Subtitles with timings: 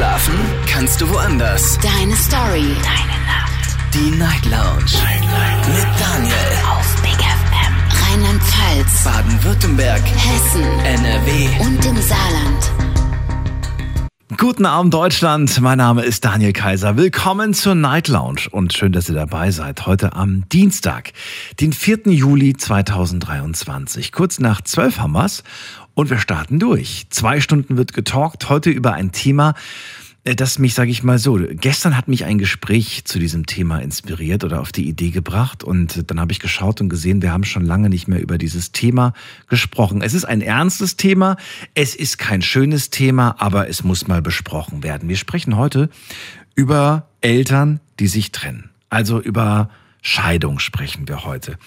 [0.00, 0.32] Schlafen
[0.66, 1.78] kannst du woanders.
[1.82, 2.74] Deine Story.
[2.82, 3.76] Deine Nacht.
[3.92, 4.96] Die Night Lounge.
[5.04, 5.68] Night, Night.
[5.68, 6.34] Mit Daniel.
[6.70, 7.74] Auf Big FM.
[8.08, 9.04] Rheinland-Pfalz.
[9.04, 10.00] Baden-Württemberg.
[10.00, 10.62] Hessen.
[10.86, 11.48] NRW.
[11.60, 12.72] Und im Saarland.
[14.38, 16.96] Guten Abend Deutschland, mein Name ist Daniel Kaiser.
[16.96, 19.84] Willkommen zur Night Lounge und schön, dass ihr dabei seid.
[19.84, 21.12] Heute am Dienstag,
[21.60, 22.04] den 4.
[22.06, 24.12] Juli 2023.
[24.12, 25.42] Kurz nach 12 haben wir's
[26.00, 27.06] und wir starten durch.
[27.10, 29.54] Zwei Stunden wird getalkt, heute über ein Thema,
[30.24, 33.80] äh, das mich, sage ich mal so, gestern hat mich ein Gespräch zu diesem Thema
[33.80, 37.44] inspiriert oder auf die Idee gebracht und dann habe ich geschaut und gesehen, wir haben
[37.44, 39.12] schon lange nicht mehr über dieses Thema
[39.48, 40.00] gesprochen.
[40.00, 41.36] Es ist ein ernstes Thema,
[41.74, 45.08] es ist kein schönes Thema, aber es muss mal besprochen werden.
[45.08, 45.90] Wir sprechen heute
[46.54, 48.70] über Eltern, die sich trennen.
[48.88, 49.68] Also über
[50.02, 51.58] Scheidung sprechen wir heute.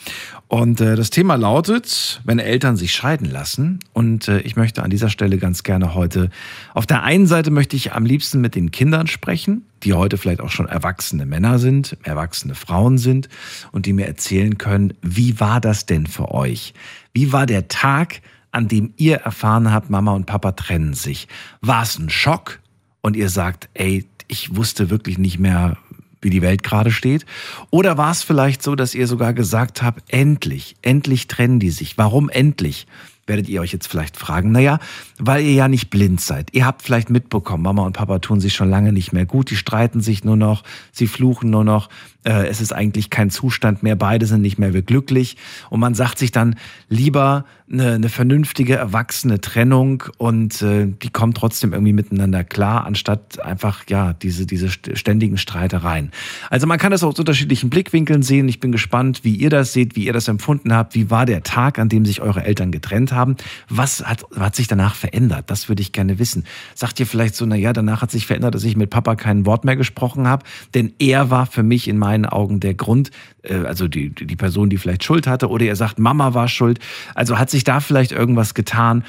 [0.53, 3.79] Und äh, das Thema lautet, wenn Eltern sich scheiden lassen.
[3.91, 6.29] Und äh, ich möchte an dieser Stelle ganz gerne heute,
[6.75, 10.41] auf der einen Seite möchte ich am liebsten mit den Kindern sprechen, die heute vielleicht
[10.41, 13.29] auch schon erwachsene Männer sind, erwachsene Frauen sind
[13.71, 16.75] und die mir erzählen können, wie war das denn für euch?
[17.13, 21.27] Wie war der Tag, an dem ihr erfahren habt, Mama und Papa trennen sich?
[21.61, 22.59] War es ein Schock?
[23.01, 25.77] Und ihr sagt, ey, ich wusste wirklich nicht mehr,
[26.23, 27.25] wie die Welt gerade steht?
[27.69, 31.97] Oder war es vielleicht so, dass ihr sogar gesagt habt, endlich, endlich trennen die sich.
[31.97, 32.87] Warum endlich?
[33.25, 34.79] Werdet ihr euch jetzt vielleicht fragen, naja,
[35.17, 36.49] weil ihr ja nicht blind seid.
[36.51, 39.55] Ihr habt vielleicht mitbekommen, Mama und Papa tun sich schon lange nicht mehr gut, die
[39.55, 41.87] streiten sich nur noch, sie fluchen nur noch,
[42.23, 45.37] äh, es ist eigentlich kein Zustand mehr, beide sind nicht mehr glücklich
[45.69, 46.55] und man sagt sich dann
[46.89, 53.39] lieber eine, eine vernünftige, erwachsene Trennung und äh, die kommen trotzdem irgendwie miteinander klar, anstatt
[53.41, 56.11] einfach, ja, diese, diese ständigen Streitereien.
[56.49, 58.47] Also man kann das aus unterschiedlichen Blickwinkeln sehen.
[58.47, 60.95] Ich bin gespannt, wie ihr das seht, wie ihr das empfunden habt.
[60.95, 63.35] Wie war der Tag, an dem sich eure Eltern getrennt haben?
[63.69, 65.49] Was hat, hat sich danach verändert?
[65.49, 66.45] Das würde ich gerne wissen.
[66.75, 69.45] Sagt ihr vielleicht so, na ja, danach hat sich verändert, dass ich mit Papa kein
[69.45, 73.11] Wort mehr gesprochen habe, denn er war für mich in meinen Augen der Grund,
[73.41, 76.79] äh, also die, die Person, die vielleicht Schuld hatte, oder ihr sagt, Mama war schuld.
[77.15, 79.03] Also hat sich da vielleicht irgendwas getan?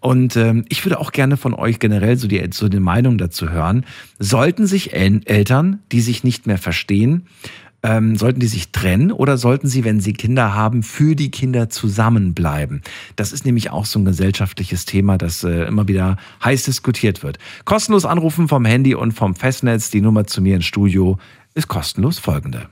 [0.00, 3.50] Und ähm, ich würde auch gerne von euch generell so die, so die Meinung dazu
[3.50, 3.84] hören.
[4.18, 7.26] Sollten sich El Eltern, die sich nicht mehr verstehen,
[7.82, 11.70] ähm, sollten die sich trennen oder sollten sie, wenn sie Kinder haben, für die Kinder
[11.70, 12.82] zusammenbleiben?
[13.16, 17.38] Das ist nämlich auch so ein gesellschaftliches Thema, das äh, immer wieder heiß diskutiert wird.
[17.64, 19.90] Kostenlos anrufen vom Handy und vom Festnetz.
[19.90, 21.18] Die Nummer zu mir ins Studio
[21.54, 22.68] ist kostenlos folgende.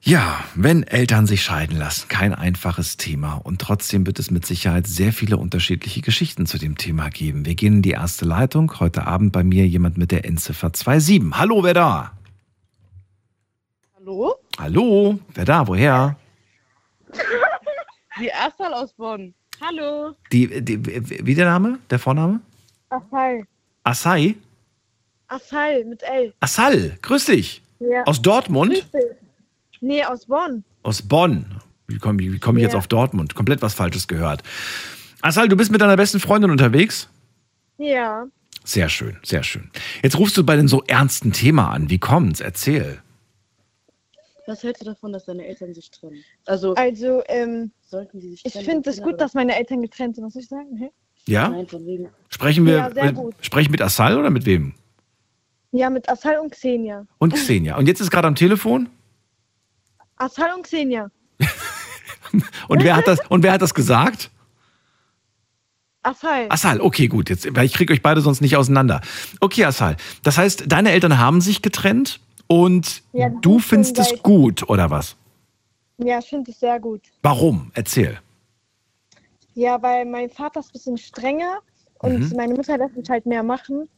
[0.00, 3.34] Ja, wenn Eltern sich scheiden lassen, kein einfaches Thema.
[3.34, 7.44] Und trotzdem wird es mit Sicherheit sehr viele unterschiedliche Geschichten zu dem Thema geben.
[7.44, 8.80] Wir gehen in die erste Leitung.
[8.80, 11.36] Heute Abend bei mir jemand mit der Endziffer 27.
[11.38, 12.12] Hallo, wer da?
[13.96, 14.36] Hallo?
[14.58, 15.66] Hallo, wer da?
[15.66, 16.16] Woher?
[18.18, 19.34] Die Erstal aus Bonn.
[19.60, 20.14] Hallo.
[20.32, 21.78] Die, die, wie der Name?
[21.90, 22.40] Der Vorname?
[22.90, 23.42] Asal.
[23.84, 24.36] Asai?
[25.28, 26.32] Asal mit L.
[26.40, 27.62] Asal, grüß dich.
[27.80, 28.04] Ja.
[28.04, 28.72] Aus Dortmund?
[28.72, 29.02] Grüß dich.
[29.80, 30.64] Nee, aus Bonn.
[30.82, 31.44] Aus Bonn.
[31.86, 32.68] Wie komme wie komm ich Ja.
[32.68, 33.34] jetzt auf Dortmund?
[33.34, 34.42] Komplett was Falsches gehört.
[35.22, 37.08] Asal, du bist mit deiner besten Freundin unterwegs?
[37.78, 38.26] Ja.
[38.64, 39.70] Sehr schön, sehr schön.
[40.02, 41.88] Jetzt rufst du bei dem so ernsten Thema an.
[41.90, 42.40] Wie kommt's?
[42.40, 43.00] Erzähl.
[44.46, 46.22] Was hältst du davon, dass deine Eltern sich trennen?
[46.46, 50.24] Also, Also, ähm, sollten sie sich ich finde es gut, dass meine Eltern getrennt sind.
[50.24, 50.76] Was soll ich sagen?
[50.76, 50.90] Hä?
[51.26, 51.48] Ja?
[51.48, 52.08] Nein, von wegen.
[52.28, 53.34] Sprechen wir, Ja, sehr gut.
[53.40, 54.74] sprechen mit Asal oder mit wem?
[55.72, 57.06] Ja, mit Asal und Xenia.
[57.18, 57.76] Und Xenia.
[57.76, 58.88] Und jetzt ist gerade am Telefon?
[60.16, 61.10] Asal und Xenia.
[62.68, 64.30] Und wer hat das, und wer hat das gesagt?
[66.02, 66.46] Asal.
[66.50, 67.30] Asal, okay, gut.
[67.30, 69.00] Jetzt, weil ich kriege euch beide sonst nicht auseinander.
[69.40, 69.96] Okay, Asal.
[70.22, 75.16] Das heißt, deine Eltern haben sich getrennt und Ja, du findest es gut, oder was?
[75.98, 77.02] Ja, ich finde es sehr gut.
[77.22, 77.70] Warum?
[77.74, 78.18] Erzähl.
[79.54, 81.58] Ja, weil mein Vater ist ein bisschen strenger
[81.98, 82.36] und Mhm.
[82.36, 83.88] meine Mutter lässt mich halt mehr machen.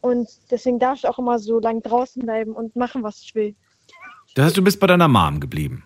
[0.00, 3.54] Und deswegen darf ich auch immer so lang draußen bleiben und machen, was ich will.
[4.34, 5.82] Das heißt, du bist bei deiner Mom geblieben.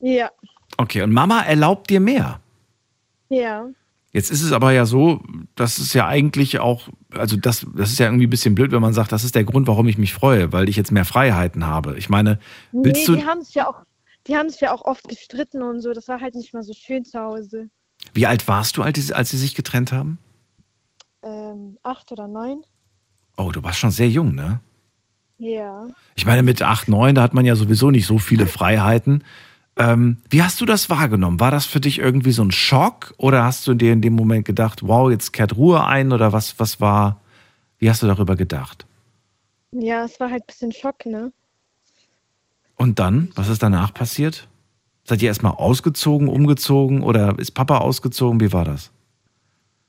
[0.00, 0.30] Ja.
[0.78, 2.40] Okay, und Mama erlaubt dir mehr.
[3.28, 3.66] Ja.
[4.12, 5.20] Jetzt ist es aber ja so,
[5.56, 8.80] dass es ja eigentlich auch, also das, das ist ja irgendwie ein bisschen blöd, wenn
[8.80, 11.66] man sagt, das ist der Grund, warum ich mich freue, weil ich jetzt mehr Freiheiten
[11.66, 11.98] habe.
[11.98, 12.38] Ich meine,
[12.72, 13.82] willst nee, du, die haben sich ja auch,
[14.26, 15.92] die haben sich ja auch oft gestritten und so.
[15.92, 17.68] Das war halt nicht mehr so schön zu Hause.
[18.14, 20.18] wie alt warst du, als sie, als sie sich getrennt haben?
[21.22, 22.62] Ähm, acht oder neun?
[23.36, 24.60] Oh, du warst schon sehr jung, ne?
[25.38, 25.86] Ja.
[26.14, 29.24] Ich meine, mit acht, neun, da hat man ja sowieso nicht so viele Freiheiten.
[29.76, 31.38] Ähm, wie hast du das wahrgenommen?
[31.38, 34.46] War das für dich irgendwie so ein Schock oder hast du dir in dem Moment
[34.46, 37.20] gedacht, wow, jetzt kehrt Ruhe ein oder was, was war,
[37.78, 38.86] wie hast du darüber gedacht?
[39.72, 41.32] Ja, es war halt ein bisschen Schock, ne?
[42.76, 44.48] Und dann, was ist danach passiert?
[45.04, 48.40] Seid ihr erstmal ausgezogen, umgezogen oder ist Papa ausgezogen?
[48.40, 48.90] Wie war das?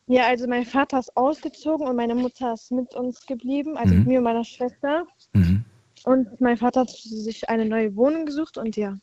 [0.07, 3.99] Ja, also mein Vater ist ausgezogen und meine Mutter ist mit uns geblieben, also Mhm.
[3.99, 5.05] mit mir und meiner Schwester.
[5.33, 5.65] Mhm.
[6.05, 8.97] Und mein Vater hat sich eine neue Wohnung gesucht und ja.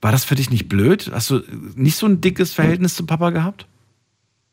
[0.00, 1.10] War das für dich nicht blöd?
[1.12, 1.42] Hast du
[1.76, 3.66] nicht so ein dickes Verhältnis zu Papa gehabt?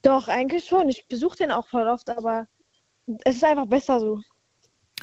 [0.04, 0.90] Doch, eigentlich schon.
[0.90, 2.48] Ich besuche den auch voll oft, aber
[3.24, 4.22] es ist einfach besser so.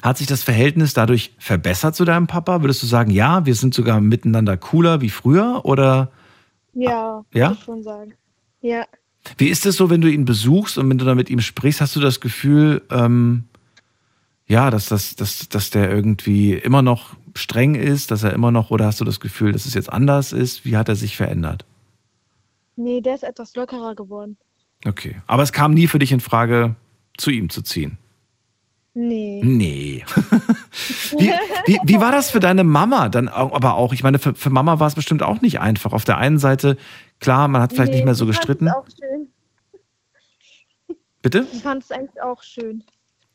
[0.01, 2.61] Hat sich das Verhältnis dadurch verbessert zu deinem Papa?
[2.61, 5.61] Würdest du sagen, ja, wir sind sogar miteinander cooler wie früher?
[5.63, 6.11] Oder
[6.73, 7.49] Ja, Ja?
[7.49, 8.13] würde ich schon sagen.
[8.61, 8.85] Ja.
[9.37, 11.81] wie ist es so, wenn du ihn besuchst und wenn du da mit ihm sprichst,
[11.81, 13.43] hast du das Gefühl, ähm,
[14.47, 18.71] ja, dass, das, dass, dass der irgendwie immer noch streng ist, dass er immer noch,
[18.71, 20.65] oder hast du das Gefühl, dass es jetzt anders ist?
[20.65, 21.65] Wie hat er sich verändert?
[22.75, 24.37] Nee, der ist etwas lockerer geworden.
[24.85, 25.21] Okay.
[25.27, 26.75] Aber es kam nie für dich in Frage,
[27.17, 27.97] zu ihm zu ziehen.
[28.93, 29.41] Nee.
[29.43, 30.03] Nee.
[31.17, 31.31] wie,
[31.65, 33.93] wie, wie war das für deine Mama dann aber auch?
[33.93, 35.93] Ich meine, für, für Mama war es bestimmt auch nicht einfach.
[35.93, 36.75] Auf der einen Seite,
[37.19, 38.67] klar, man hat vielleicht Nee, nicht mehr so gestritten.
[38.67, 39.27] fand es auch schön.
[41.21, 41.47] Bitte?
[41.53, 42.83] Ich fand es eigentlich auch schön.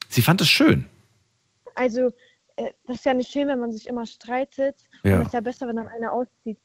[0.08, 0.84] Sie fand es schön.
[1.74, 2.12] Also,
[2.56, 4.76] äh, das ist ja nicht schön, wenn man sich immer streitet.
[5.04, 5.16] Ja.
[5.16, 6.58] Und es ist ja besser, wenn dann einer auszieht.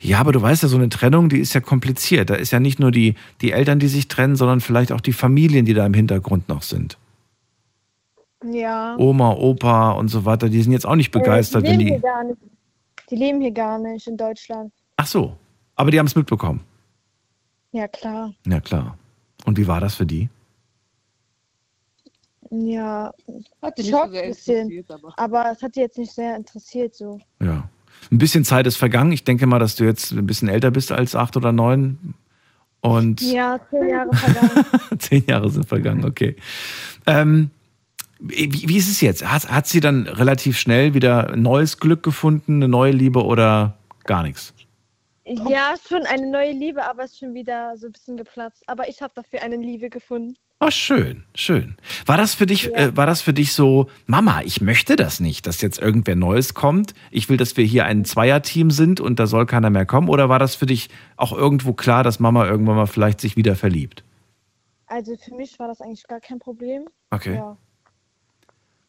[0.00, 2.30] Ja, aber du weißt ja, so eine Trennung, die ist ja kompliziert.
[2.30, 5.12] Da ist ja nicht nur die, die Eltern, die sich trennen, sondern vielleicht auch die
[5.12, 6.98] Familien, die da im Hintergrund noch sind.
[8.44, 8.96] Ja.
[8.98, 12.00] Oma, Opa und so weiter, die sind jetzt auch nicht begeistert, äh, wenn die leben
[12.00, 12.00] die.
[12.00, 12.38] hier gar nicht.
[13.10, 14.72] Die leben hier gar nicht in Deutschland.
[14.96, 15.36] Ach so.
[15.74, 16.60] Aber die haben es mitbekommen.
[17.72, 18.32] Ja, klar.
[18.46, 18.98] Ja, klar.
[19.44, 20.28] Und wie war das für die?
[22.50, 23.12] Ja,
[23.62, 24.70] Hat Schock so sehr bisschen.
[24.70, 25.12] interessiert, aber.
[25.16, 27.20] aber es hat die jetzt nicht sehr interessiert so.
[27.42, 27.68] Ja.
[28.10, 29.12] Ein bisschen Zeit ist vergangen.
[29.12, 32.14] Ich denke mal, dass du jetzt ein bisschen älter bist als acht oder neun.
[32.80, 34.64] Und Ja, zehn Jahre vergangen.
[34.98, 36.36] zehn Jahre sind vergangen, okay.
[37.06, 37.50] Ähm,
[38.20, 39.24] wie, wie ist es jetzt?
[39.30, 43.78] Hat, hat sie dann relativ schnell wieder ein neues Glück gefunden, eine neue Liebe oder
[44.04, 44.54] gar nichts?
[45.24, 48.62] ja, schon eine neue Liebe, aber es ist schon wieder so ein bisschen geplatzt.
[48.66, 50.36] Aber ich habe dafür eine Liebe gefunden.
[50.60, 51.76] Oh, schön, schön.
[52.06, 52.70] War das für dich, Ja.
[52.76, 56.54] äh, war das für dich so, Mama, ich möchte das nicht, dass jetzt irgendwer Neues
[56.54, 56.94] kommt.
[57.10, 60.08] Ich will, dass wir hier ein Zweierteam sind und da soll keiner mehr kommen.
[60.08, 63.54] Oder war das für dich auch irgendwo klar, dass Mama irgendwann mal vielleicht sich wieder
[63.54, 64.02] verliebt?
[64.86, 66.86] Also für mich war das eigentlich gar kein Problem.
[67.10, 67.34] Okay.
[67.34, 67.56] Ja.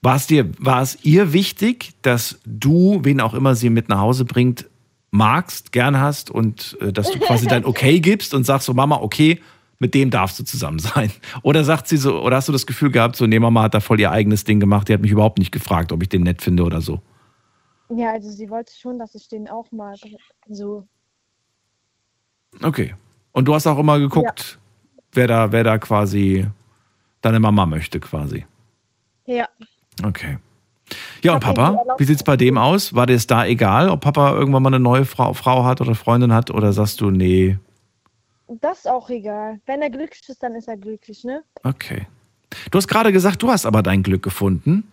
[0.01, 4.00] War es dir, war es ihr wichtig, dass du, wen auch immer sie mit nach
[4.00, 4.66] Hause bringt,
[5.12, 8.98] magst, gern hast und äh, dass du quasi dein Okay gibst und sagst so, Mama,
[8.98, 9.42] okay,
[9.80, 11.12] mit dem darfst du zusammen sein?
[11.44, 13.80] Oder sagt sie so, oder hast du das Gefühl gehabt, so, nee, Mama hat da
[13.80, 16.42] voll ihr eigenes Ding gemacht, die hat mich überhaupt nicht gefragt, ob ich den nett
[16.42, 17.02] finde oder so?
[17.90, 19.98] ja, also sie wollte schon, dass ich den auch mag.
[20.48, 20.88] So.
[22.62, 22.95] Okay.
[23.31, 24.60] Und du hast auch immer geguckt,
[25.12, 26.45] wer da, wer da quasi
[27.22, 28.45] deine Mama möchte, quasi.
[29.25, 29.48] Ja.
[30.04, 30.38] Okay.
[31.24, 32.96] Ja, und Papa, wie sieht's bei dem aus?
[32.96, 35.94] War dir es da egal, ob Papa irgendwann mal eine neue Frau, Frau hat oder
[35.94, 36.50] Freundin hat?
[36.50, 37.57] Oder sagst du, nee,
[38.48, 39.60] Das ist auch egal.
[39.68, 41.44] Wenn er glücklich ist, dann ist er glücklich, ne?
[41.63, 42.07] okay.
[42.72, 44.92] Du hast gerade gesagt, du hast aber dein Glück gefunden.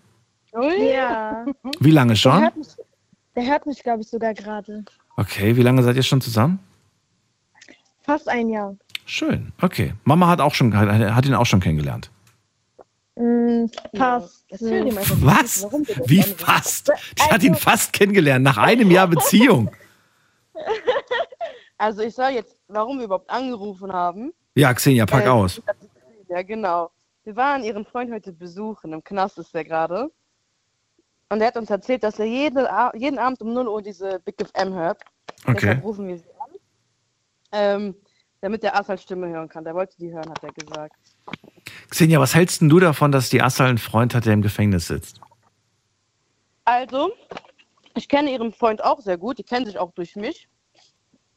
[0.79, 1.47] Ja.
[1.81, 2.43] Wie lange Der schon?
[2.43, 2.69] hört mich,
[3.35, 4.85] der hört mich glaube ich, sogar gerade.
[5.17, 6.59] Okay, wie lange seid ihr schon zusammen?
[8.02, 8.76] Fast ein Jahr.
[9.06, 9.94] Schön, okay.
[10.05, 12.11] Mama hat auch schon, hat hat ihn auch schon kennengelernt.
[13.16, 13.66] Mm,
[13.96, 14.44] fast.
[14.48, 15.66] Erzähl ihm einfach, Was?
[16.06, 16.92] Wie fast?
[17.18, 19.70] Die hat ihn fast kennengelernt nach einem Jahr Beziehung.
[21.78, 24.32] Also ich sage jetzt, warum wir überhaupt angerufen haben.
[24.54, 25.61] Ja, Xenia, pack Äh, aus.
[26.28, 26.90] Ja, genau.
[27.25, 30.11] Wir waren ihren Freund heute besuchen, im Knast ist er gerade.
[31.28, 34.37] Und er hat uns erzählt, dass er jede, jeden Abend um 0 Uhr diese Big
[34.40, 35.02] FM hört.
[35.44, 35.54] Okay.
[35.61, 36.50] Deshalb rufen wir sie an.
[37.52, 37.94] Ähm,
[38.40, 39.64] damit er Asals Stimme hören kann.
[39.64, 40.96] Der wollte die hören, hat er gesagt.
[41.90, 44.87] Xenia, was hältst denn du davon, dass die Assal einen Freund hat, der im Gefängnis
[44.88, 45.21] sitzt?
[46.64, 47.12] Also,
[47.95, 49.38] ich kenne ihren Freund auch sehr gut.
[49.38, 50.49] Die kennen sich auch durch mich.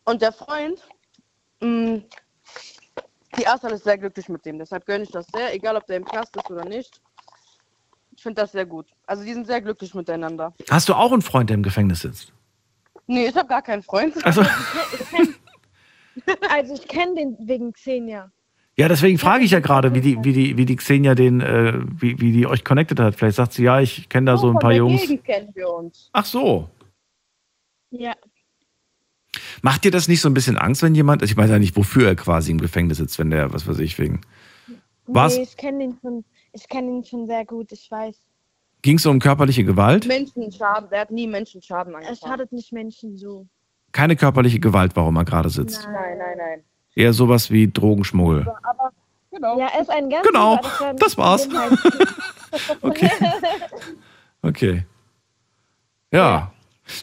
[0.06, 0.82] Und der Freund,
[1.62, 2.02] mh,
[3.38, 4.58] die Asal ist sehr glücklich mit dem.
[4.58, 7.00] Deshalb gönne ich das sehr, egal ob der im Knast ist oder nicht.
[8.16, 8.88] Ich finde das sehr gut.
[9.06, 10.54] Also, die sind sehr glücklich miteinander.
[10.70, 12.34] Hast du auch einen Freund, der im Gefängnis sitzt?
[13.08, 14.24] Nee, ich habe gar keinen Freund.
[14.26, 14.44] Also,
[16.50, 18.32] Also ich kenne den wegen Xenia.
[18.80, 21.74] Ja, deswegen frage ich ja gerade, wie die, wie die, wie die Xenia den, äh,
[22.00, 23.14] wie, wie die euch connected hat.
[23.14, 25.02] Vielleicht sagt sie, ja, ich kenne da so ein paar Jungs.
[25.02, 26.10] Gegend kennen wir uns.
[26.14, 26.70] Ach so.
[27.92, 28.14] Ja.
[29.62, 32.08] Macht dir das nicht so ein bisschen Angst, wenn jemand, ich weiß ja nicht, wofür
[32.08, 34.22] er quasi im Gefängnis sitzt, wenn der, was weiß ich, wegen.
[35.08, 35.36] Was?
[35.36, 38.16] Nee, ich kenne den schon, ich kenne ihn schon sehr gut, ich weiß.
[38.82, 40.08] Ging es um körperliche Gewalt?
[40.08, 40.90] Menschenschaden.
[40.90, 42.18] Der hat nie Menschenschaden Er angefangen.
[42.32, 43.46] schadet nicht Menschen so.
[43.92, 45.84] Keine körperliche Gewalt, warum er gerade sitzt.
[45.84, 46.64] Nein, nein, nein.
[47.00, 48.46] Eher sowas wie Drogenschmuggel.
[49.32, 49.58] Genau.
[49.58, 50.60] Ja, ist ein ganz Genau,
[50.98, 51.48] das war's.
[52.82, 53.12] Okay.
[54.42, 54.86] Okay.
[56.12, 56.52] Ja.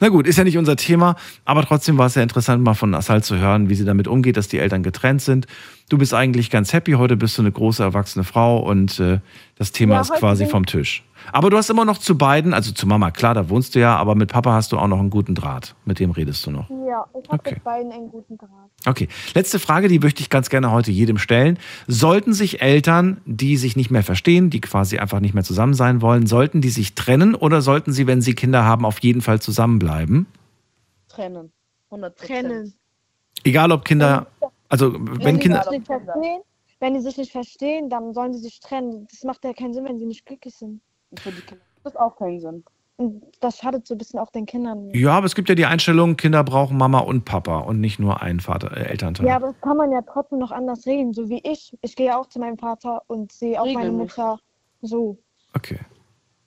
[0.00, 2.92] Na gut, ist ja nicht unser Thema, aber trotzdem war es ja interessant, mal von
[2.96, 5.46] Asal zu hören, wie sie damit umgeht, dass die Eltern getrennt sind.
[5.88, 9.20] Du bist eigentlich ganz happy, heute bist du eine große erwachsene Frau und äh,
[9.54, 11.04] das Thema Ja, ist quasi vom Tisch.
[11.32, 13.96] Aber du hast immer noch zu beiden, also zu Mama, klar, da wohnst du ja,
[13.96, 15.76] aber mit Papa hast du auch noch einen guten Draht.
[15.84, 16.68] Mit dem redest du noch.
[16.70, 17.54] Ja, ich habe Okay.
[17.54, 18.48] mit beiden einen guten Draht.
[18.84, 21.56] Okay, letzte Frage, die möchte ich ganz gerne heute jedem stellen.
[21.86, 26.02] Sollten sich Eltern, die sich nicht mehr verstehen, die quasi einfach nicht mehr zusammen sein
[26.02, 29.40] wollen, sollten die sich trennen oder sollten sie, wenn sie Kinder haben, auf jeden Fall
[29.40, 30.26] zusammenbleiben?
[31.08, 31.52] Trennen.
[31.90, 32.74] 100 Trennen.
[33.44, 34.26] Egal ob Kinder,
[34.68, 36.42] also wenn Wenn Kinder, sich nicht verstehen,
[36.80, 39.06] wenn die sich nicht verstehen, dann sollen sie sich trennen.
[39.10, 40.80] Das macht ja keinen Sinn, wenn sie nicht glücklich sind.
[41.18, 41.64] Für die Kinder.
[41.82, 42.64] Das hat auch keinen Sinn.
[42.98, 44.90] Und das schadet so ein bisschen auch den Kindern.
[44.94, 48.22] ja, aber es gibt ja die Einstellung, Kinder brauchen Mama und Papa und nicht nur
[48.22, 49.26] einen Vater, äh, Elternteil.
[49.26, 51.76] Ja, aber das kann man ja trotzdem noch anders regeln, so wie ich.
[51.82, 54.16] Ich gehe auch zu meinem Vater und sehe auch meine Regelmäßig.
[54.16, 54.40] Mutter
[54.80, 55.18] so.
[55.54, 55.78] Okay,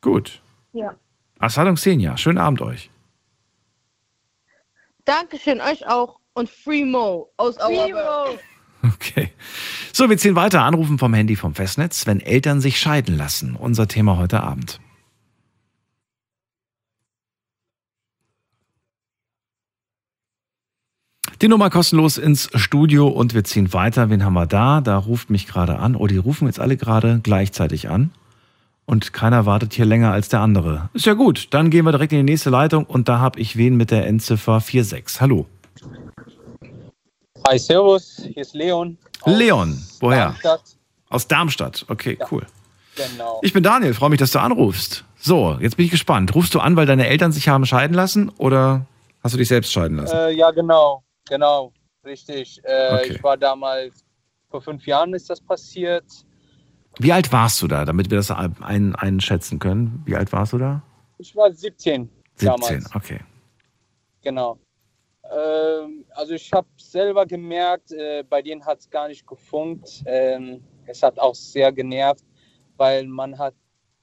[0.02, 0.42] gut.
[0.74, 0.96] Ja.
[1.38, 2.90] Assadung Xenia, schönen Abend euch.
[5.06, 6.20] Dankeschön, euch auch.
[6.40, 8.40] Und Free Mo aus Auerberg.
[8.82, 9.30] Okay.
[9.92, 10.64] So, wir ziehen weiter.
[10.64, 13.58] Anrufen vom Handy vom Festnetz, wenn Eltern sich scheiden lassen.
[13.58, 14.80] Unser Thema heute Abend.
[21.42, 24.10] Die Nummer kostenlos ins Studio und wir ziehen weiter.
[24.10, 24.80] Wen haben wir da?
[24.80, 25.98] Da ruft mich gerade an.
[25.98, 28.12] Oh, die rufen jetzt alle gerade gleichzeitig an.
[28.86, 30.90] Und keiner wartet hier länger als der andere.
[30.94, 31.50] Ist ja gut.
[31.50, 34.08] Dann gehen wir direkt in die nächste Leitung und da habe ich wen mit der
[34.08, 35.20] Endziffer 46.
[35.20, 35.46] Hallo.
[37.50, 38.96] Hi, Servus, hier ist Leon.
[39.26, 40.26] Leon, woher?
[40.26, 40.62] Darmstadt.
[41.10, 41.84] Aus Darmstadt.
[41.88, 42.46] Okay, cool.
[42.96, 43.40] Genau.
[43.42, 45.04] Ich bin Daniel, freue mich, dass du anrufst.
[45.18, 46.36] So, jetzt bin ich gespannt.
[46.36, 48.86] Rufst du an, weil deine Eltern sich haben scheiden lassen oder
[49.24, 50.16] hast du dich selbst scheiden lassen?
[50.16, 51.74] Äh, ja, genau, genau,
[52.06, 52.62] richtig.
[52.66, 53.14] Äh, Okay.
[53.16, 54.06] Ich war damals,
[54.52, 56.06] vor fünf Jahren ist das passiert.
[57.00, 60.04] Wie alt warst du da, damit wir das ein, einschätzen können?
[60.06, 60.84] Wie alt warst du da?
[61.18, 62.96] Ich war 17, 17, damals.
[62.96, 63.22] okay.
[64.22, 64.60] Genau.
[65.32, 70.04] Ähm, also ich habe selber gemerkt, äh, bei denen hat es gar nicht gefunkt.
[70.06, 72.26] Ähm, es hat auch sehr genervt,
[72.78, 73.54] weil man hat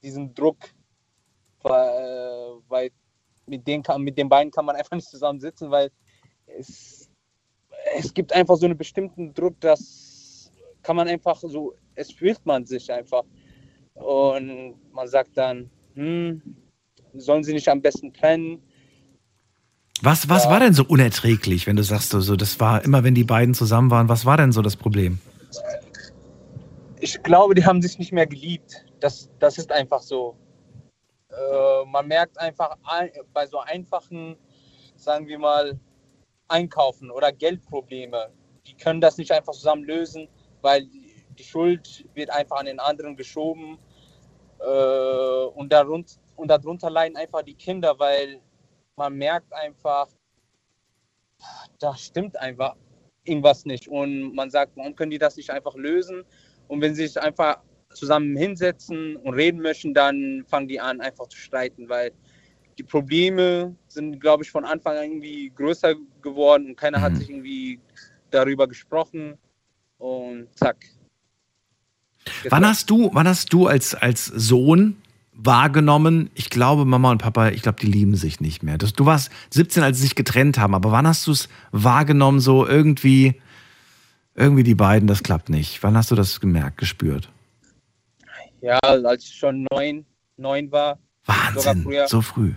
[0.01, 0.69] diesen Druck,
[1.61, 2.91] weil, weil
[3.45, 5.91] mit, den kann, mit den beiden kann man einfach nicht zusammen sitzen, weil
[6.45, 7.09] es,
[7.95, 12.65] es gibt einfach so einen bestimmten Druck, das kann man einfach so, es fühlt man
[12.65, 13.23] sich einfach.
[13.95, 16.41] Und man sagt dann, hm,
[17.13, 18.61] sollen sie nicht am besten trennen?
[20.03, 23.23] Was, was war denn so unerträglich, wenn du sagst, so, das war immer, wenn die
[23.23, 25.19] beiden zusammen waren, was war denn so das Problem?
[26.99, 28.85] ich glaube, die haben sich nicht mehr geliebt.
[28.99, 30.35] Das, das ist einfach so.
[31.29, 34.37] Äh, man merkt einfach ein, bei so einfachen,
[34.95, 35.79] sagen wir mal,
[36.47, 38.31] Einkaufen oder Geldprobleme,
[38.65, 40.27] die können das nicht einfach zusammen lösen,
[40.61, 43.77] weil die, die Schuld wird einfach an den anderen geschoben.
[44.59, 48.39] Äh, und, darunter, und darunter leiden einfach die Kinder, weil
[48.97, 50.07] man merkt einfach,
[51.79, 52.75] da stimmt einfach
[53.23, 53.87] irgendwas nicht.
[53.87, 56.23] Und man sagt, warum können die das nicht einfach lösen?
[56.67, 57.59] Und wenn sie sich einfach
[57.93, 62.11] zusammen hinsetzen und reden möchten, dann fangen die an, einfach zu streiten, weil
[62.77, 67.15] die Probleme sind, glaube ich, von Anfang an irgendwie größer geworden und keiner hat Mhm.
[67.17, 67.79] sich irgendwie
[68.31, 69.37] darüber gesprochen.
[69.99, 70.85] Und zack.
[72.49, 75.01] Wann hast du, wann hast du als, als Sohn
[75.37, 78.77] wahrgenommen, ich glaube, Mama und Papa, ich glaube, die lieben sich nicht mehr.
[78.77, 82.67] Du warst 17, als sie sich getrennt haben, aber wann hast du es wahrgenommen, so
[82.67, 83.39] irgendwie,
[84.35, 85.81] irgendwie die beiden, das klappt nicht?
[85.83, 87.29] Wann hast du das gemerkt, gespürt?
[88.61, 90.05] Ja, als ich schon neun,
[90.37, 90.97] neun war.
[91.25, 92.53] Wahnsinn, so früh.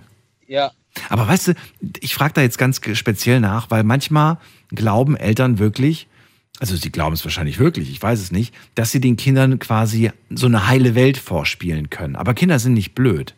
[0.46, 0.72] Ja,
[1.08, 1.54] Aber weißt du,
[2.00, 4.38] ich frage da jetzt ganz speziell nach, weil manchmal
[4.70, 6.08] glauben Eltern wirklich,
[6.60, 10.12] also sie glauben es wahrscheinlich wirklich, ich weiß es nicht, dass sie den Kindern quasi
[10.30, 12.14] so eine heile Welt vorspielen können.
[12.16, 13.34] Aber Kinder sind nicht blöd.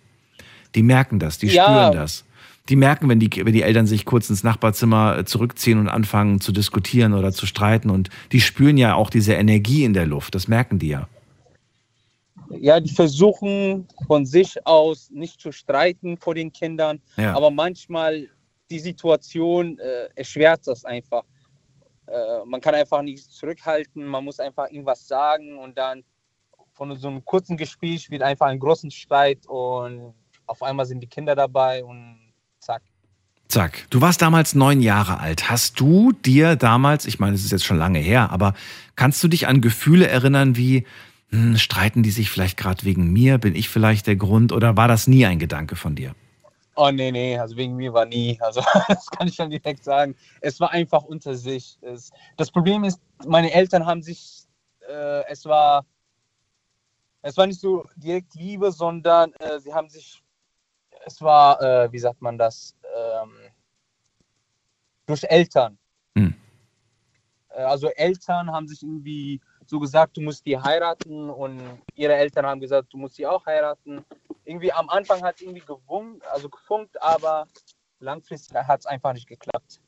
[0.75, 1.65] Die merken das, die Ja.
[1.65, 2.25] spüren das.
[2.69, 6.41] Die merken, wenn die, wenn die Eltern sich kurz ins Nachbarzimmer äh, zurückziehen und anfangen
[6.41, 7.91] zu diskutieren oder zu streiten.
[7.91, 10.35] Und die spüren ja auch diese Energie in der Luft.
[10.35, 11.09] Das merken die ja.
[12.61, 17.35] ja, die versuchen von sich aus nicht zu streiten vor den Kindern, Ja.
[17.35, 18.29] aber manchmal
[18.71, 21.25] die Situation äh, erschwert das einfach.
[22.07, 26.05] Äh, man kann einfach nicht zurückhalten, man muss einfach irgendwas sagen und dann
[26.73, 30.15] von so einem kurzen Gespräch wird einfach ein großen Streit und
[30.47, 32.83] auf einmal sind die Kinder dabei und zack.
[33.49, 33.87] Zack.
[33.91, 35.51] Du warst damals neun Jahre alt.
[35.51, 38.55] Hast du dir damals, ich meine, es ist jetzt schon lange her, aber
[38.97, 40.87] kannst du dich an Gefühle erinnern wie,
[41.31, 43.39] hm, streiten die sich vielleicht gerade wegen mir?
[43.39, 44.53] Bin ich vielleicht der Grund?
[44.53, 46.15] Oder war das nie ein Gedanke von dir?
[46.75, 48.39] Oh nee, nee, also wegen mir war nie.
[48.41, 50.17] Also das kann ich schon direkt sagen.
[50.41, 51.79] Es war einfach unter sich.
[51.83, 54.45] Es, das Problem ist, meine Eltern haben sich,
[54.89, 55.85] äh, es war,
[57.21, 60.23] es war nicht so direkt Liebe, sondern äh, sie haben sich,
[61.05, 63.33] es war, äh, wie sagt man das, ähm,
[65.07, 65.79] durch Eltern.
[66.17, 66.35] Hm.
[67.51, 71.61] Äh, Also Eltern haben sich irgendwie so gesagt, du musst die heiraten und
[71.95, 74.05] ihre Eltern haben gesagt, du musst sie auch heiraten.
[74.45, 77.47] Irgendwie am Anfang hat es irgendwie gewunkt, also gefunkt, aber
[78.01, 79.81] langfristig hat es einfach nicht geklappt.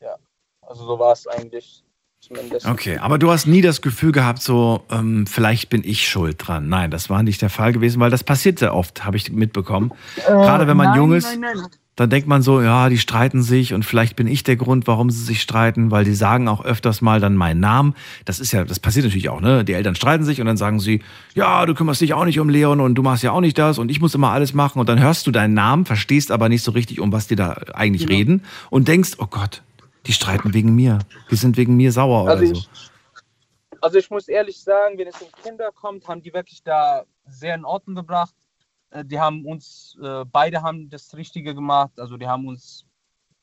[0.00, 0.16] Ja,
[0.62, 1.84] also so war es eigentlich
[2.20, 2.66] zumindest.
[2.66, 6.68] Okay, aber du hast nie das Gefühl gehabt, so, ähm, vielleicht bin ich schuld dran.
[6.68, 9.92] Nein, das war nicht der Fall gewesen, weil das passiert sehr oft, habe ich mitbekommen.
[10.26, 11.66] Gerade wenn man Äh, nein, jung ist, Nein, nein.
[12.02, 15.08] Dann denkt man so, ja, die streiten sich und vielleicht bin ich der Grund, warum
[15.10, 17.94] sie sich streiten, weil die sagen auch öfters mal dann meinen Namen.
[18.24, 19.64] Das ist ja, das passiert natürlich auch, ne?
[19.64, 21.02] Die Eltern streiten sich und dann sagen sie,
[21.34, 23.78] ja, du kümmerst dich auch nicht um Leon und du machst ja auch nicht das
[23.78, 26.62] und ich muss immer alles machen und dann hörst du deinen Namen, verstehst aber nicht
[26.64, 28.18] so richtig, um was die da eigentlich Genau.
[28.18, 29.62] reden und denkst, oh Gott,
[30.06, 30.98] die streiten wegen mir.
[31.30, 32.60] Die sind wegen mir sauer Also oder so.
[32.60, 32.68] ich,
[33.80, 37.54] also ich muss ehrlich sagen, wenn es um Kinder kommt, haben die wirklich da sehr
[37.54, 38.34] in Ordnung gebracht.
[38.92, 41.98] Äh, Die haben uns, äh, beide haben das Richtige gemacht.
[41.98, 42.86] Also die haben uns,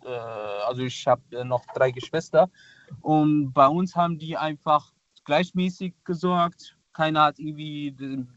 [0.03, 2.49] äh, also ich habe noch drei Geschwister
[3.01, 4.91] und bei uns haben die einfach
[5.25, 6.75] gleichmäßig gesorgt.
[6.93, 8.27] Keiner hat irgendwie den,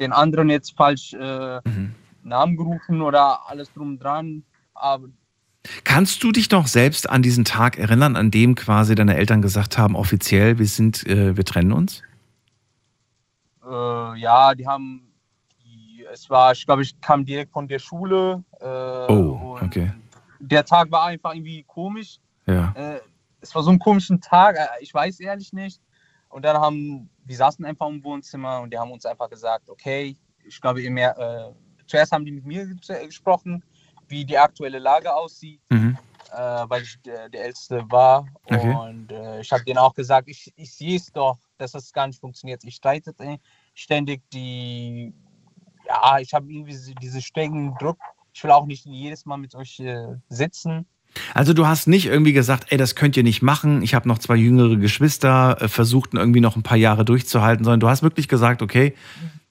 [0.00, 1.94] den anderen jetzt falsch äh, Mhm.
[2.22, 4.42] Namen gerufen oder alles drum dran.
[4.74, 5.08] Aber
[5.84, 9.78] Kannst du dich noch selbst an diesen Tag erinnern, an dem quasi deine Eltern gesagt
[9.78, 12.02] haben, offiziell, wir sind, äh, wir trennen uns?
[13.64, 15.07] Äh, ja, die haben,
[16.12, 18.42] es war, ich glaube, ich kam direkt von der Schule.
[18.60, 18.64] Äh,
[19.12, 19.92] Oh, okay.
[20.40, 22.18] Der Tag war einfach irgendwie komisch.
[22.46, 22.72] Ja.
[22.76, 23.00] Äh,
[23.40, 25.80] es war so ein komischen Tag, äh, ich weiß ehrlich nicht.
[26.28, 30.16] Und dann haben, wir saßen einfach im Wohnzimmer und die haben uns einfach gesagt, okay,
[30.44, 31.52] ich glaube, ihr mehr, äh,
[31.86, 33.62] zuerst haben die mit mir ge- gesprochen,
[34.08, 35.96] wie die aktuelle Lage aussieht Mhm.
[36.32, 36.36] äh,
[36.68, 38.26] weil ich der, der Älteste war.
[38.44, 38.74] Okay.
[38.74, 42.06] Und äh, ich habe denen auch gesagt, ich, ich sehe es doch, dass das gar
[42.06, 42.62] nicht funktioniert.
[42.64, 43.14] Ich streite
[43.74, 45.12] ständig die,
[45.88, 47.98] ja, ich habe irgendwie diese- diesen strengen Druck.
[48.32, 50.86] Ich will auch nicht jedes Mal mit euch äh, sitzen.
[51.34, 53.82] Also du hast nicht irgendwie gesagt, ey, das könnt ihr nicht machen.
[53.82, 57.80] Ich habe noch zwei jüngere Geschwister, äh, versuchten irgendwie noch ein paar Jahre durchzuhalten, sondern
[57.80, 58.94] du hast wirklich gesagt, okay,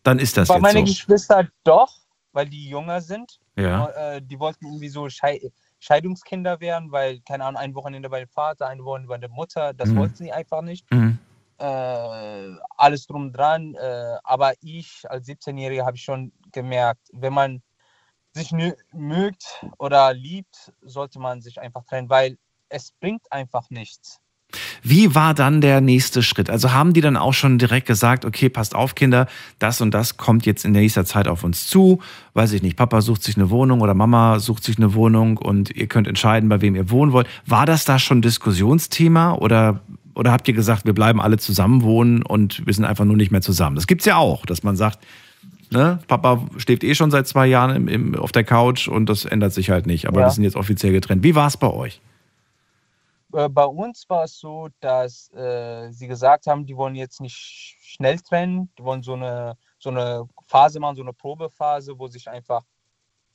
[0.03, 0.93] dann ist das Bei jetzt meinen so.
[0.93, 1.91] Geschwister doch,
[2.31, 3.39] weil die jünger sind.
[3.57, 3.87] Ja.
[3.87, 5.41] Äh, die wollten irgendwie so Schei
[5.79, 9.73] Scheidungskinder werden, weil, keine Ahnung, ein Wochenende bei dem Vater, ein Wochenende bei der Mutter.
[9.73, 9.95] Das Mhm.
[9.97, 10.89] wollten sie einfach nicht.
[10.91, 11.17] Mhm.
[11.57, 13.75] Äh, alles drum dran.
[13.75, 17.61] Äh, aber ich als 17-Jähriger habe schon gemerkt, wenn man
[18.33, 18.53] sich
[18.93, 22.37] mögt oder liebt, sollte man sich einfach trennen, weil
[22.69, 24.19] es bringt einfach nichts.
[24.81, 26.49] Wie war dann der nächste Schritt?
[26.49, 29.27] Also haben die dann auch schon direkt gesagt, okay, passt auf, Kinder,
[29.59, 31.99] das und das kommt jetzt in nächster Zeit auf uns zu.
[32.33, 35.71] Weiß ich nicht, Papa sucht sich eine Wohnung oder Mama sucht sich eine Wohnung und
[35.71, 37.27] ihr könnt entscheiden, bei wem ihr wohnen wollt.
[37.45, 39.81] War das da schon Diskussionsthema oder,
[40.17, 43.31] oder habt ihr gesagt, wir bleiben alle zusammen wohnen und wir sind einfach nur nicht
[43.31, 43.75] mehr zusammen?
[43.75, 44.99] Das gibt's ja auch, dass man sagt,
[45.71, 49.25] ne, Papa schläft eh schon seit zwei Jahren im, im, auf der Couch und das
[49.25, 50.27] ändert sich halt nicht, aber Ja.
[50.27, 51.23] wir sind jetzt offiziell getrennt.
[51.23, 52.01] Wie war es bei euch?
[53.33, 57.35] Äh, bei uns war es so, dass äh, sie gesagt haben, die wollen jetzt nicht
[57.35, 62.07] sch- schnell trennen, die wollen so eine, so eine Phase machen, so eine Probephase, wo
[62.07, 62.63] sich einfach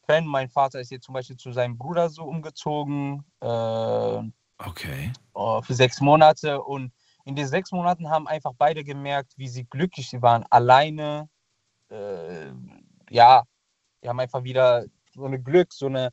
[0.07, 0.27] trennen.
[0.27, 3.23] Mein Vater ist jetzt zum Beispiel zu seinem Bruder so umgezogen.
[3.41, 4.23] Äh,
[4.67, 5.13] Okay.
[5.35, 6.93] äh, für sechs Monate und
[7.25, 11.29] in den sechs Monaten haben einfach beide gemerkt, wie sie glücklich sie waren, alleine.
[11.91, 12.53] Äh,
[13.11, 13.45] ja,
[14.03, 16.11] die haben einfach wieder so eine Glück, so eine,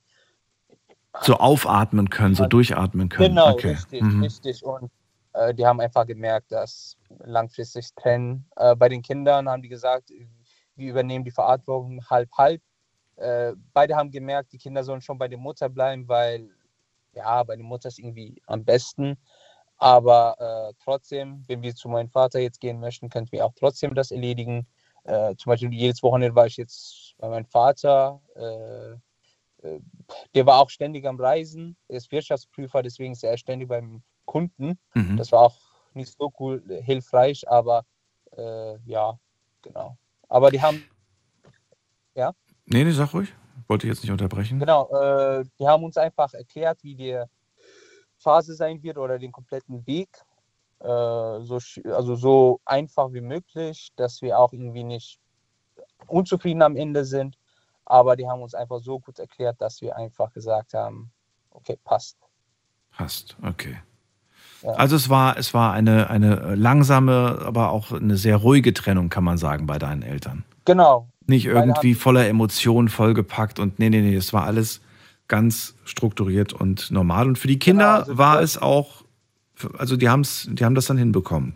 [1.22, 3.30] So aufatmen können, so durchatmen können.
[3.30, 3.70] genau, okay.
[3.70, 4.22] richtig, Mhm.
[4.24, 4.64] richtig.
[4.64, 4.92] Und
[5.34, 8.46] äh, die haben einfach gemerkt, dass langfristig trennen.
[8.56, 10.12] Äh, bei den Kindern haben die gesagt,
[10.76, 12.62] wir übernehmen die Verantwortung halb, halb.
[13.16, 16.50] Äh, beide haben gemerkt, die Kinder sollen schon bei der Mutter bleiben, weil
[17.20, 19.18] ja, bei der Mutter ist irgendwie am besten.
[19.78, 23.94] Aber äh, trotzdem, wenn wir zu meinem Vater jetzt gehen möchten, könnten wir auch trotzdem
[23.94, 24.68] das erledigen.
[25.04, 28.22] Äh, zum Beispiel jedes Wochenende war ich jetzt bei meinem Vater.
[28.36, 29.80] Äh, äh,
[30.36, 31.78] der war auch ständig am Reisen.
[31.88, 34.78] Er ist Wirtschaftsprüfer, deswegen ist er ständig beim Kunden.
[34.94, 35.18] Mhm.
[35.18, 35.58] Das war auch
[35.94, 37.86] nicht so cool, hilfreich, aber
[38.38, 39.18] äh, ja,
[39.62, 39.98] genau.
[40.28, 40.84] Aber die haben,
[42.66, 43.34] Nee, nee, sag ruhig.
[43.70, 44.60] Wollte ich jetzt nicht unterbrechen.
[44.60, 47.24] genau, äh, die haben uns einfach erklärt, wie die
[48.18, 50.10] Phase sein wird oder den kompletten Weg.
[50.80, 55.20] Äh, so, also so einfach wie möglich, dass wir auch irgendwie nicht
[56.08, 57.38] unzufrieden am Ende sind.
[57.86, 61.12] Aber die haben uns einfach so gut erklärt, dass wir einfach gesagt haben,
[61.52, 62.18] okay, passt.
[62.92, 63.78] Hast, okay.
[64.64, 64.72] Ja.
[64.72, 69.24] Also es war, es war eine, eine langsame, aber auch eine sehr ruhige Trennung, kann
[69.24, 70.44] man sagen, bei deinen Eltern.
[70.66, 74.82] Genau, Nicht irgendwie voller Emotionen vollgepackt und nee, nee, nee, es war alles
[75.28, 77.28] ganz strukturiert und normal.
[77.28, 79.04] Und für die Kinder Genau, also war es auch,
[79.78, 81.54] also die, haben's, die haben das dann hinbekommen.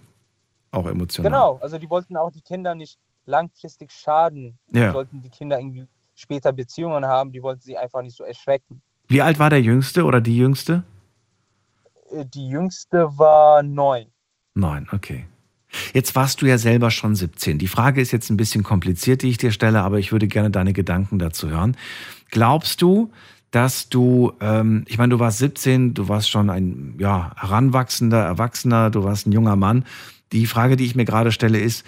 [0.72, 1.32] Auch emotional.
[1.32, 4.60] Genau, also die wollten auch die Kinder nicht langfristig schaden.
[4.72, 4.92] Ja.
[4.94, 8.82] Sollten die Kinder irgendwie später Beziehungen haben, die wollten sie einfach nicht so erschrecken.
[9.08, 10.84] Wie alt war der Jüngste oder die Jüngste?
[12.12, 14.06] Äh, Die jüngste war neun.
[14.54, 15.26] Neun, okay.
[15.94, 17.58] Jetzt warst du ja selber schon 17.
[17.58, 20.52] Die Frage ist jetzt ein bisschen kompliziert, die ich dir stelle, aber ich würde gerne
[20.52, 21.78] deine Gedanken dazu hören.
[22.32, 23.12] Glaubst du,
[23.52, 28.90] dass du, ähm, ich meine, du warst 17, du warst schon ein ja, heranwachsender, Erwachsener,
[28.90, 29.86] du warst ein junger Mann.
[30.32, 31.86] Die Frage, die ich mir gerade stelle, ist,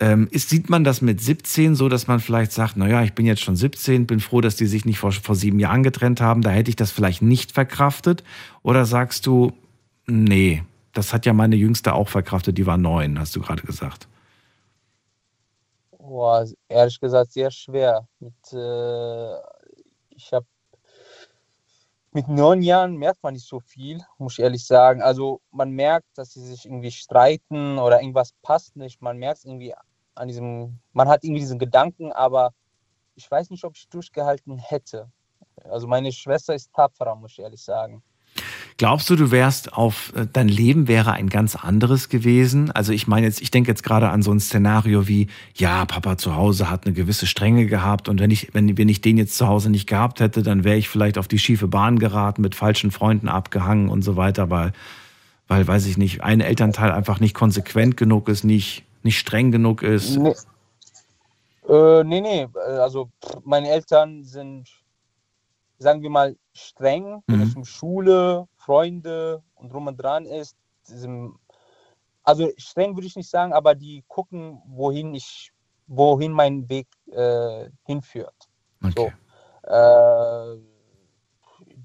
[0.00, 3.26] ähm, ist, sieht man das mit 17 so, dass man vielleicht sagt, naja, ich bin
[3.26, 6.42] jetzt schon 17, bin froh, dass die sich nicht vor, vor sieben Jahren getrennt haben,
[6.42, 8.22] da hätte ich das vielleicht nicht verkraftet?
[8.62, 9.52] Oder sagst du,
[10.06, 10.62] nee,
[10.98, 14.08] das hat ja meine Jüngste auch verkraftet, die war neun, hast du gerade gesagt.
[15.96, 18.08] Boah, ehrlich gesagt sehr schwer.
[18.18, 19.36] Mit, äh,
[20.10, 20.46] ich habe
[22.10, 25.00] mit neun Jahren merkt man nicht so viel, muss ich ehrlich sagen.
[25.00, 29.00] Also man merkt, dass sie sich irgendwie streiten oder irgendwas passt nicht.
[29.00, 29.74] Man merkt irgendwie
[30.16, 32.54] an diesem, man hat irgendwie diesen Gedanken, aber
[33.14, 35.12] ich weiß nicht, ob ich durchgehalten hätte.
[35.62, 38.02] Also meine Schwester ist tapferer, muss ich ehrlich sagen.
[38.78, 42.70] Glaubst du, du wärst auf, äh, dein Leben wäre ein ganz anderes gewesen?
[42.70, 46.16] Also ich meine jetzt, ich denke jetzt gerade an so ein Szenario wie, ja, Papa
[46.16, 49.36] zu Hause hat eine gewisse Strenge gehabt und wenn ich, wenn, wenn ich den jetzt
[49.36, 52.54] zu Hause nicht gehabt hätte, dann wäre ich vielleicht auf die schiefe Bahn geraten, mit
[52.54, 54.72] falschen Freunden abgehangen und so weiter, weil,
[55.48, 59.82] weil, weiß ich nicht, ein Elternteil einfach nicht konsequent genug ist, nicht, nicht streng genug
[59.82, 60.16] ist.
[60.16, 60.34] Nee.
[61.68, 63.10] Äh, nee, nee, äh, also
[63.44, 64.68] meine Eltern sind,
[65.78, 67.42] sagen wir mal, streng, wenn Mhm.
[67.42, 70.56] es um Schule, Freunde und drum und dran ist.
[70.88, 71.38] Diesem,
[72.22, 75.52] also streng würde ich nicht sagen, aber die gucken, wohin ich,
[75.86, 78.48] wohin mein Weg äh, hinführt.
[78.82, 79.12] Okay.
[79.62, 80.56] Äh,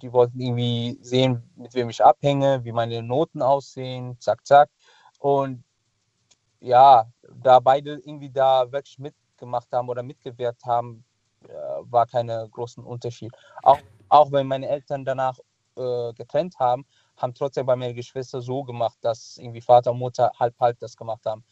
[0.04, 4.70] die wollten irgendwie sehen, mit wem ich abhänge, wie meine Noten aussehen, zack, zack.
[5.20, 5.64] Und
[6.60, 11.06] ja, da beide irgendwie da wirklich mitgemacht haben oder mitgewirkt haben,
[11.90, 13.32] war keine großen Unterschied.
[13.62, 15.38] Auch, auch wenn meine Eltern danach
[15.76, 16.86] äh, getrennt haben,
[17.18, 20.98] haben trotzdem bei meinen Geschwistern so gemacht, dass irgendwie Vater und Mutter halb halb das
[20.98, 21.44] gemacht haben.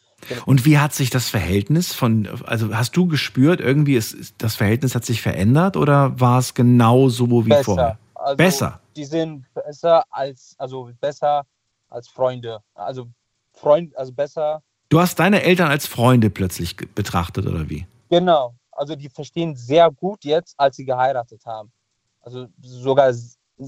[0.46, 4.94] Und wie hat sich das Verhältnis von, also hast du gespürt, irgendwie ist, das Verhältnis
[4.94, 7.98] hat sich verändert oder war es genau so wie vorher?
[8.14, 8.80] Also, Besser.
[8.96, 11.44] Die sind besser als, also besser
[11.90, 12.60] als Freunde.
[12.76, 13.08] Also
[13.54, 17.88] Freund, also besser, Du hast deine Eltern als Freunde plötzlich betrachtet oder wie?
[18.10, 18.54] genau.
[18.82, 21.72] Also die verstehen sehr gut jetzt, als sie geheiratet haben.
[22.20, 23.14] Also sogar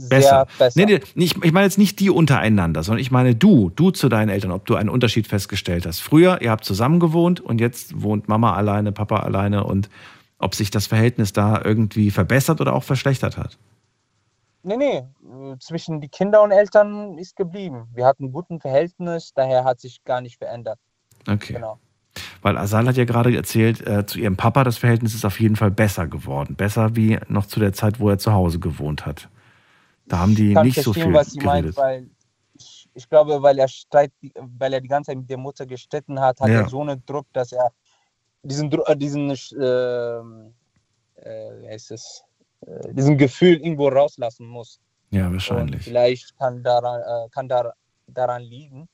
[0.10, 0.48] Besser.
[0.58, 0.80] besser.
[0.80, 4.10] Nee, nee, nicht, ich meine jetzt nicht die untereinander, sondern ich meine du, du zu
[4.10, 6.00] deinen Eltern, ob du einen Unterschied festgestellt hast.
[6.00, 9.92] Früher, ihr habt zusammen gewohnt und jetzt wohnt Mama alleine, Papa alleine und
[10.40, 13.60] ob sich das Verhältnis da irgendwie verbessert oder auch verschlechtert hat.
[14.64, 15.04] Nee, nee,
[15.60, 17.86] zwischen die Kinder und Eltern ist geblieben.
[17.94, 20.80] Wir hatten ein gutes Verhältnis, daher hat sich gar nicht verändert.
[21.30, 21.54] Okay.
[21.54, 21.78] Genau.
[22.42, 25.56] Weil Asal hat ja gerade erzählt, äh, zu ihrem Papa, das Verhältnis ist auf jeden
[25.56, 26.56] Fall besser geworden.
[26.56, 29.30] Besser wie noch zu der Zeit, wo er zu Hause gewohnt hat.
[30.08, 31.46] Da haben die nicht so viel was geredet.
[31.46, 32.10] meint, weil
[32.56, 36.20] ich, ich glaube, weil er streit, weil er die ganze Zeit mit der Mutter gestritten
[36.20, 36.62] hat, hat Ja.
[36.62, 37.72] er so einen Druck, dass er
[38.44, 39.36] diesen äh, diesen äh,
[41.70, 42.24] heißt es,
[42.66, 44.80] äh, diesen Gefühl irgendwo rauslassen muss.
[45.12, 45.84] ja, Und wahrscheinlich.
[45.84, 47.74] vielleicht kann daran, äh, kann da,
[48.08, 48.88] daran liegen.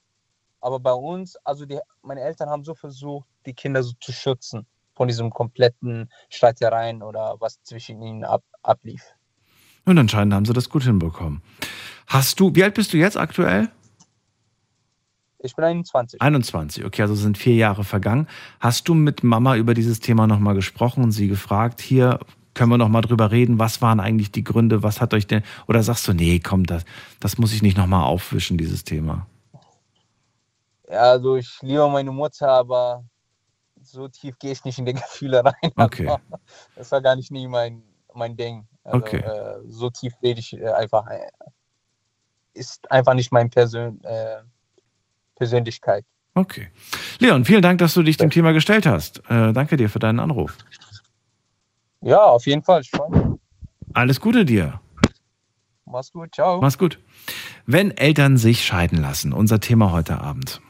[0.61, 4.65] Aber bei uns, also die, meine Eltern haben so versucht, die Kinder so zu schützen
[4.93, 9.03] von diesem kompletten Streitereien oder was zwischen ihnen ab, ablief.
[9.85, 11.41] Und anscheinend haben sie das gut hinbekommen.
[12.07, 13.69] Hast du, wie alt bist du jetzt aktuell?
[15.41, 16.21] Ich bin 21.
[16.21, 18.27] 21, okay, also sind vier Jahre vergangen.
[18.59, 22.19] Hast du mit Mama über dieses Thema nochmal gesprochen und sie gefragt, hier
[22.53, 25.81] können wir nochmal drüber reden, was waren eigentlich die Gründe, was hat euch denn, oder
[25.81, 26.83] sagst du, nee, komm, das,
[27.21, 29.27] das muss ich nicht nochmal aufwischen, dieses Thema.
[30.89, 33.03] Ja, also ich liebe meine Mutter, aber
[33.81, 35.71] so tief gehe ich nicht in die Gefühle rein.
[35.75, 36.07] Okay.
[36.07, 36.19] Also,
[36.75, 38.67] das war gar nicht nie mein, mein Ding.
[38.83, 39.17] Also, Okay.
[39.17, 41.07] äh, so tief rede ich äh, einfach.
[41.07, 41.29] Äh,
[42.53, 44.41] ist einfach nicht meine Persön äh,
[45.35, 46.03] Persönlichkeit.
[46.33, 46.69] Okay.
[47.19, 49.19] Leon, vielen Dank, dass du dich dem Thema gestellt hast.
[49.29, 50.57] Äh, danke dir für deinen Anruf.
[52.01, 52.81] Ja, auf jeden Fall.
[53.93, 54.81] Alles Gute dir.
[55.85, 56.33] Mach's gut.
[56.35, 56.59] Ciao.
[56.59, 56.99] Mach's gut.
[57.65, 60.61] Wenn Eltern sich scheiden lassen, unser Thema heute Abend.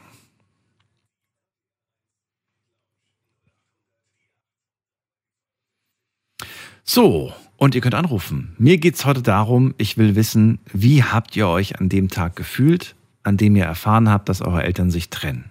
[6.84, 8.54] So, und ihr könnt anrufen.
[8.58, 12.94] Mir geht's heute darum, ich will wissen, wie habt ihr euch an dem Tag gefühlt,
[13.22, 15.50] an dem ihr erfahren habt, dass eure Eltern sich trennen?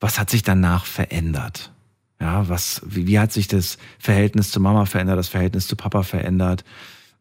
[0.00, 1.72] Was hat sich danach verändert?
[2.20, 6.02] Ja, was, wie, wie hat sich das Verhältnis zu Mama verändert, das Verhältnis zu Papa
[6.02, 6.64] verändert?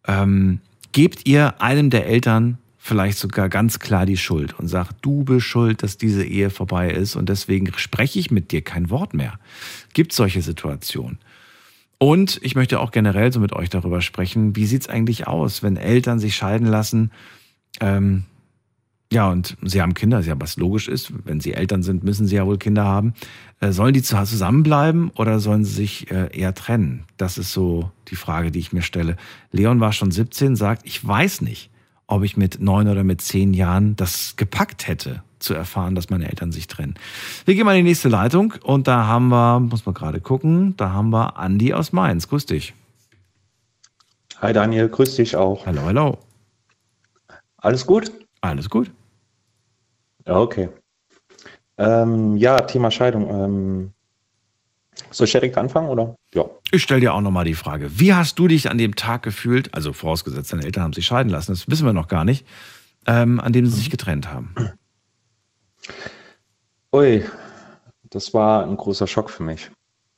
[0.07, 0.59] Ähm,
[0.91, 5.45] gebt ihr einem der Eltern vielleicht sogar ganz klar die Schuld und sagt, du bist
[5.45, 9.39] schuld, dass diese Ehe vorbei ist und deswegen spreche ich mit dir kein Wort mehr.
[9.93, 11.19] Gibt solche Situationen?
[11.99, 15.75] Und ich möchte auch generell so mit euch darüber sprechen, wie sieht's eigentlich aus, wenn
[15.77, 17.11] Eltern sich scheiden lassen?
[17.81, 18.23] Ähm,
[19.11, 21.11] ja, und sie haben Kinder, ja, was logisch ist.
[21.25, 23.13] Wenn sie Eltern sind, müssen sie ja wohl Kinder haben.
[23.59, 27.03] Äh, sollen die zusammenbleiben oder sollen sie sich äh, eher trennen?
[27.17, 29.17] Das ist so die Frage, die ich mir stelle.
[29.51, 31.69] Leon war schon 17, sagt, ich weiß nicht,
[32.07, 36.29] ob ich mit neun oder mit zehn Jahren das gepackt hätte, zu erfahren, dass meine
[36.29, 36.95] Eltern sich trennen.
[37.45, 40.75] Wir gehen mal in die nächste Leitung und da haben wir, muss man gerade gucken,
[40.77, 42.27] da haben wir Andi aus Mainz.
[42.27, 42.73] Grüß dich.
[44.41, 45.65] Hi Daniel, grüß dich auch.
[45.65, 46.17] Hallo, hallo.
[47.57, 48.11] Alles gut?
[48.41, 48.89] Alles gut.
[50.25, 50.69] Ja, okay.
[51.77, 53.29] Ähm, ja, Thema Scheidung.
[53.29, 53.93] Ähm,
[55.11, 56.15] soll ich direkt anfangen oder?
[56.33, 56.45] Ja.
[56.71, 57.99] Ich stelle dir auch nochmal die Frage.
[57.99, 61.29] Wie hast du dich an dem Tag gefühlt, also vorausgesetzt, deine Eltern haben sich scheiden
[61.29, 62.45] lassen, das wissen wir noch gar nicht,
[63.07, 64.53] ähm, an dem sie sich getrennt haben?
[66.93, 67.23] Ui,
[68.09, 69.69] das war ein großer Schock für mich.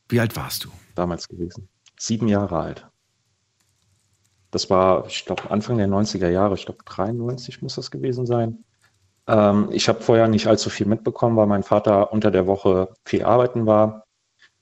[0.08, 0.70] Wie alt warst du?
[0.96, 1.68] Damals gewesen.
[1.98, 2.88] Sieben Jahre alt.
[4.52, 8.64] Das war, ich glaube, Anfang der 90er Jahre, ich glaube 93 muss das gewesen sein.
[9.28, 13.24] Ähm, ich habe vorher nicht allzu viel mitbekommen, weil mein Vater unter der Woche viel
[13.24, 14.06] arbeiten war.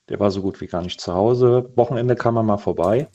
[0.10, 1.72] Der war so gut wie gar nicht zu Hause.
[1.76, 3.10] Wochenende kam er mal vorbei,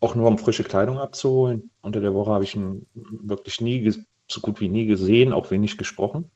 [0.00, 1.70] auch nur um frische Kleidung abzuholen.
[1.82, 3.90] Unter der Woche habe ich ihn wirklich nie,
[4.30, 6.30] so gut wie nie gesehen, auch wenig gesprochen.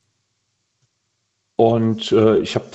[1.56, 2.66] Und äh, ich habe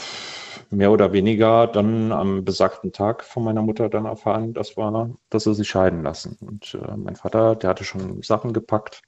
[0.72, 5.44] mehr oder weniger dann am besagten Tag von meiner Mutter dann erfahren, das war, dass
[5.44, 6.38] sie sich scheiden lassen.
[6.42, 9.02] Und äh, mein Vater, der hatte schon Sachen gepackt,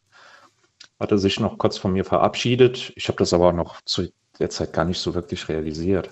[1.00, 2.92] hatte sich noch kurz von mir verabschiedet.
[2.96, 4.08] Ich habe das aber noch zu
[4.40, 6.10] der Zeit gar nicht so wirklich realisiert.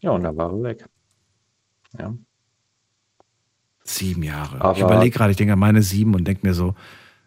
[0.00, 0.88] Ja, und dann war er weg.
[1.98, 2.14] Ja.
[3.84, 4.60] Sieben Jahre.
[4.60, 6.74] Aber- ich überlege gerade, ich denke an meine sieben und denke mir so,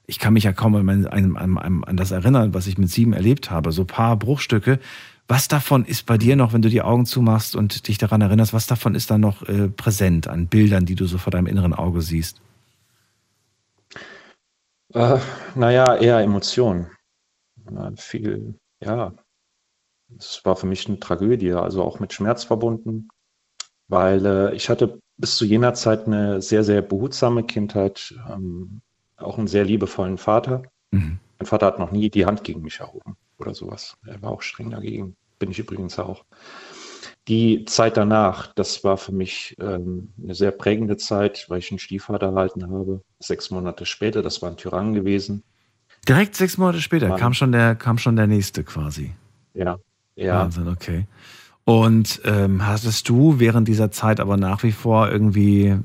[0.06, 2.78] ich kann mich ja kaum an, mein- an, an, an, an das erinnern, was ich
[2.78, 3.72] mit sieben erlebt habe.
[3.72, 4.80] So ein paar Bruchstücke.
[5.32, 8.54] Was davon ist bei dir noch, wenn du die Augen zumachst und dich daran erinnerst,
[8.54, 11.74] was davon ist dann noch äh, präsent an Bildern, die du so vor deinem inneren
[11.74, 12.42] Auge siehst?
[14.94, 15.20] Äh,
[15.56, 16.88] naja, eher Emotionen.
[17.74, 19.14] Ja, viel, ja.
[20.18, 23.08] Es war für mich eine Tragödie, also auch mit Schmerz verbunden,
[23.88, 28.82] weil äh, ich hatte bis zu jener Zeit eine sehr, sehr behutsame Kindheit, ähm,
[29.16, 30.64] auch einen sehr liebevollen Vater.
[30.92, 31.20] Mhm.
[31.40, 33.96] Mein Vater hat noch nie die Hand gegen mich erhoben oder sowas.
[34.06, 35.16] Er war auch streng dagegen.
[35.42, 36.24] Bin ich übrigens auch.
[37.28, 41.80] Die Zeit danach, das war für mich ähm, eine sehr prägende Zeit, weil ich einen
[41.80, 43.02] Stiefvater erhalten habe.
[43.20, 45.42] Sechs Monate später, das war ein Tyrann gewesen.
[46.08, 47.20] Direkt sechs Monate später Mann.
[47.20, 49.14] kam schon der, kam schon der nächste quasi.
[49.56, 49.80] Ja,
[50.16, 50.42] ja.
[50.42, 51.08] Wahnsinn, okay.
[51.64, 55.76] Und ähm, hattest du während dieser Zeit aber nach wie vor irgendwie,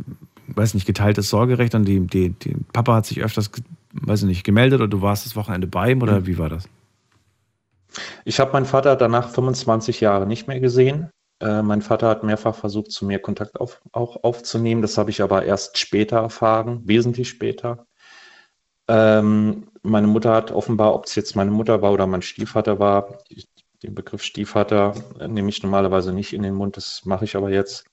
[0.48, 3.50] weiß nicht, geteiltes Sorgerecht und die, die, die Papa hat sich öfters,
[3.92, 6.68] weiß ich nicht, gemeldet oder du warst das Wochenende bei ihm oder wie war das?
[8.24, 11.10] Ich habe meinen Vater danach 25 Jahre nicht mehr gesehen.
[11.40, 14.82] Äh, mein Vater hat mehrfach versucht, zu mir Kontakt auf, auch aufzunehmen.
[14.82, 17.86] Das habe ich aber erst später erfahren, wesentlich später.
[18.88, 23.18] Ähm, meine Mutter hat offenbar, ob es jetzt meine Mutter war oder mein Stiefvater war,
[23.28, 23.48] ich-
[23.82, 24.94] den Begriff Stiefvater
[25.28, 27.84] nehme ich normalerweise nicht in den Mund, das mache ich aber jetzt.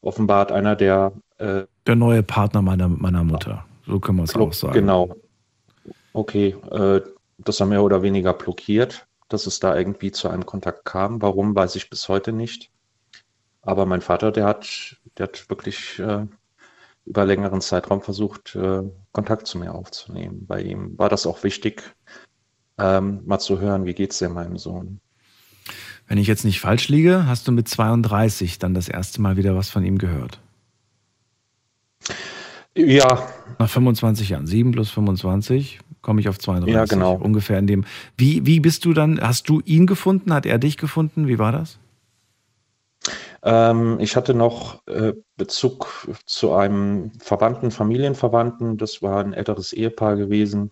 [0.00, 3.66] Offenbar hat einer der äh, Der neue Partner meiner, meiner Mutter.
[3.86, 4.72] So können wir es auch sagen.
[4.72, 5.14] Genau.
[6.14, 7.02] Okay, äh,
[7.38, 11.22] das war mehr oder weniger blockiert, dass es da irgendwie zu einem Kontakt kam.
[11.22, 12.70] Warum, weiß ich bis heute nicht.
[13.62, 16.26] Aber mein Vater, der hat, der hat wirklich äh,
[17.06, 18.82] über längeren Zeitraum versucht, äh,
[19.12, 20.46] Kontakt zu mir aufzunehmen.
[20.46, 21.82] Bei ihm war das auch wichtig,
[22.78, 25.00] ähm, mal zu hören, wie geht's denn meinem Sohn.
[26.06, 29.56] Wenn ich jetzt nicht falsch liege, hast du mit 32 dann das erste Mal wieder
[29.56, 30.40] was von ihm gehört.
[32.76, 34.46] Ja, Nach 25 Jahren.
[34.46, 36.72] 7 plus 25 komme ich auf 32.
[36.72, 37.14] Ja, genau.
[37.14, 37.84] Ungefähr in dem.
[38.16, 40.32] Wie, wie bist du dann, hast du ihn gefunden?
[40.32, 41.26] Hat er dich gefunden?
[41.26, 41.80] Wie war das?
[43.42, 48.78] Ähm, ich hatte noch äh, Bezug zu einem Verwandten, Familienverwandten.
[48.78, 50.70] Das war ein älteres Ehepaar gewesen.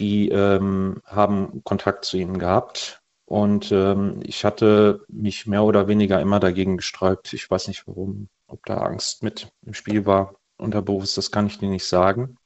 [0.00, 3.02] Die ähm, haben Kontakt zu ihm gehabt.
[3.24, 7.32] Und ähm, ich hatte mich mehr oder weniger immer dagegen gesträubt.
[7.32, 10.36] Ich weiß nicht warum, ob da Angst mit im Spiel war.
[10.58, 12.36] Unterbewusst, das kann ich dir nicht sagen.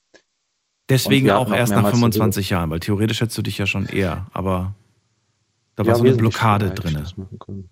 [0.90, 4.26] Deswegen auch erst nach mehrmals 25 Jahren, weil theoretisch hättest du dich ja schon eher,
[4.33, 4.74] aber
[5.76, 7.03] da war Ja, so eine Blockade drin.
[7.38, 7.68] können.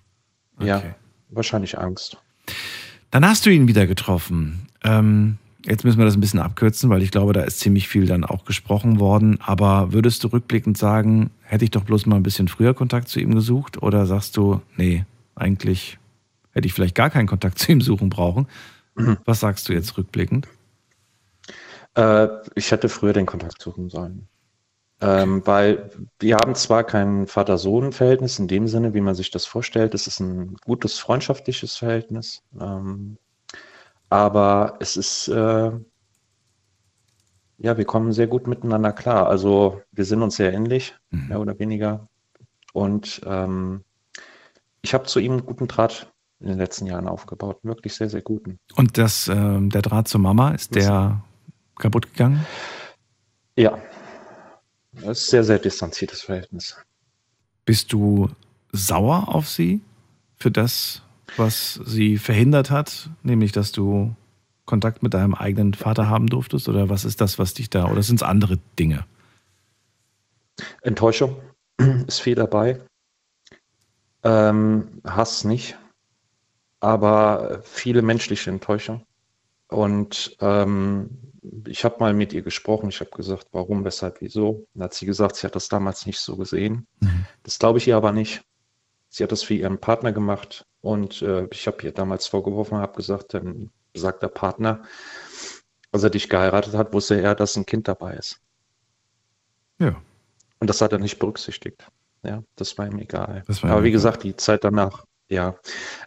[0.61, 0.95] Ja, Okay.
[1.31, 2.17] wahrscheinlich Angst.
[3.11, 4.67] Dann hast du ihn wieder getroffen.
[4.83, 8.07] Ähm, jetzt müssen wir das ein bisschen abkürzen, weil ich glaube, da ist ziemlich viel
[8.07, 9.39] dann auch gesprochen worden.
[9.41, 13.21] Aber würdest du rückblickend sagen, hätte ich doch bloß mal ein bisschen früher Kontakt zu
[13.21, 13.83] ihm gesucht?
[13.83, 15.05] Oder sagst du, nee,
[15.35, 15.99] eigentlich
[16.53, 18.47] hätte ich vielleicht gar keinen Kontakt zu ihm suchen brauchen?
[19.25, 20.49] Was sagst du jetzt rückblickend?
[21.99, 24.29] Äh, ich hätte früher den Kontakt suchen sollen.
[25.01, 29.95] Ähm, weil wir haben zwar kein Vater-Sohn-Verhältnis in dem Sinne, wie man sich das vorstellt.
[29.95, 32.43] Es ist ein gutes freundschaftliches Verhältnis.
[32.61, 33.17] Ähm,
[34.11, 35.71] Aber es ist, äh,
[37.59, 39.29] ja, wir kommen sehr gut miteinander klar.
[39.29, 41.29] Also wir sind uns sehr ähnlich, Mhm.
[41.29, 42.09] mehr oder weniger.
[42.73, 43.83] Und ähm,
[44.83, 47.59] ich habe zu ihm einen guten Draht in den letzten Jahren aufgebaut.
[47.63, 48.59] Wirklich sehr, sehr guten.
[48.77, 51.23] Und das, ähm, der Draht zur Mama, ist der
[51.79, 52.45] kaputt gegangen?
[53.57, 53.79] Ja.
[54.93, 56.77] Das ist sehr, sehr distanziertes Verhältnis.
[57.65, 58.31] Bist du
[58.73, 59.81] sauer auf sie
[60.37, 61.03] für das,
[61.37, 64.15] was sie verhindert hat, nämlich dass du
[64.65, 66.69] Kontakt mit deinem eigenen Vater haben durftest?
[66.69, 69.07] Oder was ist das, was dich da, oder sind es andere Dinge?
[70.83, 71.37] Enttäuschung
[72.07, 72.81] ist viel dabei.
[74.25, 75.79] Ähm, Hass nicht,
[76.81, 79.07] aber viele menschliche Enttäuschung.
[79.69, 81.28] Und ähm,
[81.67, 82.89] ich habe mal mit ihr gesprochen.
[82.89, 84.67] Ich habe gesagt, warum, weshalb, wieso.
[84.75, 86.87] Dann hat sie gesagt, sie hat das damals nicht so gesehen.
[87.01, 87.27] Mhm.
[87.43, 88.43] Das glaube ich ihr aber nicht.
[89.09, 92.97] Sie hat das für ihren Partner gemacht und äh, ich habe ihr damals vorgeworfen, habe
[92.97, 94.83] gesagt, dann sagt der Partner,
[95.93, 98.41] als er dich geheiratet hat, wusste er, dass ein Kind dabei ist.
[99.79, 100.01] Ja.
[100.61, 101.87] Und das hat er nicht berücksichtigt.
[102.23, 103.45] Ja, das war ihm egal.
[103.47, 103.93] War ihm aber wie egal.
[103.93, 105.57] gesagt, die Zeit danach, ja.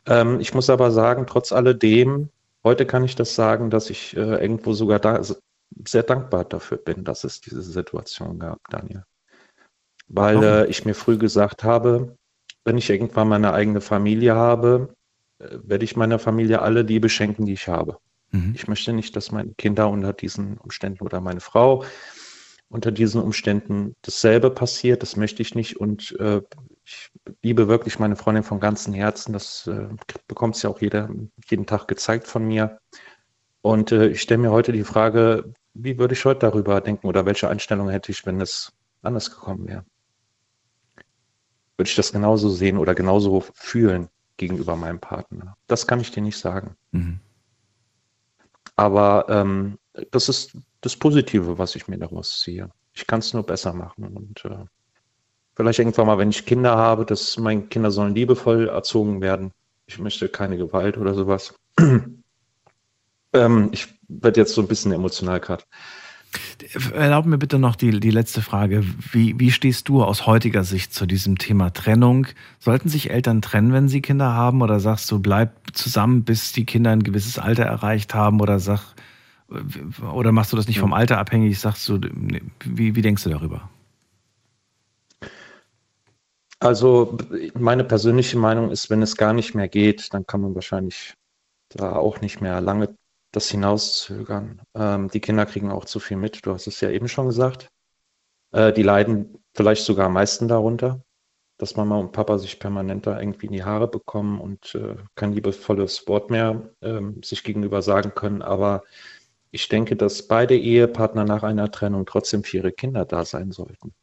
[0.05, 2.29] Ähm, ich muss aber sagen, trotz alledem,
[2.63, 5.21] heute kann ich das sagen, dass ich äh, irgendwo sogar da
[5.87, 9.05] sehr dankbar dafür bin, dass es diese Situation gab, Daniel.
[10.07, 12.17] Weil äh, ich mir früh gesagt habe,
[12.65, 14.95] wenn ich irgendwann meine eigene Familie habe,
[15.39, 17.97] äh, werde ich meiner Familie alle Liebe schenken, die ich habe.
[18.31, 18.53] Mhm.
[18.55, 21.83] Ich möchte nicht, dass meine Kinder unter diesen Umständen oder meine Frau
[22.69, 25.01] unter diesen Umständen dasselbe passiert.
[25.01, 25.77] Das möchte ich nicht.
[25.77, 26.41] Und äh,
[26.91, 27.09] ich
[27.41, 29.33] liebe wirklich meine Freundin von ganzem Herzen.
[29.33, 29.87] Das äh,
[30.27, 31.09] bekommt sie auch jeder,
[31.49, 32.79] jeden Tag gezeigt von mir.
[33.61, 37.25] Und äh, ich stelle mir heute die Frage, wie würde ich heute darüber denken oder
[37.25, 39.85] welche Einstellung hätte ich, wenn es anders gekommen wäre?
[41.77, 45.55] Würde ich das genauso sehen oder genauso fühlen gegenüber meinem Partner?
[45.67, 46.75] Das kann ich dir nicht sagen.
[46.91, 47.19] Mhm.
[48.75, 49.77] Aber ähm,
[50.11, 52.69] das ist das Positive, was ich mir daraus ziehe.
[52.93, 54.05] Ich kann es nur besser machen.
[54.05, 54.65] Und äh,
[55.55, 59.51] vielleicht irgendwann mal, wenn ich Kinder habe, dass meine Kinder sollen liebevoll erzogen werden.
[59.85, 61.53] Ich möchte keine Gewalt oder sowas.
[63.33, 65.63] ähm, ich werde jetzt so ein bisschen emotional gerade.
[66.93, 68.85] Erlaub mir bitte noch die, die letzte Frage.
[69.11, 72.27] Wie, wie stehst du aus heutiger Sicht zu diesem Thema Trennung?
[72.59, 74.61] Sollten sich Eltern trennen, wenn sie Kinder haben?
[74.61, 78.39] Oder sagst du, bleib zusammen, bis die Kinder ein gewisses Alter erreicht haben?
[78.39, 78.95] Oder sag,
[80.13, 81.59] oder machst du das nicht vom Alter abhängig?
[81.59, 81.99] Sagst du,
[82.63, 83.69] wie, wie denkst du darüber?
[86.61, 87.17] Also
[87.55, 91.15] meine persönliche Meinung ist, wenn es gar nicht mehr geht, dann kann man wahrscheinlich
[91.69, 92.95] da auch nicht mehr lange
[93.31, 94.61] das hinauszögern.
[94.75, 97.71] Ähm, die Kinder kriegen auch zu viel mit, du hast es ja eben schon gesagt.
[98.51, 101.03] Äh, die leiden vielleicht sogar am meisten darunter,
[101.57, 105.33] dass Mama und Papa sich permanent da irgendwie in die Haare bekommen und äh, kein
[105.33, 108.43] liebevolles Wort mehr ähm, sich gegenüber sagen können.
[108.43, 108.83] Aber
[109.49, 113.95] ich denke, dass beide Ehepartner nach einer Trennung trotzdem für ihre Kinder da sein sollten.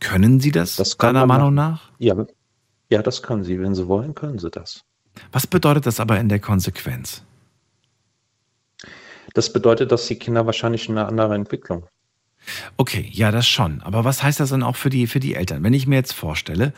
[0.00, 1.90] Können sie das, Das kann deiner Meinung nach?
[1.98, 2.14] Ja,
[2.90, 3.60] ja, das können sie.
[3.60, 4.84] Wenn sie wollen, können sie das.
[5.32, 7.22] Was bedeutet das aber in der Konsequenz?
[9.34, 11.86] Das bedeutet, dass die Kinder wahrscheinlich eine andere Entwicklung.
[12.76, 13.82] Okay, ja, das schon.
[13.82, 15.62] Aber was heißt das dann auch für die, für die Eltern?
[15.62, 16.72] Wenn ich mir jetzt vorstelle,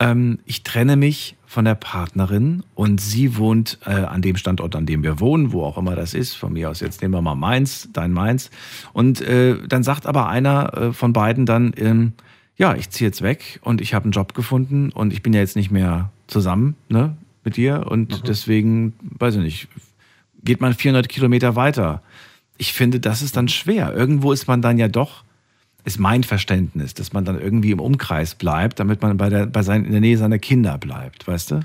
[0.00, 4.86] ähm, ich trenne mich von der Partnerin und sie wohnt äh, an dem Standort, an
[4.86, 6.34] dem wir wohnen, wo auch immer das ist.
[6.34, 8.50] Von mir aus, jetzt nehmen wir mal Mainz, dein Mainz.
[8.92, 12.12] Und äh, dann sagt aber einer äh, von beiden dann, ähm,
[12.56, 15.40] ja, ich ziehe jetzt weg und ich habe einen Job gefunden und ich bin ja
[15.40, 19.68] jetzt nicht mehr zusammen ne, mit dir und deswegen, weiß ich nicht,
[20.44, 22.02] geht man 400 Kilometer weiter.
[22.58, 23.94] Ich finde, das ist dann schwer.
[23.94, 25.24] Irgendwo ist man dann ja doch,
[25.88, 29.62] ist mein Verständnis, dass man dann irgendwie im Umkreis bleibt, damit man bei der, bei
[29.62, 31.60] sein, in der Nähe seiner Kinder bleibt, weißt du?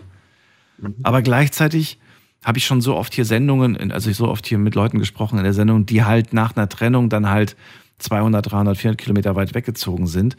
[1.03, 1.99] Aber gleichzeitig
[2.43, 5.37] habe ich schon so oft hier Sendungen, also ich so oft hier mit Leuten gesprochen
[5.37, 7.57] in der Sendung, die halt nach einer Trennung dann halt
[7.99, 10.37] 200, 300, 400 Kilometer weit weggezogen sind.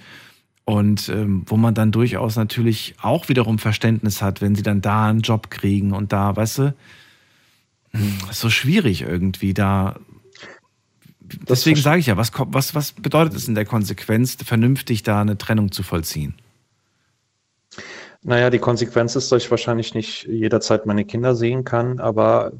[0.65, 5.11] Und ähm, wo man dann durchaus natürlich auch wiederum Verständnis hat, wenn sie dann da
[5.11, 6.75] einen Job kriegen und da, weißt du,
[8.31, 9.97] ist so schwierig irgendwie da.
[11.49, 15.39] Deswegen sage ich ja, was, was, was bedeutet es in der Konsequenz, vernünftig da eine
[15.39, 16.35] Trennung zu vollziehen?
[18.23, 22.53] Naja, die Konsequenz ist, dass ich wahrscheinlich nicht jederzeit meine Kinder sehen kann, aber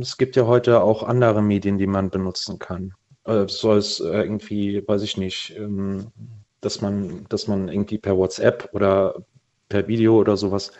[0.00, 2.94] es gibt ja heute auch andere Medien, die man benutzen kann.
[3.24, 6.12] Äh, Soll es äh, irgendwie, weiß ich nicht, ähm,
[6.60, 9.16] dass man, dass man irgendwie per WhatsApp oder
[9.68, 10.70] per Video oder sowas,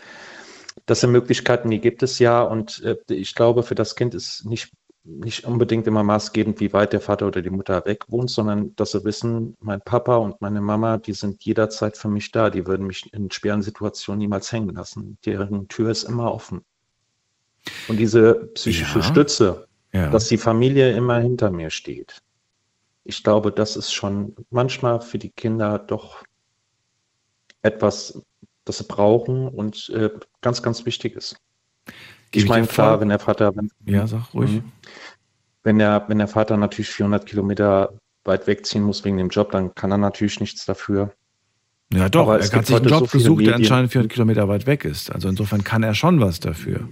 [0.87, 4.45] das sind Möglichkeiten, die gibt es ja und äh, ich glaube, für das Kind ist
[4.47, 4.71] nicht
[5.05, 8.93] nicht unbedingt immer maßgebend, wie weit der Vater oder die Mutter weg wohnt, sondern dass
[8.93, 12.51] sie wissen, mein Papa und meine Mama, die sind jederzeit für mich da.
[12.51, 15.17] Die würden mich in schweren Situationen niemals hängen lassen.
[15.25, 16.65] Deren Tür ist immer offen.
[17.89, 19.05] Und diese psychische Ja.
[19.05, 20.11] Stütze, Ja.
[20.11, 22.23] dass die Familie immer hinter mir steht.
[23.05, 26.23] Ich glaube, das ist schon manchmal für die Kinder doch
[27.63, 28.23] etwas,
[28.65, 30.11] das sie brauchen und äh,
[30.43, 31.37] ganz, ganz wichtig ist.
[32.33, 34.51] Ich meine, klar, wenn der Vater, wenn, ja, sag ruhig.
[34.51, 34.72] Mhm.
[35.62, 37.93] wenn der, wenn der Vater natürlich 400 Kilometer
[38.24, 41.12] weit wegziehen muss wegen dem Job, dann kann er natürlich nichts dafür.
[41.93, 44.66] Ja, doch, Aber er hat sich einen Job so gesucht, der anscheinend 400 Kilometer weit
[44.66, 45.11] weg ist.
[45.11, 46.89] Also insofern kann er schon was dafür.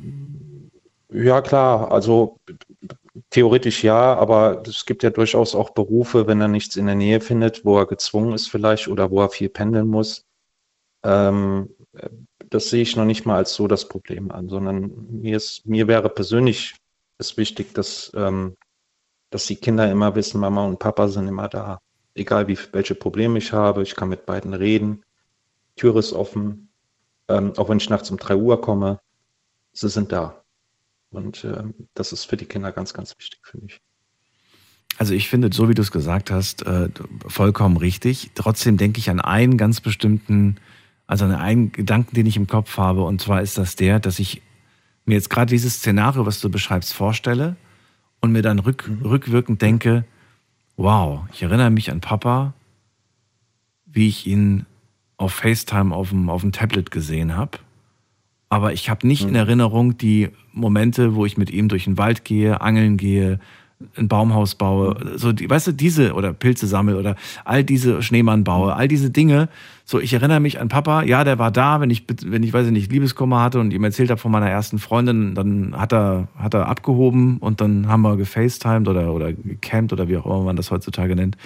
[1.13, 2.41] Ja, klar, also
[3.31, 7.21] theoretisch ja, aber es gibt ja durchaus auch Berufe, wenn er nichts in der Nähe
[7.21, 10.27] findet, wo er gezwungen ist vielleicht oder wo er viel pendeln muss.
[11.05, 11.71] Ähm,
[12.51, 15.89] das sehe ich noch nicht mal als so das Problem an, sondern mir ist, mir
[15.89, 16.75] wäre persönlich
[17.19, 18.57] ist wichtig, dass, ähm,
[19.31, 21.81] dass die Kinder immer wissen, Mama und Papa sind immer da.
[22.15, 25.05] Egal wie, welche Probleme ich habe, ich kann mit beiden reden.
[25.77, 26.69] Tür ist offen.
[27.29, 29.01] Ähm, auch wenn ich nachts um 3 Uhr komme,
[29.73, 30.43] sie sind da.
[31.11, 33.81] Und ähm, das ist für die Kinder ganz, ganz wichtig für mich.
[34.97, 36.89] Also ich finde, so wie du es gesagt hast, äh,
[37.27, 38.33] vollkommen richtig.
[38.35, 40.57] Trotzdem denke ich an einen ganz bestimmten,
[41.09, 43.03] also einen Gedanken, den ich im Kopf habe.
[43.03, 44.43] Und zwar ist das der, dass ich
[45.07, 47.57] mir jetzt gerade dieses Szenario, was du beschreibst, vorstelle
[48.21, 50.05] und mir dann rück, rückwirkend denke,
[50.77, 52.53] wow, ich erinnere mich an Papa,
[53.87, 54.67] wie ich ihn
[55.17, 57.59] auf FaceTime auf dem, auf dem Tablet gesehen habe.
[58.51, 62.25] Aber ich habe nicht in Erinnerung die Momente, wo ich mit ihm durch den Wald
[62.25, 63.41] gehe, angeln gehe,
[63.97, 67.15] ein Baumhaus baue, so die, weißt du, diese oder Pilze sammel oder
[67.45, 69.49] all diese Schneemann baue, all diese Dinge.
[69.85, 72.67] So, ich erinnere mich an Papa, ja, der war da, wenn ich, wenn ich, weiß
[72.67, 76.27] ich nicht, Liebeskummer hatte und ihm erzählt habe von meiner ersten Freundin, dann hat er,
[76.37, 80.43] hat er abgehoben und dann haben wir gefacetimed oder, oder gecampt oder wie auch immer
[80.43, 81.37] man das heutzutage nennt.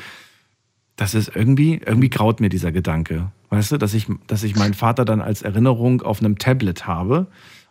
[0.97, 3.31] Das ist irgendwie, irgendwie graut mir dieser Gedanke.
[3.51, 7.27] Weißt du, dass ich, dass ich meinen Vater dann als Erinnerung auf einem Tablet habe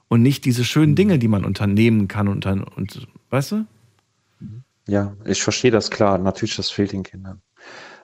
[0.07, 3.65] und nicht diese schönen Dinge, die man unternehmen kann und und, weißt du?
[4.87, 6.17] Ja, ich verstehe das klar.
[6.17, 7.41] Natürlich, das fehlt den Kindern.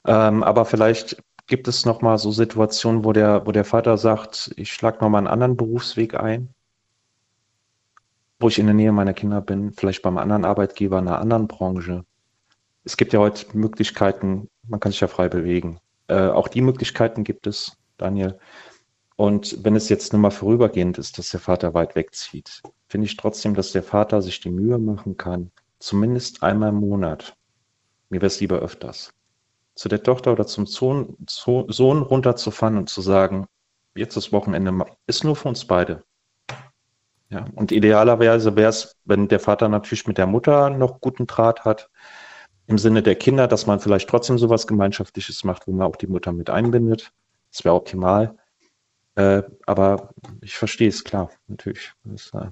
[0.05, 4.51] Ähm, aber vielleicht gibt es noch mal so Situationen, wo der, wo der Vater sagt,
[4.57, 6.53] ich schlage noch mal einen anderen Berufsweg ein,
[8.39, 11.47] wo ich in der Nähe meiner Kinder bin, vielleicht beim anderen Arbeitgeber in einer anderen
[11.47, 12.05] Branche.
[12.83, 15.79] Es gibt ja heute Möglichkeiten, man kann sich ja frei bewegen.
[16.07, 18.37] Äh, auch die Möglichkeiten gibt es, Daniel.
[19.15, 23.17] Und wenn es jetzt nur mal vorübergehend ist, dass der Vater weit wegzieht, finde ich
[23.17, 27.35] trotzdem, dass der Vater sich die Mühe machen kann, zumindest einmal im Monat,
[28.09, 29.13] mir wäre es lieber öfters,
[29.75, 33.45] zu der Tochter oder zum Sohn, Sohn runterzufahren und zu sagen,
[33.95, 36.03] jetzt das Wochenende ist nur für uns beide.
[37.29, 41.65] Ja, und idealerweise wäre es, wenn der Vater natürlich mit der Mutter noch guten Draht
[41.65, 41.89] hat,
[42.67, 46.07] im Sinne der Kinder, dass man vielleicht trotzdem sowas Gemeinschaftliches macht, wo man auch die
[46.07, 47.11] Mutter mit einbindet.
[47.51, 48.37] Das wäre optimal.
[49.15, 51.93] Äh, aber ich verstehe es klar, natürlich.
[52.03, 52.51] Das, äh,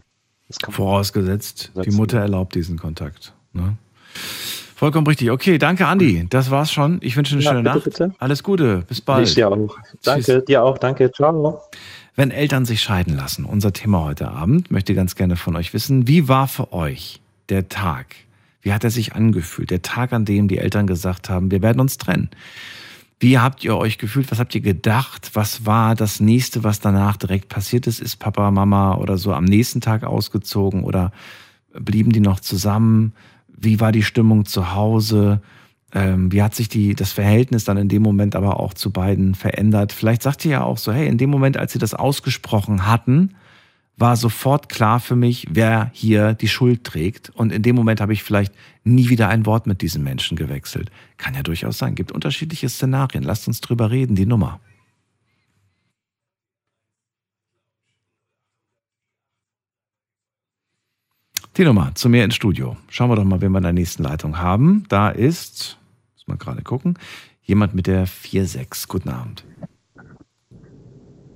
[0.70, 1.92] Vorausgesetzt, die.
[1.92, 3.34] Mutter erlaubt diesen Kontakt.
[3.54, 3.78] Ne?
[4.76, 5.32] Vollkommen richtig.
[5.32, 6.28] Okay, danke, Andi.
[6.30, 7.00] Das war's schon.
[7.02, 7.84] Ich wünsche eine Ja, schöne bitte, Nacht.
[7.86, 8.16] bitte.
[8.20, 8.84] Alles Gute.
[8.88, 9.28] Bis bald.
[9.28, 9.78] Ich dir auch.
[10.04, 10.78] Danke, dir auch.
[10.78, 11.12] Danke.
[11.12, 11.62] Ciao.
[12.16, 16.08] Wenn Eltern sich scheiden lassen, unser Thema heute Abend, möchte ganz gerne von euch wissen,
[16.08, 18.16] wie war für euch der Tag?
[18.62, 19.70] Wie hat er sich angefühlt?
[19.70, 22.30] Der Tag, an dem die Eltern gesagt haben, wir werden uns trennen.
[23.20, 24.30] Wie habt ihr euch gefühlt?
[24.32, 25.32] Was habt ihr gedacht?
[25.34, 28.02] Was war das nächste, was danach direkt passiert ist?
[28.02, 31.12] Ist Papa, Mama oder so am nächsten Tag ausgezogen oder
[31.74, 33.14] blieben die noch zusammen?
[33.48, 35.42] Wie war die Stimmung zu Hause?
[35.94, 39.34] Ähm, wie hat sich die, das Verhältnis dann in dem Moment aber auch zu beiden
[39.34, 39.94] verändert?
[39.94, 43.36] Vielleicht sagt ihr ja auch so, hey, in dem Moment, als sie das ausgesprochen hatten,
[43.98, 47.30] war sofort klar für mich, wer hier die Schuld trägt.
[47.30, 50.92] Und in dem Moment habe ich vielleicht nie wieder ein Wort mit diesem Menschen gewechselt.
[51.18, 51.96] Kann ja durchaus sein.
[51.96, 53.24] Gibt unterschiedliche Szenarien.
[53.24, 54.60] Lasst uns drüber reden, die Nummer.
[61.58, 62.76] Die Nummer zu mir ins Studio.
[62.90, 64.84] Schauen wir doch mal, wen wir in der nächsten Leitung haben.
[64.90, 65.78] Da ist,
[66.16, 67.00] muss man gerade gucken,
[67.44, 68.90] jemand mit der 46.
[68.90, 69.46] Guten Abend.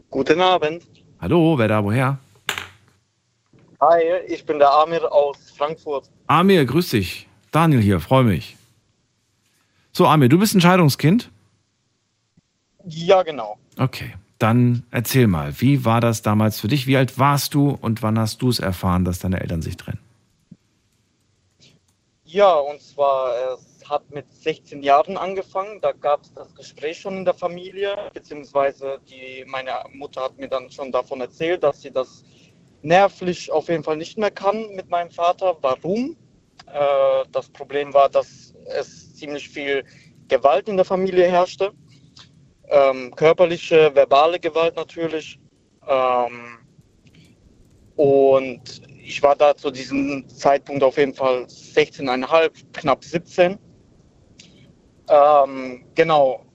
[0.09, 0.83] Guten Abend.
[1.21, 2.19] Hallo, wer da, woher?
[3.81, 6.09] Hi, ich bin der Amir aus Frankfurt.
[6.27, 7.29] Amir, grüß dich.
[7.51, 8.57] Daniel hier, freue mich.
[9.93, 11.31] So, Amir, du bist ein Scheidungskind?
[12.85, 13.57] Ja, genau.
[13.77, 16.87] Okay, dann erzähl mal, wie war das damals für dich?
[16.87, 19.99] Wie alt warst du und wann hast du es erfahren, dass deine Eltern sich trennen?
[22.25, 25.79] Ja, und zwar, es hat mit 16 Jahren angefangen.
[25.81, 30.49] Da gab es das Gespräch schon in der Familie, beziehungsweise die, meine Mutter hat mir
[30.49, 32.25] dann schon davon erzählt, dass sie das
[32.81, 35.57] nervlich auf jeden Fall nicht mehr kann mit meinem Vater.
[35.61, 36.15] Warum?
[36.67, 39.83] Äh, das Problem war, dass es ziemlich viel
[40.27, 41.71] Gewalt in der Familie herrschte.
[42.69, 45.39] Ähm, körperliche, verbale Gewalt natürlich.
[45.87, 46.59] Ähm,
[47.95, 53.57] und ich war da zu diesem Zeitpunkt auf jeden Fall 16,5, knapp 17.
[55.09, 56.45] Ähm, genau,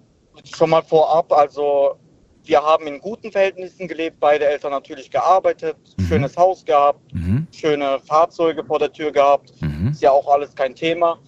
[0.55, 1.99] schon mal vorab, also
[2.45, 6.05] wir haben in guten Verhältnissen gelebt, beide Eltern natürlich gearbeitet, Mhm.
[6.07, 7.47] schönes Haus gehabt, Mhm.
[7.53, 9.53] schöne Fahrzeuge vor der Tür gehabt.
[9.61, 9.89] Mhm.
[9.93, 11.19] Ist ja auch alles kein Thema.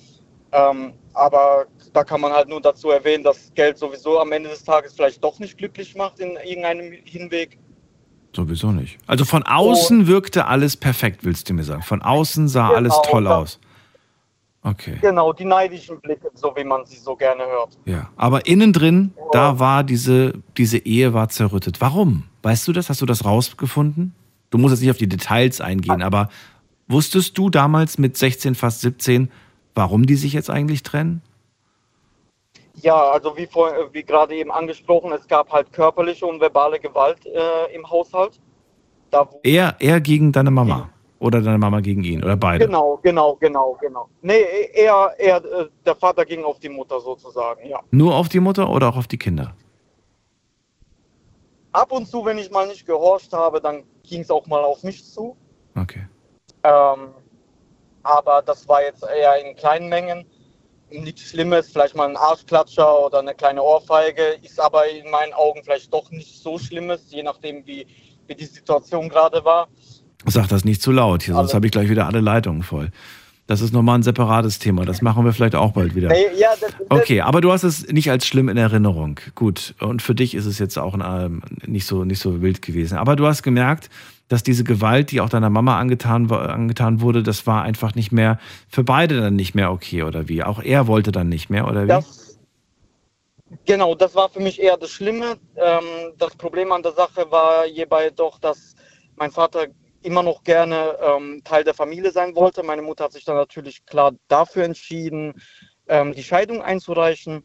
[0.52, 4.62] Ähm, aber da kann man halt nur dazu erwähnen, dass Geld sowieso am Ende des
[4.64, 7.58] Tages vielleicht doch nicht glücklich macht in irgendeinem Hinweg.
[8.34, 8.98] Sowieso nicht.
[9.06, 11.82] Also von außen wirkte alles perfekt, willst du mir sagen.
[11.82, 13.58] Von außen sah alles Genau, toll da- aus.
[14.66, 14.98] Okay.
[15.00, 17.78] Genau, die neidischen Blicke, so wie man sie so gerne hört.
[17.84, 18.10] Ja.
[18.16, 21.80] Aber innen drin, da war diese, diese Ehe war zerrüttet.
[21.80, 22.24] Warum?
[22.42, 22.90] Weißt du das?
[22.90, 24.12] Hast du das rausgefunden?
[24.50, 26.30] Du musst jetzt nicht auf die Details eingehen, aber
[26.88, 29.30] wusstest du damals mit 16, fast 17,
[29.76, 31.22] warum die sich jetzt eigentlich trennen?
[32.82, 37.24] Ja, also wie, vor, wie gerade eben angesprochen, es gab halt körperliche und verbale Gewalt
[37.24, 38.40] äh, im Haushalt.
[39.10, 42.66] Da, Er, er gegen deine Mama oder deine Mama gegen ihn oder beide?
[42.66, 44.08] genau, genau, genau, genau.
[44.22, 44.42] Nee,
[44.74, 47.80] er, er, äh, der Vater ging auf die Mutter sozusagen, ja.
[47.90, 49.54] Nur auf die Mutter oder auch auf die Kinder?
[51.72, 54.82] Ab und zu, wenn ich mal nicht gehorcht habe, dann ging es auch mal auf
[54.82, 55.36] mich zu.
[55.74, 56.06] Okay.
[56.62, 57.10] Ähm,
[58.02, 60.24] aber das war jetzt eher in kleinen Mengen.
[60.90, 65.62] Nichts Schlimmes, vielleicht mal ein Arschklatscher oder eine kleine Ohrfeige, ist aber in meinen Augen
[65.64, 67.86] vielleicht doch nicht so Schlimmes, je nachdem, wie,
[68.26, 69.68] wie die Situation gerade war.
[70.26, 72.90] Sag das nicht zu laut hier, sonst habe ich gleich wieder alle Leitungen voll.
[73.46, 74.84] Das ist nochmal ein separates Thema.
[74.84, 76.10] Das machen wir vielleicht auch bald wieder.
[76.88, 79.20] Okay, aber du hast es nicht als schlimm in Erinnerung.
[79.36, 79.74] Gut.
[79.78, 82.98] Und für dich ist es jetzt auch ähm, nicht, so, nicht so wild gewesen.
[82.98, 83.88] Aber du hast gemerkt,
[84.26, 88.40] dass diese Gewalt, die auch deiner Mama angetan, angetan wurde, das war einfach nicht mehr
[88.68, 90.42] für beide dann nicht mehr okay oder wie?
[90.42, 91.88] Auch er wollte dann nicht mehr oder wie?
[91.88, 92.38] das,
[93.64, 95.36] genau, das war für mich eher das Schlimme.
[95.54, 95.84] Ähm,
[96.18, 98.74] das Problem an der Sache war hierbei doch, dass
[99.14, 99.68] mein Vater
[100.02, 102.62] immer noch gerne ähm, Teil der Familie sein wollte.
[102.62, 105.34] Meine Mutter hat sich dann natürlich klar dafür entschieden,
[105.88, 107.44] ähm, die Scheidung einzureichen.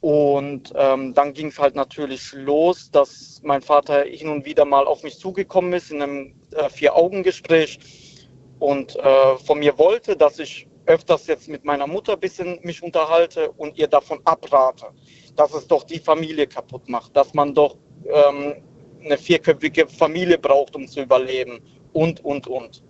[0.00, 4.86] Und ähm, dann ging es halt natürlich los, dass mein Vater hin und wieder mal
[4.86, 7.78] auf mich zugekommen ist in einem äh, Vier-Augen-Gespräch
[8.58, 12.82] und äh, von mir wollte, dass ich öfters jetzt mit meiner Mutter ein bisschen mich
[12.82, 14.88] unterhalte und ihr davon abrate,
[15.36, 18.62] dass es doch die Familie kaputt macht, dass man doch ähm,
[19.02, 21.60] eine vierköpfige Familie braucht, um zu überleben
[21.94, 22.82] und, und, und.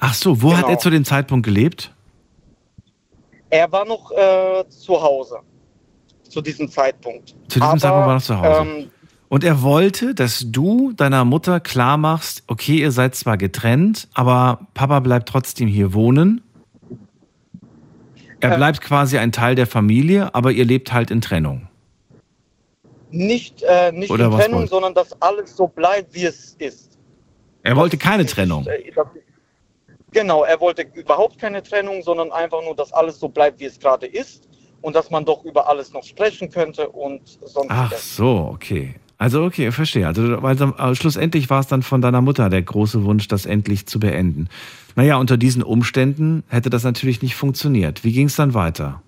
[0.00, 0.70] Ach so, wo hat Genau.
[0.70, 1.94] er zu dem Zeitpunkt gelebt?
[3.50, 5.36] Er war noch äh, zu Hause
[6.28, 7.30] zu diesem Zeitpunkt.
[7.48, 8.70] Zu diesem Aber, Zeitpunkt war er noch zu Hause.
[8.70, 8.90] Ähm,
[9.28, 14.66] Und er wollte, dass du deiner Mutter klar machst, okay, ihr seid zwar getrennt, aber
[14.74, 16.40] Papa bleibt trotzdem hier wohnen.
[18.40, 18.56] Er Äh.
[18.56, 21.68] bleibt quasi ein Teil der Familie, aber ihr lebt halt in Trennung.
[23.10, 26.91] nicht äh, nicht Oder in Trennung, sondern dass alles so bleibt, wie es ist.
[27.62, 28.66] Er wollte keine Trennung.
[30.12, 33.78] Genau, er wollte überhaupt keine Trennung, sondern einfach nur, dass alles so bleibt, wie es
[33.78, 34.48] gerade ist
[34.82, 37.70] und dass man doch über alles noch sprechen könnte und sonst.
[37.70, 38.94] Ach so, okay.
[39.16, 40.06] Also okay, ich verstehe.
[40.06, 43.86] Also, weil, äh, schlussendlich war es dann von deiner Mutter der große Wunsch, das endlich
[43.86, 44.48] zu beenden.
[44.96, 48.02] Naja, unter diesen Umständen hätte das natürlich nicht funktioniert.
[48.02, 49.00] Wie ging es dann weiter?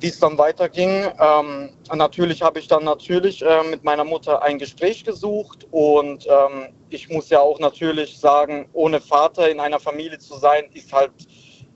[0.00, 4.58] Wie es dann weiterging, ähm, natürlich habe ich dann natürlich äh, mit meiner Mutter ein
[4.58, 10.18] Gespräch gesucht und ähm, ich muss ja auch natürlich sagen, ohne Vater in einer Familie
[10.18, 11.12] zu sein, ist halt,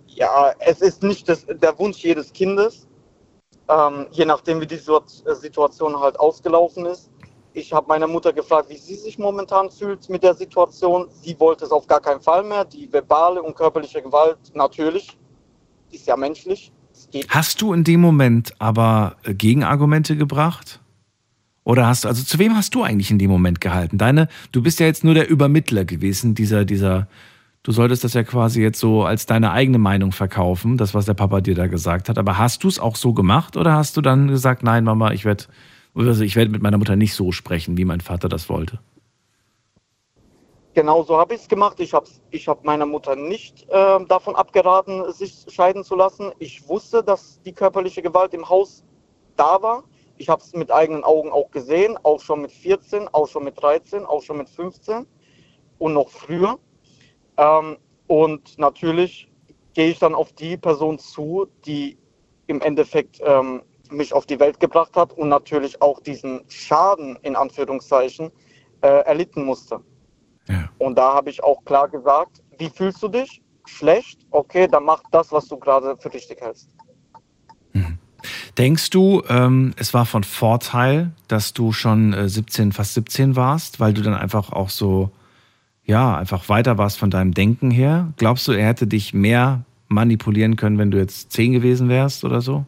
[0.07, 2.89] ja, es ist nicht das, der Wunsch jedes Kindes,
[3.69, 7.11] ähm, je nachdem wie die Situ- Situation halt ausgelaufen ist.
[7.53, 11.09] Ich habe meine Mutter gefragt, wie sie sich momentan fühlt mit der Situation.
[11.11, 12.65] Sie wollte es auf gar keinen Fall mehr.
[12.65, 15.17] Die verbale und körperliche Gewalt natürlich,
[15.91, 16.73] ist ja menschlich.
[17.29, 20.81] Hast du in dem Moment aber äh, Gegenargumente gebracht?
[21.65, 23.97] Oder hast du, also zu wem hast du eigentlich in dem Moment gehalten?
[23.97, 27.09] Deine, du bist ja jetzt nur der Übermittler gewesen, dieser, dieser,
[27.63, 31.15] du solltest das ja quasi jetzt so als deine eigene Meinung verkaufen, das, was der
[31.15, 32.19] Papa dir da gesagt hat.
[32.19, 35.25] Aber hast du es auch so gemacht oder hast du dann gesagt, nein, Mama, ich
[35.25, 35.45] werde,
[35.95, 38.79] also ich werde mit meiner Mutter nicht so sprechen, wie mein Vater das wollte?
[40.75, 41.79] Genau so habe ich es gemacht.
[41.79, 46.33] Ich habe ich hab meiner Mutter nicht äh, davon abgeraten, sich scheiden zu lassen.
[46.41, 48.83] Ich wusste, dass die körperliche Gewalt im Haus
[49.37, 49.85] da war.
[50.19, 53.61] Ich habe es mit eigenen Augen auch gesehen, auch schon mit 14, auch schon mit
[53.63, 55.07] 13, auch schon mit 15
[55.79, 56.59] und noch früher.
[57.37, 57.77] Ähm,
[58.09, 59.31] und natürlich
[59.75, 61.99] gehe ich dann auf die Person zu, die
[62.49, 67.37] im Endeffekt ähm, mich auf die Welt gebracht hat und natürlich auch diesen Schaden in
[67.37, 68.33] Anführungszeichen
[68.83, 69.81] äh, erlitten musste.
[70.49, 70.69] Ja.
[70.79, 73.41] Und da habe ich auch klar gesagt, wie fühlst du dich?
[73.67, 74.21] Schlecht?
[74.31, 76.69] Okay, dann mach das, was du gerade für richtig hältst.
[78.59, 83.81] Denkst du, ähm, es war von Vorteil, dass du schon äh, 17, fast 17 warst,
[83.81, 85.11] weil du dann einfach auch so
[85.85, 88.13] ja, einfach weiter warst von deinem Denken her?
[88.17, 92.41] Glaubst du, er hätte dich mehr manipulieren können, wenn du jetzt zehn gewesen wärst oder
[92.41, 92.65] so?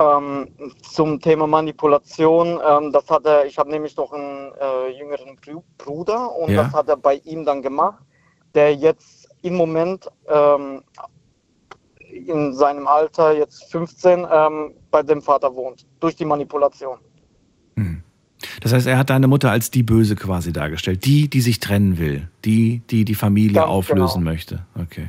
[0.00, 0.48] Ähm,
[0.82, 5.62] zum Thema Manipulation, ähm, das hat er, ich habe nämlich noch einen äh, jüngeren Bru-
[5.76, 6.62] Bruder und Ja.
[6.64, 8.02] das hat er bei ihm dann gemacht,
[8.54, 10.82] der jetzt im Moment ähm,
[12.26, 16.98] in seinem Alter, jetzt 15, ähm, bei dem Vater wohnt, durch die Manipulation.
[18.62, 21.04] Das heißt, er hat deine Mutter als die Böse quasi dargestellt.
[21.04, 22.28] Die, die sich trennen will.
[22.44, 24.30] Die, die die Familie Ganz auflösen genau.
[24.32, 24.66] möchte.
[24.80, 25.08] Okay.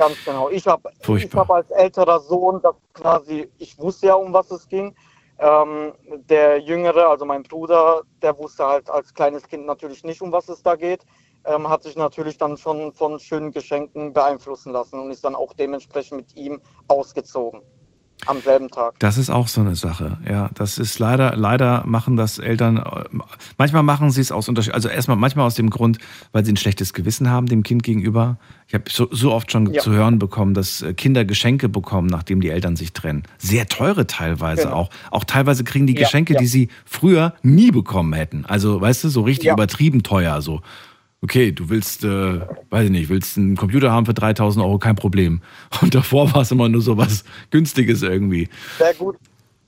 [0.00, 0.48] Ganz genau.
[0.48, 0.90] Ich habe
[1.34, 4.94] hab als älterer Sohn, das quasi, ich wusste ja, um was es ging.
[5.38, 10.32] Ähm, der Jüngere, also mein Bruder, der wusste halt als kleines Kind natürlich nicht, um
[10.32, 11.04] was es da geht.
[11.44, 15.52] Ähm, hat sich natürlich dann schon von schönen Geschenken beeinflussen lassen und ist dann auch
[15.52, 17.60] dementsprechend mit ihm ausgezogen.
[18.26, 18.94] Am selben Tag.
[18.98, 20.18] Das ist auch so eine Sache.
[20.28, 22.82] Ja, das ist leider, leider machen das Eltern,
[23.58, 25.98] manchmal machen sie es aus Unterschied, also erstmal manchmal aus dem Grund,
[26.32, 28.38] weil sie ein schlechtes Gewissen haben dem Kind gegenüber.
[28.68, 29.80] Ich habe so, so oft schon Ja.
[29.82, 33.22] zu hören bekommen, dass äh, Kinder Geschenke bekommen, nachdem die Eltern sich trennen.
[33.38, 34.74] Sehr teure teilweise Genau.
[34.76, 34.90] auch.
[35.10, 36.40] Auch teilweise kriegen die Ja, Geschenke, ja.
[36.40, 38.44] die sie früher nie bekommen hätten.
[38.46, 40.40] Also, weißt du, so richtig übertrieben teuer.
[40.42, 40.60] So,
[41.22, 42.40] okay, du willst, äh,
[42.70, 45.42] weiß ich nicht, willst einen Computer haben für 3000 Euro, kein Problem.
[45.82, 48.48] Und davor war es immer nur so was Günstiges irgendwie.
[48.78, 49.16] Sehr gut.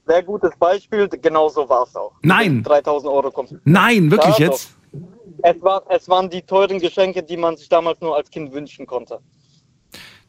[0.07, 2.13] Sehr gutes Beispiel, genau so war es auch.
[2.23, 2.63] Nein.
[2.65, 3.55] 3000 Euro kommt.
[3.65, 4.75] Nein, wirklich Ja, jetzt?
[5.43, 8.87] Es, war, es waren die teuren Geschenke, die man sich damals nur als Kind wünschen
[8.87, 9.21] konnte.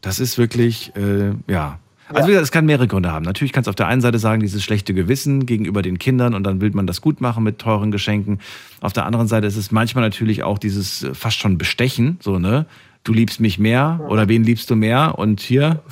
[0.01, 1.79] Das ist wirklich, äh, ja.
[2.13, 3.25] Also es kann mehrere Gründe haben.
[3.25, 6.43] Natürlich kannst du auf der einen Seite sagen, dieses schlechte Gewissen gegenüber den Kindern und
[6.43, 8.39] dann will man das gut machen mit teuren Geschenken.
[8.81, 12.39] Auf der anderen Seite ist es manchmal natürlich auch dieses äh, fast schon Bestechen, so,
[12.39, 12.65] ne?
[13.03, 15.19] Du liebst mich mehr oder wen liebst du mehr?
[15.19, 15.83] Und hier,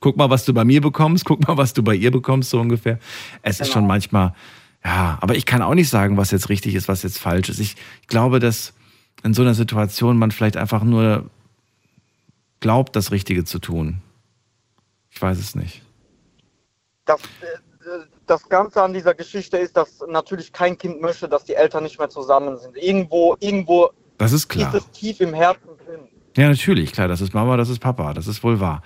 [0.00, 2.60] guck mal, was du bei mir bekommst, guck mal, was du bei ihr bekommst, so
[2.60, 2.98] ungefähr.
[3.40, 4.34] Es ist schon manchmal,
[4.84, 7.60] ja, aber ich kann auch nicht sagen, was jetzt richtig ist, was jetzt falsch ist.
[7.60, 7.76] Ich
[8.08, 8.74] glaube, dass
[9.22, 11.30] in so einer Situation man vielleicht einfach nur
[12.60, 14.02] glaubt, das Richtige zu tun.
[15.10, 15.82] Ich weiß es nicht.
[17.04, 17.56] Das, äh,
[18.26, 21.98] das Ganze an dieser Geschichte ist, dass natürlich kein Kind möchte, dass die Eltern nicht
[21.98, 22.76] mehr zusammen sind.
[22.76, 24.74] Irgendwo, irgendwo Das ist klar.
[24.74, 26.00] ist es tief im Herzen drin.
[26.36, 27.08] Ja, natürlich, klar.
[27.08, 28.82] Das ist Mama, das ist Papa, das ist wohl wahr.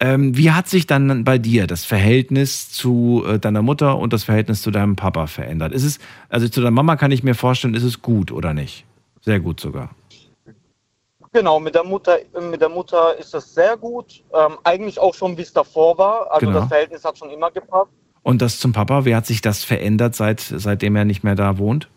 [0.00, 4.24] Ähm, wie hat sich dann bei dir das Verhältnis zu äh, deiner Mutter und das
[4.24, 5.72] Verhältnis zu deinem Papa verändert?
[5.72, 5.98] Ist es,
[6.28, 8.84] also zu deiner Mama kann ich mir vorstellen, ist es gut oder nicht?
[9.20, 9.90] Sehr gut sogar.
[11.32, 14.24] Genau, mit der Mutter, mit der Mutter ist es sehr gut.
[14.34, 16.30] Ähm, eigentlich auch schon, wie es davor war.
[16.32, 16.60] Also Genau.
[16.60, 17.92] das Verhältnis hat schon immer gepasst.
[18.22, 21.56] Und das zum Papa, wie hat sich das verändert, seit, seitdem er nicht mehr da
[21.58, 21.88] wohnt?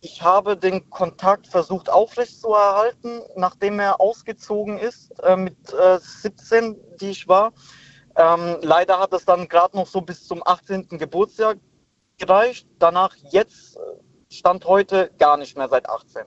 [0.00, 7.10] Ich habe den Kontakt versucht aufrechtzuerhalten, nachdem er ausgezogen ist, äh, mit äh, 17, die
[7.10, 7.52] ich war.
[8.16, 10.86] Ähm, leider hat es dann gerade noch so bis zum 18.
[10.90, 11.58] Geburtstag
[12.18, 12.68] gereicht.
[12.78, 13.80] Danach jetzt, äh,
[14.32, 16.22] Stand heute, gar nicht mehr seit 18.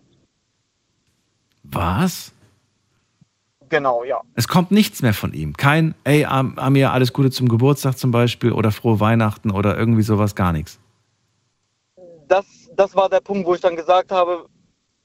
[1.64, 2.34] Was?
[3.70, 4.22] Genau, ja.
[4.36, 5.56] Es kommt nichts mehr von ihm.
[5.56, 10.02] Kein, ey, Am- Amir, alles Gute zum Geburtstag zum Beispiel oder frohe Weihnachten oder irgendwie
[10.04, 10.80] sowas, gar nichts.
[12.28, 12.46] Das,
[12.76, 14.48] das war der Punkt, wo ich dann gesagt habe,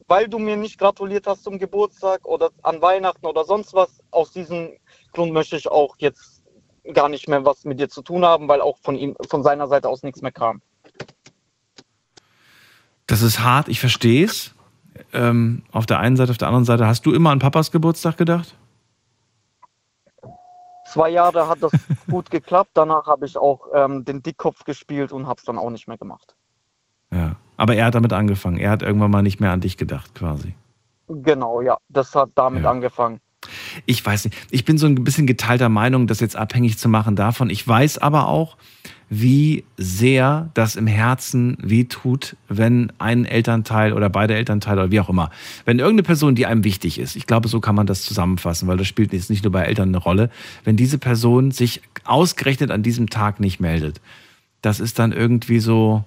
[0.09, 4.33] weil du mir nicht gratuliert hast zum Geburtstag oder an Weihnachten oder sonst was, aus
[4.33, 4.71] diesem
[5.13, 6.43] Grund möchte ich auch jetzt
[6.93, 9.69] gar nicht mehr was mit dir zu tun haben, weil auch von ihm, von seiner
[9.69, 10.63] Seite aus nichts mehr kam.
[13.07, 14.56] Das ist hart, ich verstehe es.
[15.13, 18.17] Ähm, auf der einen Seite, auf der anderen Seite, hast du immer an Papas Geburtstag
[18.17, 18.55] gedacht?
[20.87, 21.73] Zwei Jahre hat das
[22.11, 25.71] gut geklappt, danach habe ich auch ähm, den Dickkopf gespielt und habe es dann auch
[25.71, 26.35] nicht mehr gemacht.
[27.13, 27.37] Ja.
[27.57, 28.59] Aber er hat damit angefangen.
[28.59, 30.55] Er hat irgendwann mal nicht mehr an dich gedacht, quasi.
[31.09, 32.71] Genau, ja, das hat damit Ja.
[32.71, 33.21] angefangen.
[33.87, 34.37] Ich weiß nicht.
[34.51, 37.49] Ich bin so ein bisschen geteilter Meinung, das jetzt abhängig zu machen davon.
[37.49, 38.57] Ich weiß aber auch,
[39.09, 45.09] wie sehr das im Herzen wehtut, wenn ein Elternteil oder beide Elternteile oder wie auch
[45.09, 45.31] immer,
[45.65, 48.77] wenn irgendeine Person, die einem wichtig ist, ich glaube, so kann man das zusammenfassen, weil
[48.77, 50.31] das spielt jetzt nicht nur bei Eltern eine Rolle,
[50.65, 54.01] wenn diese Person sich ausgerechnet an diesem Tag nicht meldet,
[54.61, 56.05] das ist dann irgendwie so,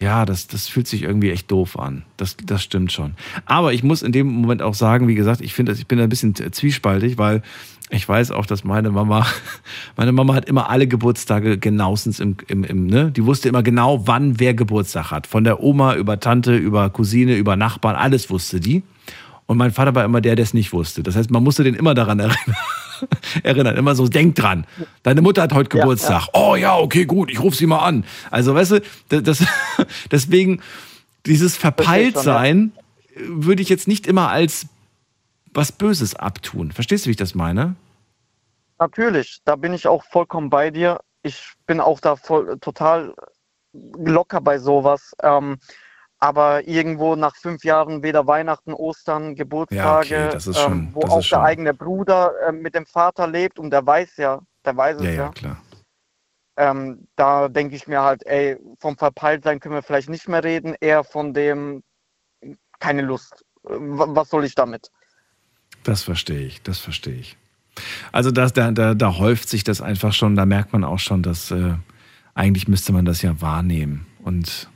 [0.00, 2.04] ja, das, das fühlt sich irgendwie echt doof an.
[2.16, 3.14] Das, das stimmt schon.
[3.46, 6.08] Aber ich muss in dem Moment auch sagen, wie gesagt, ich finde, ich bin ein
[6.08, 7.42] bisschen zwiespaltig, weil
[7.90, 9.26] ich weiß auch, dass meine Mama,
[9.96, 13.10] meine Mama hat immer alle Geburtstage genauestens im, im, im, ne?
[13.10, 15.26] Die wusste immer genau, wann wer Geburtstag hat.
[15.26, 18.84] Von der Oma über Tante, über Cousine, über Nachbarn, alles wusste die.
[19.46, 21.02] Und mein Vater war immer der, der es nicht wusste.
[21.02, 22.56] Das heißt, man musste den immer daran erinnern.
[23.42, 23.76] erinnern.
[23.76, 24.66] Immer so, denk dran.
[25.02, 26.28] Deine Mutter hat heute Ja, Geburtstag.
[26.32, 28.04] Oh ja, okay, gut, ich rufe sie mal an.
[28.30, 28.72] Also, weißt
[29.08, 29.44] du, das,
[30.10, 30.62] deswegen,
[31.26, 32.72] dieses Verpeiltsein
[33.16, 34.66] würde ich jetzt nicht immer als
[35.52, 36.72] was Böses abtun.
[36.72, 37.74] Verstehst du, wie ich das meine?
[38.78, 41.00] Natürlich, da bin ich auch vollkommen bei dir.
[41.22, 43.14] Ich bin auch da voll, total
[43.72, 45.14] locker bei sowas.
[45.22, 45.58] Ähm,
[46.20, 51.02] aber irgendwo nach fünf Jahren weder Weihnachten, Ostern, Geburtstage, Ja, okay, ist schon- ähm, wo
[51.02, 54.76] auch schon- der eigene Bruder äh, mit dem Vater lebt und der weiß ja, der
[54.76, 55.16] weiß es Ja, ja.
[55.24, 55.62] ja, klar.
[56.56, 60.74] Ähm, da denke ich mir halt, ey, vom Verpeiltsein können wir vielleicht nicht mehr reden,
[60.80, 61.84] eher von dem
[62.80, 63.44] keine Lust.
[63.62, 64.90] Wa- Was soll ich damit?
[65.84, 67.36] Das verstehe ich, das verstehe ich.
[68.10, 71.22] Also das, da, da, da häuft sich das einfach schon, da merkt man auch schon,
[71.22, 71.74] dass äh,
[72.34, 74.06] eigentlich müsste man das ja wahrnehmen.
[74.24, 74.68] Und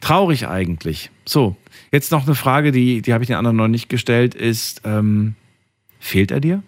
[0.00, 1.10] traurig eigentlich.
[1.24, 1.56] So,
[1.92, 5.34] jetzt noch eine Frage, die, die habe ich den anderen noch nicht gestellt, ist, ähm,
[5.98, 6.62] fehlt er dir?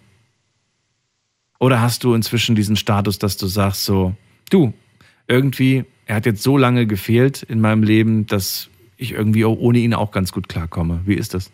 [1.59, 4.15] Oder hast du inzwischen diesen Status, dass du sagst so,
[4.49, 4.73] du,
[5.27, 9.93] irgendwie, er hat jetzt so lange gefehlt in meinem Leben, dass ich irgendwie ohne ihn
[9.93, 11.01] auch ganz gut klarkomme.
[11.05, 11.51] Wie ist das?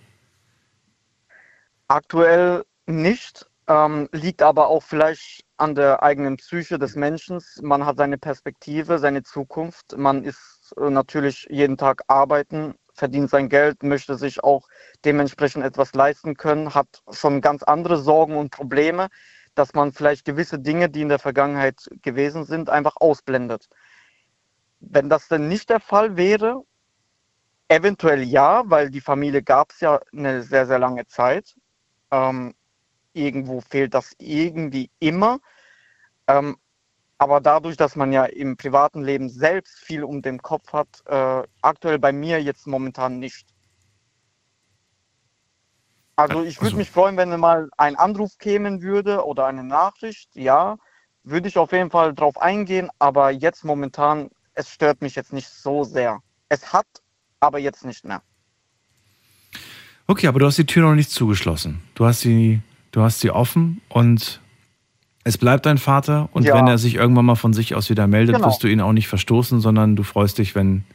[1.87, 7.41] Aktuell nicht, ähm, liegt aber auch vielleicht an der eigenen Psyche des Menschen.
[7.61, 9.97] Man hat seine Perspektive, seine Zukunft.
[9.97, 14.67] Man ist äh, natürlich jeden Tag arbeiten, verdient sein Geld, möchte sich auch
[15.05, 19.09] dementsprechend etwas leisten können, hat schon ganz andere Sorgen und Probleme,
[19.55, 23.69] dass man vielleicht gewisse Dinge, die in der Vergangenheit gewesen sind, einfach ausblendet.
[24.79, 26.63] Wenn das denn nicht der Fall wäre,
[27.67, 31.55] eventuell ja, weil die Familie gab es ja eine sehr, sehr lange Zeit.
[32.11, 32.53] Ähm,
[33.13, 35.39] irgendwo fehlt das irgendwie immer.
[36.27, 36.57] Ähm,
[37.17, 41.43] aber dadurch, dass man ja im privaten Leben selbst viel um den Kopf hat, äh,
[41.61, 43.47] aktuell bei mir jetzt momentan nicht.
[46.15, 50.35] Also ich würde Also- mich freuen, wenn mal ein Anruf kämen würde oder eine Nachricht.
[50.35, 50.77] Ja,
[51.23, 55.49] würde ich auf jeden Fall drauf eingehen, aber jetzt momentan, es stört mich jetzt nicht
[55.49, 56.19] so sehr.
[56.49, 56.87] Es hat,
[57.39, 58.21] aber jetzt nicht mehr.
[60.07, 61.83] Okay, aber du hast die Tür noch nicht zugeschlossen.
[61.93, 62.61] Du hast sie,
[62.91, 64.41] du hast sie offen und
[65.27, 66.29] es bleibt dein Vater.
[66.31, 66.55] Und Ja.
[66.55, 68.47] wenn er sich irgendwann mal von sich aus wieder meldet, Genau.
[68.47, 70.85] wirst du ihn auch nicht verstoßen, sondern du freust dich, wenn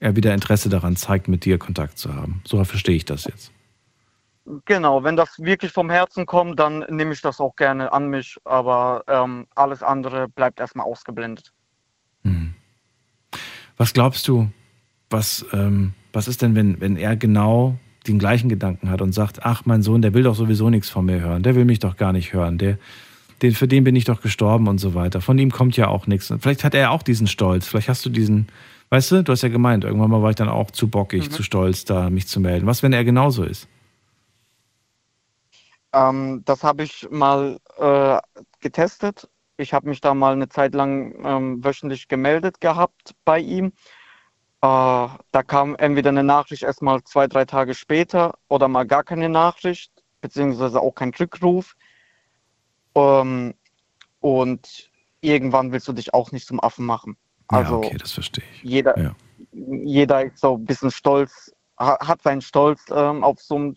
[0.00, 2.40] er wieder Interesse daran zeigt, mit dir Kontakt zu haben.
[2.46, 3.52] So verstehe ich das jetzt.
[4.64, 8.38] Genau, wenn das wirklich vom Herzen kommt, dann nehme ich das auch gerne an mich,
[8.44, 11.52] aber ähm, alles andere bleibt erstmal ausgeblendet.
[13.76, 14.50] Was glaubst du,
[15.10, 17.76] was, ähm, was ist denn, wenn, wenn er genau
[18.06, 21.04] den gleichen Gedanken hat und sagt, ach, mein Sohn, der will doch sowieso nichts von
[21.04, 22.78] mir hören, der will mich doch gar nicht hören, der,
[23.42, 25.20] den, für den bin ich doch gestorben und so weiter.
[25.20, 26.30] Von ihm kommt ja auch nichts.
[26.30, 28.46] Und vielleicht hat er auch diesen Stolz, vielleicht hast du diesen,
[28.90, 31.42] weißt du, du hast ja gemeint, irgendwann mal war ich dann auch zu bockig, zu
[31.42, 32.66] stolz, da mich zu melden.
[32.66, 33.68] Was, wenn er genauso ist?
[35.92, 38.18] Ähm, das habe ich mal äh,
[38.60, 39.28] getestet.
[39.56, 43.66] Ich habe mich da mal eine Zeit lang ähm, wöchentlich gemeldet gehabt bei ihm.
[43.66, 43.70] Äh,
[44.60, 49.28] da kam entweder eine Nachricht erst mal zwei, drei Tage später oder mal gar keine
[49.28, 51.74] Nachricht, beziehungsweise auch kein Rückruf.
[52.94, 53.54] Ähm,
[54.20, 54.90] und
[55.20, 57.16] irgendwann willst du dich auch nicht zum Affen machen.
[57.48, 58.62] Also ja, okay, das verstehe ich.
[58.62, 59.14] jeder, Ja.
[59.52, 63.76] jeder ist so ein bisschen stolz, ha- hat seinen Stolz ähm, auf so einem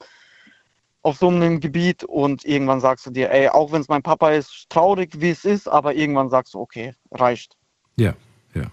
[1.01, 4.31] auf so einem Gebiet und irgendwann sagst du dir, ey, auch wenn es mein Papa
[4.31, 7.55] ist, traurig wie es ist, aber irgendwann sagst du, okay, reicht.
[7.95, 8.15] Ja,
[8.55, 8.63] ja.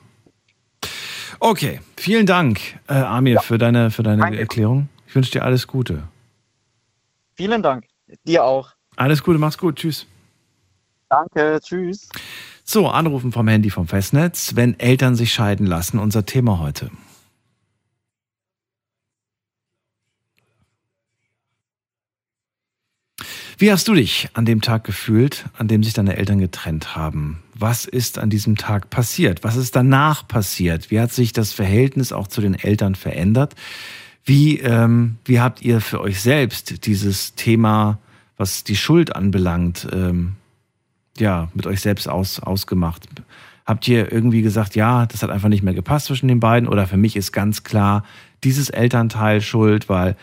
[1.39, 4.39] Okay, vielen Dank, äh, Amir, für deine, für deine Danke.
[4.39, 4.89] Erklärung.
[5.07, 6.09] Ich wünsche dir alles Gute.
[7.35, 7.85] Vielen Dank.
[8.25, 8.71] Dir auch.
[8.97, 10.07] Alles Gute, mach's gut, tschüss.
[11.13, 12.09] Danke, tschüss.
[12.65, 16.91] So, Anrufen vom Handy vom Festnetz, wenn Eltern sich scheiden lassen, unser Thema heute.
[23.59, 27.43] Wie hast du dich an dem Tag gefühlt, an dem sich deine Eltern getrennt haben?
[27.55, 29.45] Was ist an diesem Tag passiert?
[29.45, 30.91] Was ist danach passiert?
[30.91, 33.55] Wie hat sich das Verhältnis auch zu den Eltern verändert?
[34.25, 37.99] Wie, ähm, wie habt ihr für euch selbst dieses Thema,
[38.39, 40.37] was die Schuld anbelangt, ähm,
[41.19, 43.07] ja, mit euch selbst aus, ausgemacht?
[43.65, 46.69] Habt ihr irgendwie gesagt, ja, das hat einfach nicht mehr gepasst zwischen den beiden?
[46.69, 48.05] Oder für mich ist ganz klar,
[48.43, 50.17] dieses Elternteil schuld, weil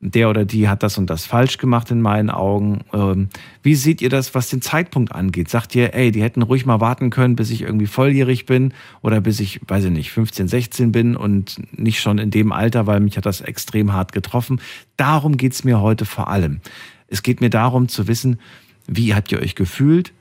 [0.00, 2.80] der oder die hat das und das falsch gemacht in meinen Augen.
[2.92, 3.28] Ähm,
[3.62, 5.50] wie seht ihr das, was den Zeitpunkt angeht?
[5.50, 8.72] Sagt ihr, ey, die hätten ruhig mal warten können, bis ich irgendwie volljährig bin
[9.02, 12.86] oder bis ich, weiß ich nicht, 15, 16 bin und nicht schon in dem Alter,
[12.86, 14.60] weil mich hat das extrem hart getroffen.
[14.96, 16.60] Darum geht's mir heute vor allem.
[17.08, 18.40] Es geht mir darum zu wissen,
[18.86, 20.14] wie habt ihr euch gefühlt?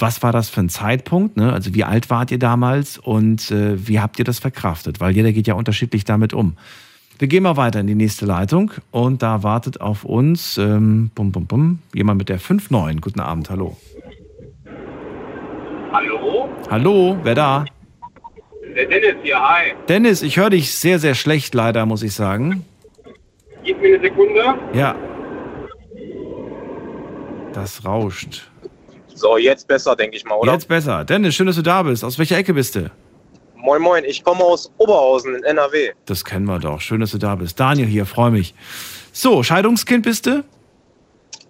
[0.00, 1.36] Was war das für ein Zeitpunkt?
[1.36, 1.52] Ne?
[1.52, 4.98] Also wie alt wart ihr damals und äh, wie habt ihr das verkraftet?
[4.98, 6.56] Weil jeder geht ja unterschiedlich damit um.
[7.18, 11.32] Wir gehen mal weiter in die nächste Leitung und da wartet auf uns ähm, bum,
[11.32, 13.02] bum, bum, jemand mit der 5-9.
[13.02, 13.76] Guten Abend, hallo.
[15.92, 16.48] Hallo?
[16.70, 17.66] Hallo, wer da?
[18.74, 19.74] Der Dennis hier, hi.
[19.86, 22.64] Dennis, ich höre dich sehr, sehr schlecht leider, muss ich sagen.
[23.64, 24.54] Gib mir eine Sekunde.
[24.72, 24.94] Ja.
[27.52, 28.50] Das rauscht.
[29.20, 30.52] So, jetzt besser, denke ich mal, oder?
[30.54, 31.04] Jetzt besser.
[31.04, 32.02] Dennis, schön, dass du da bist.
[32.02, 32.90] Aus welcher Ecke bist du?
[33.54, 35.90] Moin, moin, ich komme aus Oberhausen in NRW.
[36.06, 36.80] Das kennen wir doch.
[36.80, 37.60] Schön, dass du da bist.
[37.60, 38.54] Daniel hier, freue mich.
[39.12, 40.42] So, Scheidungskind bist du?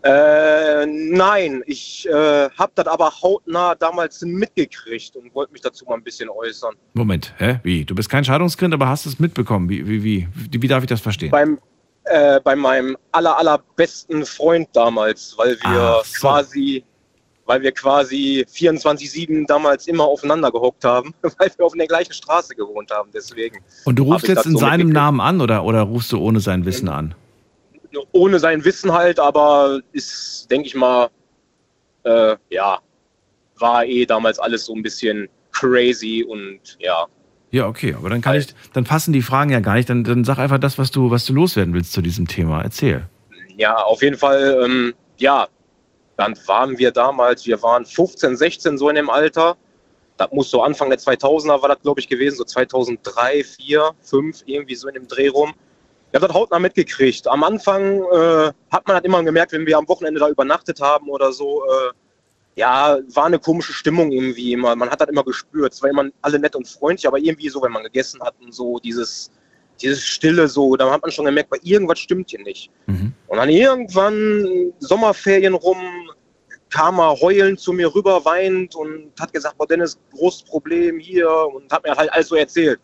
[0.03, 5.95] Äh, nein, ich äh, habe das aber hautnah damals mitgekriegt und wollte mich dazu mal
[5.95, 6.75] ein bisschen äußern.
[6.95, 7.61] Moment, hä?
[7.63, 7.85] Wie?
[7.85, 9.69] Du bist kein Scheidungskind, aber hast es mitbekommen.
[9.69, 11.31] Wie, wie, wie, wie, wie darf ich das verstehen?
[11.31, 11.61] Beim,
[12.05, 16.21] äh, bei meinem aller, allerbesten Freund damals, weil wir so.
[16.21, 16.85] quasi,
[17.51, 22.55] weil wir quasi 24-7 damals immer aufeinander gehockt haben, weil wir auf der gleichen Straße
[22.55, 23.59] gewohnt haben, deswegen.
[23.85, 24.91] Und du rufst jetzt in so seinem.
[24.91, 27.17] Namen an oder, oder rufst du ohne sein Wissen an?
[28.13, 31.09] Ohne sein Wissen halt, aber ist, denke ich mal,
[32.05, 32.79] äh, ja,
[33.59, 37.07] war eh damals alles so ein bisschen crazy und ja.
[37.51, 39.91] Ja, okay, aber dann kann ich, dann passen die Fragen ja gar nicht.
[39.91, 42.63] Dann, dann sag einfach das, was du, was du loswerden willst zu diesem Thema.
[42.63, 43.09] Erzähl.
[43.57, 45.49] Ja, auf jeden Fall, ähm, ja,
[46.21, 49.57] dann waren wir damals, wir waren 15, 16 so in dem Alter.
[50.19, 54.43] Das muss so Anfang der 2000er war das, glaube ich, gewesen, so 2003, 4, 5,
[54.45, 55.55] irgendwie so in dem Dreh rum.
[56.13, 57.27] Ich habe das hautnah mitgekriegt.
[57.27, 61.09] Am Anfang äh, hat man halt immer gemerkt, wenn wir am Wochenende da übernachtet haben
[61.09, 61.93] oder so, äh,
[62.57, 64.77] ja, war eine komische Stimmung irgendwie immer.
[64.77, 65.73] Man hat das immer gespürt.
[65.73, 68.53] Es war immer alle nett und freundlich, aber irgendwie so, wenn man gegessen hat und
[68.53, 69.31] so, dieses,
[69.81, 72.71] dieses Stille so, da hat man schon gemerkt, bei irgendwas stimmt hier nicht.
[73.29, 76.10] Und dann irgendwann Sommerferien rum
[76.71, 81.29] kam er heulend zu mir rüber, weint und hat gesagt, boah Dennis, großes Problem hier
[81.53, 82.81] und hat mir halt alles so erzählt.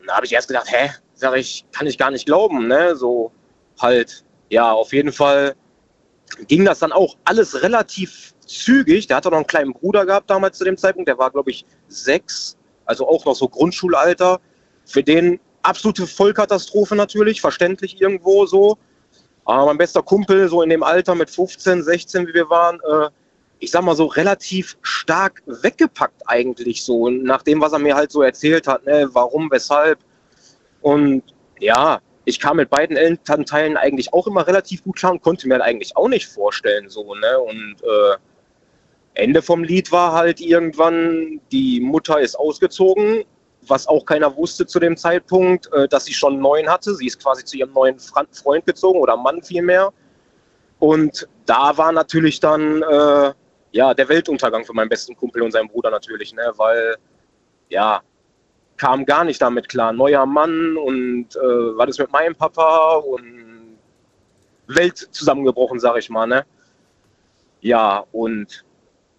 [0.00, 2.96] Und da habe ich erst gedacht, hä, sag ich, kann ich gar nicht glauben, ne?
[2.96, 3.32] So
[3.80, 5.54] halt, ja, auf jeden Fall
[6.48, 9.06] ging das dann auch alles relativ zügig.
[9.06, 11.64] Der hatte noch einen kleinen Bruder gehabt damals zu dem Zeitpunkt, der war, glaube ich,
[11.88, 14.40] sechs, also auch noch so Grundschulalter.
[14.84, 18.78] Für den absolute Vollkatastrophe natürlich, verständlich irgendwo so.
[19.50, 23.08] Aber mein bester Kumpel, so in dem Alter mit 15, 16, wie wir waren, äh,
[23.58, 28.12] ich sag mal so relativ stark weggepackt eigentlich so, nach dem, was er mir halt
[28.12, 29.98] so erzählt hat, ne, warum, weshalb.
[30.82, 31.24] Und
[31.58, 35.54] ja, ich kam mit beiden Elternteilen eigentlich auch immer relativ gut klar und konnte mir
[35.54, 38.16] halt eigentlich auch nicht vorstellen, so, ne, und äh,
[39.14, 43.24] Ende vom Lied war halt irgendwann, die Mutter ist ausgezogen,
[43.70, 46.94] was auch keiner wusste zu dem Zeitpunkt, äh, dass sie schon einen neuen hatte.
[46.94, 49.92] Sie ist quasi zu ihrem neuen Freund gezogen oder Mann vielmehr.
[50.78, 53.32] Und da war natürlich dann äh,
[53.72, 56.52] ja der Weltuntergang für meinen besten Kumpel und seinen Bruder natürlich, ne?
[56.56, 56.96] weil
[57.68, 58.02] ja
[58.76, 59.92] kam gar nicht damit klar.
[59.92, 63.78] Neuer Mann und äh, war das mit meinem Papa und
[64.66, 66.26] Welt zusammengebrochen, sag ich mal.
[66.26, 66.46] Ne?
[67.60, 68.64] Ja, und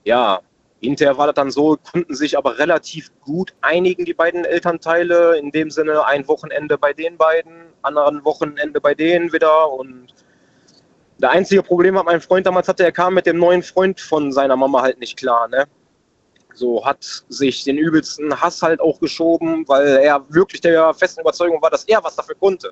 [0.04, 0.42] ja,
[0.82, 5.38] hinterher war das dann so, konnten sich aber relativ gut einigen, die beiden Elternteile.
[5.38, 9.72] In dem Sinne ein Wochenende bei den beiden, anderen Wochenende bei denen wieder.
[9.72, 10.08] Und
[11.20, 14.32] der einzige Problem hat mein Freund damals hatte, er kam mit dem neuen Freund von
[14.32, 15.68] seiner Mama halt nicht klar, ne?
[16.54, 21.62] So hat sich den übelsten Hass halt auch geschoben, weil er wirklich der festen Überzeugung
[21.62, 22.72] war, dass er was dafür konnte.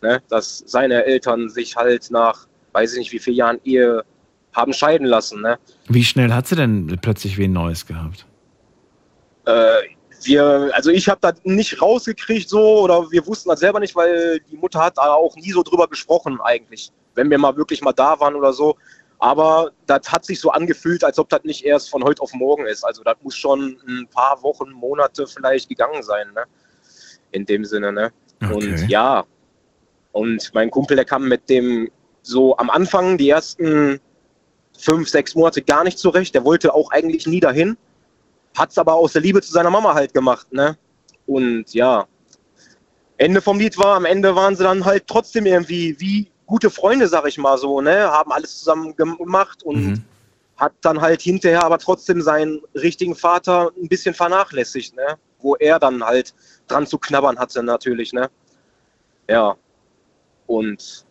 [0.00, 0.22] Ne?
[0.28, 4.02] Dass seine Eltern sich halt nach, weiß ich nicht wie vielen Jahren Ehe
[4.52, 5.40] haben scheiden lassen.
[5.40, 5.58] Ne?
[5.88, 8.26] Wie schnell hat sie denn plötzlich wen Neues gehabt?
[9.44, 9.82] Äh,
[10.24, 14.40] wir, also ich habe das nicht rausgekriegt so oder wir wussten das selber nicht, weil
[14.50, 17.92] die Mutter hat da auch nie so drüber gesprochen eigentlich, wenn wir mal wirklich mal
[17.92, 18.76] da waren oder so.
[19.20, 22.66] Aber das hat sich so angefühlt, als ob das nicht erst von heute auf morgen
[22.66, 22.84] ist.
[22.84, 26.44] Also das muss schon ein paar Wochen, Monate vielleicht gegangen sein, ne?
[27.32, 28.12] In dem Sinne, ne?
[28.40, 29.24] Und ja,
[30.12, 31.90] und mein Kumpel, der kam mit dem
[32.22, 34.00] so am Anfang die ersten
[34.78, 36.34] fünf, sechs Monate gar nicht zurecht.
[36.34, 37.76] Der wollte auch eigentlich nie dahin.
[38.56, 40.78] Hat es aber aus der Liebe zu seiner Mama halt gemacht, ne?
[41.26, 42.06] Und ja,
[43.18, 47.08] Ende vom Lied war, am Ende waren sie dann halt trotzdem irgendwie wie gute Freunde,
[47.08, 48.10] sag ich mal so, ne?
[48.10, 50.02] Haben alles zusammen gemacht und
[50.56, 55.18] hat dann halt hinterher aber trotzdem seinen richtigen Vater ein bisschen vernachlässigt, ne?
[55.40, 56.34] Wo er dann halt
[56.66, 58.30] dran zu knabbern hatte, natürlich, ne?
[59.28, 59.56] Ja.
[60.46, 61.04] Und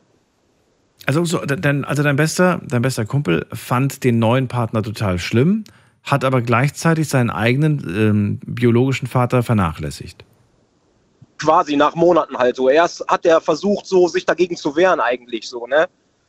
[1.08, 5.64] Also, so, dein, also dein, bester, dein bester Kumpel fand den neuen Partner total schlimm,
[6.04, 10.26] hat aber gleichzeitig seinen eigenen ähm, biologischen Vater vernachlässigt.
[11.40, 12.70] quasi nach Monaten halt so.
[12.70, 15.88] Erst hat er versucht, so sich dagegen zu wehren eigentlich so, ne?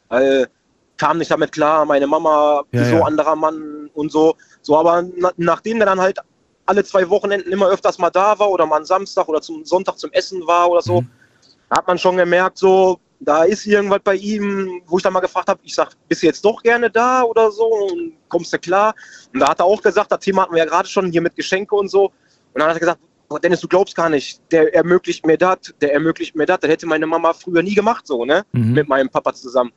[0.09, 0.49] Weil
[0.97, 3.05] kam nicht damit klar, meine Mama, Ja, wieso ja.
[3.05, 4.37] anderer Mann und so.
[4.62, 6.18] So, aber na, nachdem er dann halt
[6.66, 9.99] alle zwei Wochenenden immer öfters mal da war oder mal am Samstag oder zum Sonntag
[9.99, 11.05] zum Essen war oder so,
[11.70, 15.49] hat man schon gemerkt, so, da ist irgendwas bei ihm, wo ich dann mal gefragt
[15.49, 18.95] habe, ich sag, bist du jetzt doch gerne da oder so und kommst du klar?
[19.33, 21.35] Und da hat er auch gesagt, das Thema hatten wir ja gerade schon hier mit
[21.35, 22.07] Geschenke und so.
[22.07, 22.12] Und
[22.55, 23.01] dann hat er gesagt,
[23.43, 26.87] Dennis, du glaubst gar nicht, der ermöglicht mir das, der ermöglicht mir das, das hätte
[26.87, 28.47] meine Mama früher nie gemacht, so, ne?
[28.75, 29.73] Mit meinem Papa zusammen.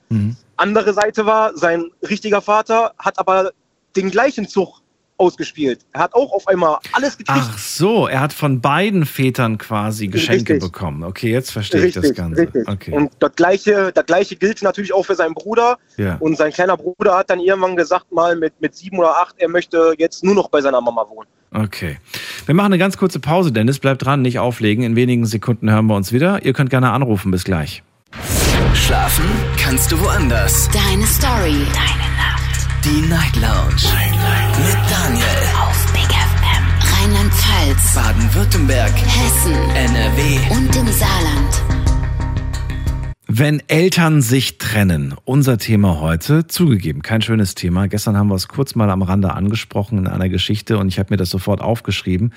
[0.56, 3.52] Andere Seite war, sein richtiger Vater hat aber
[3.98, 4.82] den gleichen Zug
[5.22, 5.82] ausgespielt.
[5.93, 7.39] Er hat auch auf einmal alles gekriegt.
[7.41, 10.72] Ach so, er hat von beiden Vätern quasi Geschenke Richtig.
[10.72, 11.03] bekommen.
[11.03, 12.41] Okay, jetzt verstehe ich das Ganze.
[12.41, 12.67] richtig.
[12.67, 12.91] Okay.
[12.91, 15.78] Und das gleiche, das gleiche gilt natürlich auch für seinen Bruder.
[15.97, 16.17] Ja.
[16.19, 19.47] Und sein kleiner Bruder hat dann irgendwann gesagt, mal mit, mit sieben oder acht, er
[19.47, 21.30] möchte jetzt nur noch bei seiner Mama wohnen.
[21.53, 21.97] Okay.
[22.45, 23.80] Wir machen eine ganz kurze Pause, Dennis.
[23.80, 24.84] Bleibt dran, nicht auflegen.
[24.84, 26.43] In wenigen Sekunden hören wir uns wieder.
[26.43, 27.30] Ihr könnt gerne anrufen.
[27.30, 27.84] Bis gleich.
[28.74, 29.26] Schlafen
[29.57, 30.69] kannst du woanders.
[30.72, 31.65] Deine Story.
[31.74, 32.11] Deine.
[32.84, 33.76] Die Night Lounge.
[34.66, 35.26] Mit Daniel.
[35.62, 36.64] Auf Big FM.
[36.94, 37.94] Rheinland-Pfalz.
[37.94, 38.92] Baden-Württemberg.
[38.92, 39.54] Hessen.
[39.76, 40.40] NRW.
[40.50, 41.62] Und im Saarland.
[43.28, 47.88] Wenn Eltern sich trennen, unser Thema heute, zugegeben, kein schönes Thema.
[47.88, 51.14] Gestern haben wir es kurz mal am Rande angesprochen in einer Geschichte und ich habe
[51.14, 52.34] mir das sofort aufgeschrieben,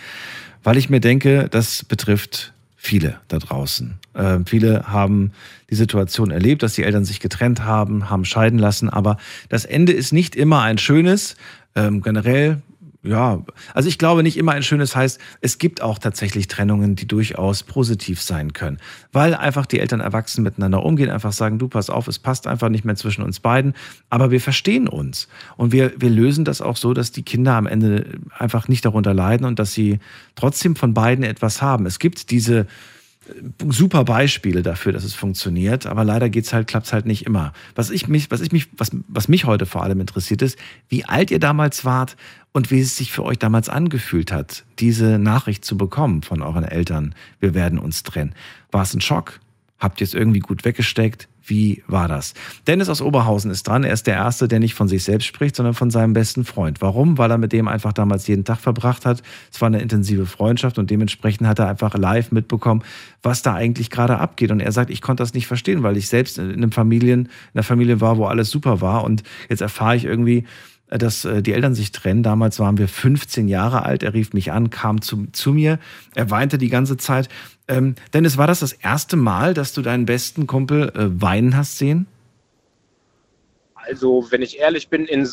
[0.63, 2.54] weil ich mir denke, das betrifft
[2.85, 3.99] viele da draußen.
[4.14, 5.32] Äh, viele haben
[5.70, 9.16] die Situation erlebt, dass die Eltern sich getrennt haben, haben scheiden lassen, aber
[9.49, 11.37] das Ende ist nicht immer ein schönes.
[11.74, 12.62] Ähm, generell
[13.05, 13.43] ja,
[13.75, 17.63] also ich glaube nicht immer ein schönes heißt, es gibt auch tatsächlich Trennungen, die durchaus
[17.63, 18.79] positiv sein können,
[19.13, 22.71] weil einfach die Eltern erwachsen miteinander umgehen, einfach sagen, du pass auf, es passt einfach
[22.71, 23.75] nicht mehr zwischen uns beiden,
[24.09, 25.29] aber wir verstehen uns.
[25.59, 29.13] Und wir, wir lösen das auch so, dass die Kinder am Ende einfach nicht darunter
[29.13, 29.99] leiden und dass sie
[30.35, 31.85] trotzdem von beiden etwas haben.
[31.85, 32.67] Es gibt diese
[33.68, 37.53] super Beispiele dafür, dass es funktioniert, aber leider geht's halt, klappt's halt nicht immer.
[37.75, 40.59] Was ich mich, was ich mich, was, was mich heute vor allem interessiert ist,
[40.89, 42.16] wie alt ihr damals wart
[42.53, 46.64] und wie es sich für euch damals angefühlt hat, diese Nachricht zu bekommen von euren
[46.64, 47.14] Eltern.
[47.41, 48.35] Wir werden uns trennen.
[48.70, 49.41] War es ein Schock?
[49.79, 51.29] Habt ihr es irgendwie gut weggesteckt?
[51.47, 52.33] Wie war das?
[52.67, 53.85] Dennis aus Oberhausen ist dran.
[53.85, 56.81] Er ist der Erste, der nicht von sich selbst spricht, sondern von seinem besten Freund.
[56.81, 57.19] Warum?
[57.19, 59.23] Weil er mit dem einfach damals jeden Tag verbracht hat.
[59.53, 62.83] Es war eine intensive Freundschaft und dementsprechend hat er einfach live mitbekommen,
[63.23, 64.51] was da eigentlich gerade abgeht.
[64.51, 67.31] Und er sagt, ich konnte das nicht verstehen, weil ich selbst in einem Familien, in
[67.55, 69.05] einer Familie war, wo alles super war.
[69.05, 70.45] Und jetzt erfahre ich irgendwie,
[70.99, 72.23] dass äh, die Eltern sich trennen.
[72.23, 74.03] Damals waren wir 15 Jahre alt.
[74.03, 75.79] Er rief mich an, kam zu, zu mir.
[76.15, 77.29] Er weinte die ganze Zeit.
[77.69, 81.79] Ähm, Dennis, war das das erste Mal, dass du deinen besten Kumpel äh, weinen hast
[81.79, 82.07] sehen?
[83.75, 85.29] Also, wenn ich ehrlich bin, in,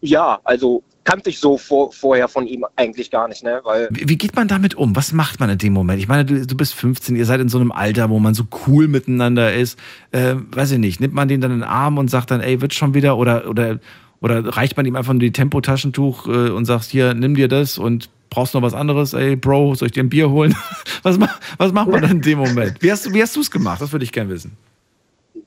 [0.00, 3.60] ja, also kannte ich so vor, vorher von ihm eigentlich gar nicht, ne?
[3.64, 4.94] Weil Wie, wie geht man damit um?
[4.94, 6.00] Was macht man in dem Moment?
[6.00, 8.44] Ich meine, du, du bist 15, ihr seid in so einem Alter, wo man so
[8.66, 9.78] cool miteinander ist.
[10.12, 12.60] Äh, weiß ich nicht, nimmt man den dann in den Arm und sagt dann, ey,
[12.60, 13.16] wird schon wieder?
[13.16, 13.80] Oder, oder,
[14.22, 17.76] oder reicht man ihm einfach nur die Tempotaschentuch äh, und sagt, hier, nimm dir das
[17.76, 19.12] und brauchst noch was anderes?
[19.12, 20.54] Ey, Bro, soll ich dir ein Bier holen?
[21.02, 22.80] was, ma- was macht man dann in dem Moment?
[22.80, 23.80] Wie hast, du- es gemacht?
[23.82, 24.56] Das würde ich gern wissen.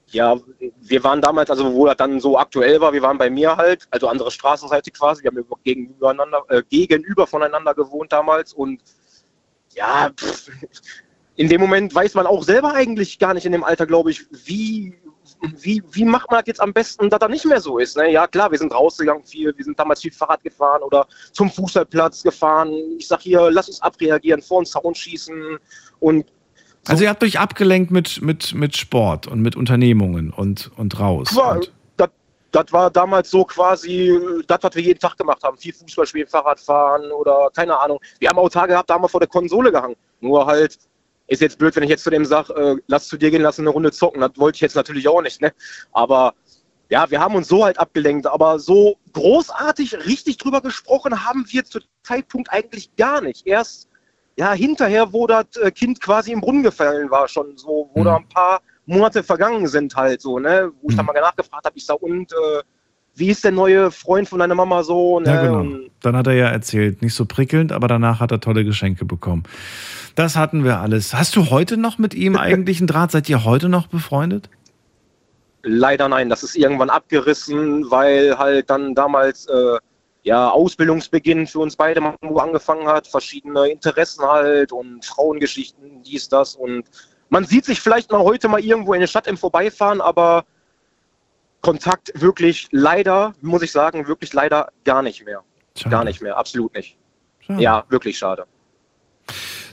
[0.07, 0.35] Ja,
[0.81, 3.87] wir waren damals, also wo das dann so aktuell war, wir waren bei mir halt,
[3.89, 8.81] also andere Straßenseite quasi, wir haben über- gegenübereinander, äh, gegenüber voneinander gewohnt damals und
[9.73, 10.49] ja, pff,
[11.37, 14.25] in dem Moment weiß man auch selber eigentlich gar nicht in dem Alter, glaube ich,
[14.45, 14.93] wie,
[15.59, 17.97] wie, wie macht man das jetzt am besten, dass das nicht mehr so ist.
[17.97, 18.11] Ne?
[18.11, 22.23] Ja klar, wir sind rausgegangen viel, wir sind damals viel Fahrrad gefahren oder zum Fußballplatz
[22.23, 22.73] gefahren.
[22.97, 25.57] Ich sag hier, lass uns abreagieren, vor uns Zaun schießen
[25.99, 26.25] und
[26.87, 31.35] Also ihr habt euch abgelenkt mit, mit, mit Sport und mit Unternehmungen und, und raus.
[31.35, 31.71] War, Und,
[32.55, 34.17] das, war damals so quasi
[34.47, 35.57] das, was wir jeden Tag gemacht haben.
[35.57, 37.99] Viel Fußball spielen, Fahrrad fahren oder keine Ahnung.
[38.19, 39.95] Wir haben auch Tage gehabt, da haben wir vor der Konsole gehangen.
[40.21, 40.77] Nur halt,
[41.27, 43.59] ist jetzt blöd, wenn ich jetzt zu dem sage, äh, lass zu dir gehen, lass
[43.59, 44.21] eine Runde zocken.
[44.21, 45.53] Das wollte ich jetzt natürlich auch nicht, ne?
[45.91, 46.33] Aber
[46.89, 48.27] ja, wir haben uns so halt abgelenkt.
[48.27, 53.47] Aber so großartig richtig drüber gesprochen haben wir zu Zeitpunkt eigentlich gar nicht.
[53.47, 53.89] Erst
[54.37, 58.05] ja, hinterher, wo das äh, Kind quasi im Brunnen gefallen war, schon so, wo Mhm.
[58.05, 60.71] da ein paar Monate vergangen sind halt so, ne?
[60.81, 61.13] Wo ich dann Mhm.
[61.13, 62.61] mal nachgefragt habe, ich sag, und äh,
[63.15, 65.19] wie ist der neue Freund von deiner Mama so?
[65.19, 65.27] Ne?
[65.27, 65.59] ja, genau.
[65.59, 69.05] Und Dann hat er ja erzählt, nicht so prickelnd, aber danach hat er tolle Geschenke
[69.05, 69.43] bekommen.
[70.15, 71.13] Das hatten wir alles.
[71.13, 73.11] Hast du heute noch mit ihm eigentlich einen Draht?
[73.11, 74.49] Seid ihr heute noch befreundet?
[75.63, 79.77] Leider nein, das ist irgendwann abgerissen, weil halt dann damals äh,
[80.23, 86.83] ja Ausbildungsbeginn für uns beide angefangen hat, verschiedene Interessen halt und Frauengeschichten, dies, das und
[87.29, 90.45] man sieht sich vielleicht mal heute mal irgendwo in der Stadt im Vorbeifahren, aber
[91.65, 95.41] Kontakt wirklich leider, muss ich sagen, wirklich leider gar nicht mehr.
[95.75, 95.89] Schade.
[95.89, 96.95] Gar nicht mehr, absolut nicht.
[97.39, 97.59] Schade.
[97.59, 98.45] Ja, wirklich schade.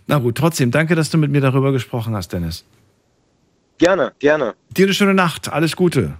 [0.07, 2.65] Na gut, trotzdem, danke, dass du mit mir darüber gesprochen hast, Dennis.
[3.77, 4.55] Gerne, gerne.
[4.71, 5.53] Dir eine schöne Nacht.
[5.53, 6.17] Alles Gute.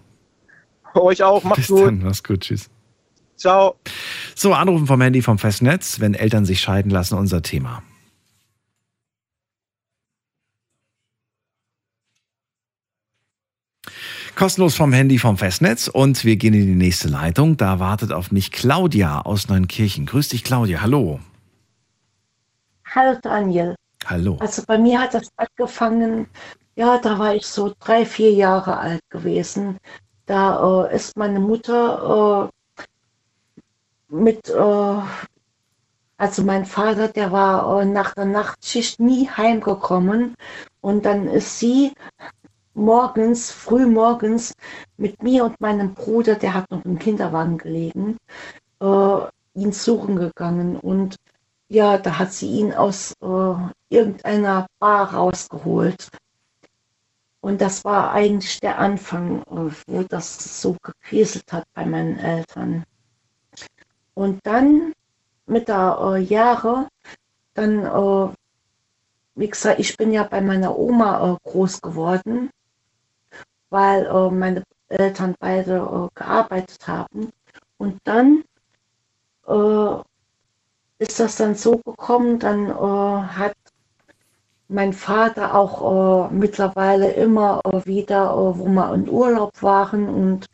[0.93, 1.87] Euch auch, macht's Bis gut.
[1.87, 2.03] dann.
[2.03, 2.41] Mach's gut.
[2.41, 2.69] Tschüss.
[3.37, 3.77] Ciao.
[4.35, 7.83] So, Anrufen vom Handy vom Festnetz, wenn Eltern sich scheiden lassen, unser Thema.
[14.43, 17.57] Kostenlos vom Handy vom Festnetz und wir gehen in die nächste Leitung.
[17.57, 20.05] Da wartet auf mich Claudia aus Neunkirchen.
[20.05, 20.83] Grüß dich, Claudia.
[20.83, 21.21] Hallo.
[22.93, 23.77] Hallo Daniel.
[24.05, 24.39] Hallo.
[24.41, 26.27] Also bei mir hat das angefangen,
[26.75, 29.79] ja, da war ich so drei, vier Jahre alt gewesen.
[30.27, 32.85] Da äh, ist meine Mutter äh,
[34.13, 35.03] mit, äh,
[36.17, 40.35] Also mein Vater, der war äh, nach der Nachtschicht nie heimgekommen
[40.81, 41.93] und dann ist sie
[42.75, 44.55] morgens, früh morgens
[44.97, 48.17] mit mir und meinem Bruder, der hat noch im Kinderwagen gelegen,
[48.81, 49.19] äh,
[49.55, 51.17] ihn suchen gegangen und
[51.69, 53.55] ja, da hat sie ihn aus äh,
[53.89, 56.09] irgendeiner Bar rausgeholt.
[57.41, 62.85] Und das war eigentlich der Anfang, äh, wo das so gekriselt hat bei meinen Eltern.
[64.15, 64.93] Und dann
[65.47, 66.89] mit der äh, Jahre,
[67.55, 68.35] dann, äh,
[69.35, 72.51] wie gesagt, ich bin ja bei meiner Oma äh, groß geworden,
[73.73, 77.31] weil äh, meine Eltern beide äh, gearbeitet haben.
[77.79, 78.45] Und dann
[79.49, 80.03] äh,
[80.99, 82.69] ist das dann so gekommen, dann
[83.37, 83.57] hat
[84.73, 90.47] mein Vater auch äh, mittlerweile immer äh, wieder, äh, wo wir in Urlaub waren und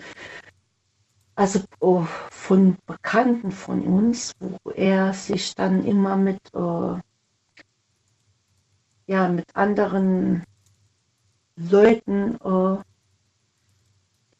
[1.36, 7.00] also äh, von Bekannten von uns, wo er sich dann immer mit, äh,
[9.06, 10.42] ja, mit anderen
[11.56, 12.82] Leuten äh,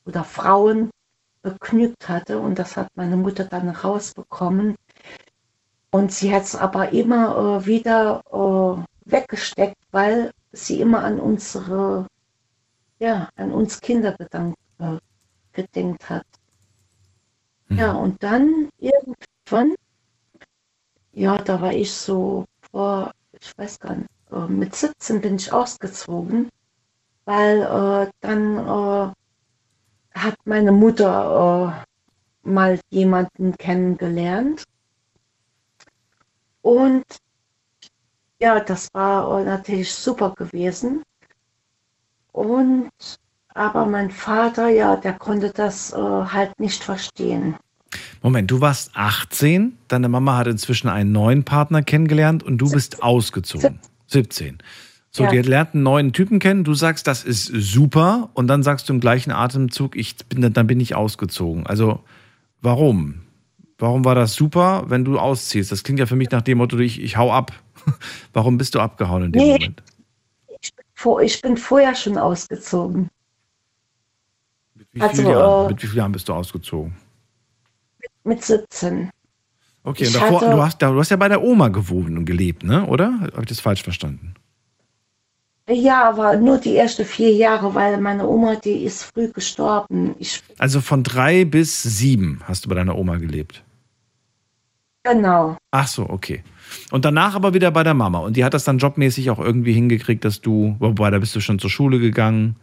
[0.09, 0.91] oder Frauen
[1.43, 4.75] begnügt hatte und das hat meine Mutter dann rausbekommen.
[5.91, 8.23] Und sie hat es aber immer wieder
[9.05, 12.07] weggesteckt, weil sie immer an unsere,
[12.99, 14.99] ja, an uns Kinder gedankt, äh,
[15.53, 16.27] gedenkt hat.
[17.69, 17.79] Mhm.
[17.79, 19.75] Ja, und dann irgendwann,
[21.13, 25.53] ja, da war ich so vor, ich weiß gar nicht, äh, mit 17 bin ich
[25.53, 26.49] ausgezogen,
[27.25, 29.13] weil äh, dann äh,
[30.23, 31.85] hat meine Mutter
[32.45, 34.65] äh, mal jemanden kennengelernt.
[36.63, 37.05] Und
[38.41, 41.03] ja, das war natürlich super gewesen.
[42.33, 42.91] Und
[43.55, 47.57] aber mein Vater, ja, der konnte das äh, halt nicht verstehen.
[48.23, 52.77] Moment, du warst 18, deine Mama hat inzwischen einen neuen Partner kennengelernt und du 17.
[52.77, 53.81] bist ausgezogen.
[54.07, 54.59] 17.
[55.19, 55.31] So, ja.
[55.31, 58.93] die lernt einen neuen Typen kennen, du sagst, das ist super und dann sagst du
[58.93, 61.67] im gleichen Atemzug, ich bin, dann bin ich ausgezogen.
[61.67, 62.05] Also,
[62.63, 63.23] warum?
[63.79, 65.73] Warum war das super, wenn du ausziehst?
[65.73, 67.53] Das klingt ja für mich nach dem Motto, ich, ich hau ab.
[68.33, 69.83] Warum bist du abgehauen in dem nee, Moment?
[70.61, 73.11] Ich bin, vor, ich bin vorher schon ausgezogen.
[74.77, 76.95] Mit wie, also, Jahren, äh, mit wie vielen Jahren bist du ausgezogen?
[77.99, 79.11] Mit, mit 17.
[79.83, 82.63] Okay, und davor, hatte, du, hast, du hast ja bei der Oma gewohnt und gelebt,
[82.63, 82.87] ne?
[82.87, 83.19] oder?
[83.21, 84.35] Habe ich das falsch verstanden?
[85.69, 90.15] Ja, aber nur die ersten vier Jahre, weil meine Oma, die ist früh gestorben.
[90.19, 93.63] Ich also von drei bis sieben hast du bei deiner Oma gelebt?
[95.03, 95.59] Genau.
[95.71, 96.43] Ach so, okay.
[96.91, 98.19] Und danach aber wieder bei der Mama.
[98.19, 101.41] Und die hat das dann jobmäßig auch irgendwie hingekriegt, dass du, wobei da bist du
[101.41, 102.57] schon zur Schule gegangen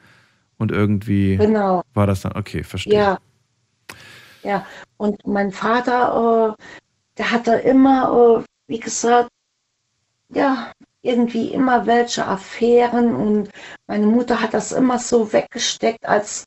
[0.58, 1.84] und irgendwie genau.
[1.94, 2.94] war das dann, okay, verstehe.
[2.94, 3.18] Ja.
[4.44, 4.64] Ja,
[4.98, 6.64] und mein Vater, äh,
[7.18, 9.30] der hatte immer, äh, wie gesagt,
[10.30, 10.72] ja,
[11.06, 13.50] irgendwie immer welche Affären und
[13.88, 16.46] meine Mutter hat das immer so weggesteckt, als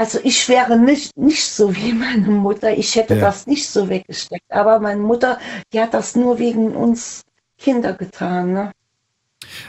[0.00, 2.76] also ich wäre nicht, nicht so wie meine Mutter.
[2.76, 3.20] Ich hätte ja.
[3.20, 4.50] das nicht so weggesteckt.
[4.50, 5.38] Aber meine Mutter,
[5.74, 7.22] die hat das nur wegen uns
[7.58, 8.54] Kinder getan.
[8.54, 8.72] Ne?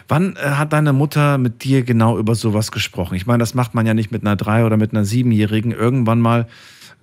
[0.08, 3.16] Wann äh, hat deine Mutter mit dir genau über sowas gesprochen?
[3.16, 5.74] Ich meine, das macht man ja nicht mit einer drei- oder mit einer siebenjährigen.
[5.74, 6.48] Irgendwann mal,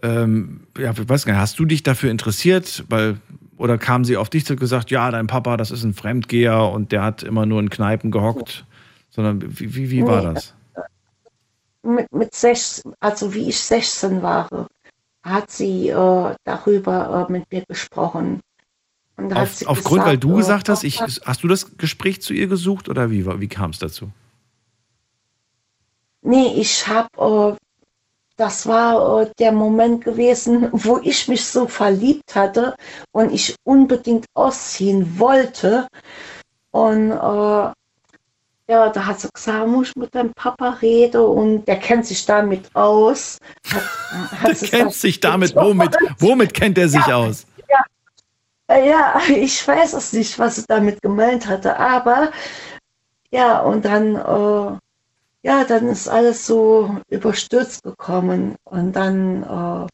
[0.02, 2.84] ähm, ja, ich weiß gar nicht, hast du dich dafür interessiert?
[2.88, 3.18] Weil,
[3.58, 6.92] oder kam sie auf dich zu gesagt, ja, dein Papa, das ist ein Fremdgeher und
[6.92, 8.64] der hat immer nur in Kneipen gehockt?
[9.10, 10.54] Sondern wie, wie, wie war das?
[11.88, 14.68] mit, mit sechs, also wie ich 16 war,
[15.22, 18.40] hat sie äh, darüber äh, mit mir gesprochen.
[19.16, 22.46] Auf, aufgrund, gesagt, weil du äh, gesagt hast, ich, hast du das Gespräch zu ihr
[22.46, 24.12] gesucht oder wie, wie kam es dazu?
[26.22, 27.56] Nee, ich habe, äh,
[28.38, 32.74] das war äh, der Moment gewesen, wo ich mich so verliebt hatte
[33.12, 35.88] und ich unbedingt ausziehen wollte.
[36.70, 37.72] Und äh,
[38.70, 42.24] ja, da hat sie gesagt, muss ich mit deinem Papa reden und der kennt sich
[42.26, 43.38] damit aus.
[43.72, 43.82] Hat,
[44.42, 47.44] hat der kennt sich damit, womit, womit kennt er sich ja, aus?
[48.68, 52.30] Ja, ja, ich weiß es nicht, was sie damit gemeint hatte, aber
[53.30, 54.78] ja, und dann, äh,
[55.42, 59.86] ja, dann ist alles so überstürzt gekommen und dann äh,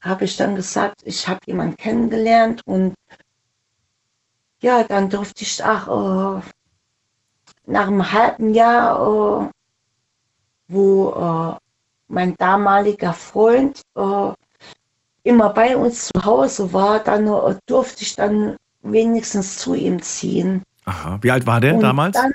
[0.00, 2.94] habe ich dann gesagt, ich habe jemanden kennengelernt und
[4.60, 6.42] ja, dann durfte ich auch äh,
[7.66, 9.50] nach einem halben Jahr, äh,
[10.68, 11.56] wo äh,
[12.08, 14.32] mein damaliger Freund äh,
[15.24, 20.62] immer bei uns zu Hause war, dann äh, durfte ich dann wenigstens zu ihm ziehen.
[20.84, 21.18] Aha.
[21.22, 22.16] Wie alt war der Und damals?
[22.16, 22.32] Dann,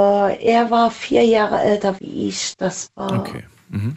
[0.00, 2.54] er war vier Jahre älter wie ich.
[2.56, 3.20] Das war.
[3.20, 3.44] Okay.
[3.68, 3.96] Mhm.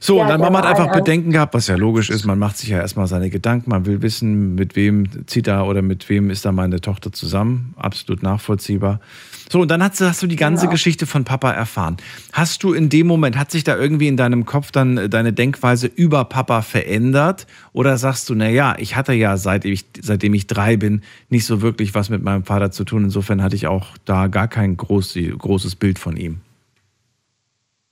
[0.00, 2.10] So, Ja, und deine der Mama hat war einfach ein- Bedenken gehabt, was ja logisch
[2.10, 2.24] ist.
[2.24, 5.82] Man macht sich ja erstmal seine Gedanken, man will wissen, mit wem zieht da oder
[5.82, 7.74] mit wem ist da meine Tochter zusammen.
[7.76, 9.00] Absolut nachvollziehbar.
[9.48, 10.72] So, und dann hast du, hast du die ganze Genau.
[10.72, 11.98] Geschichte von Papa erfahren.
[12.32, 15.32] Hast du in dem Moment, hat sich da irgendwie in deinem Kopf dann äh, deine
[15.32, 17.46] Denkweise über Papa verändert?
[17.72, 21.46] Oder sagst du, na ja, ich hatte ja seit ich, seitdem ich drei bin nicht
[21.46, 23.04] so wirklich was mit meinem Vater zu tun.
[23.04, 26.40] Insofern hatte ich auch da gar kein groß, großes Bild von ihm.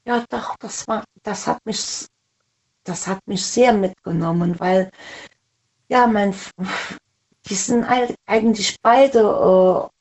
[0.06, 2.06] Ja, doch, das war, das hat mich,
[2.85, 4.90] das hat mich sehr mitgenommen, weil,
[5.89, 6.35] ja, mein,
[7.48, 9.93] die sind eig- eigentlich beide äh,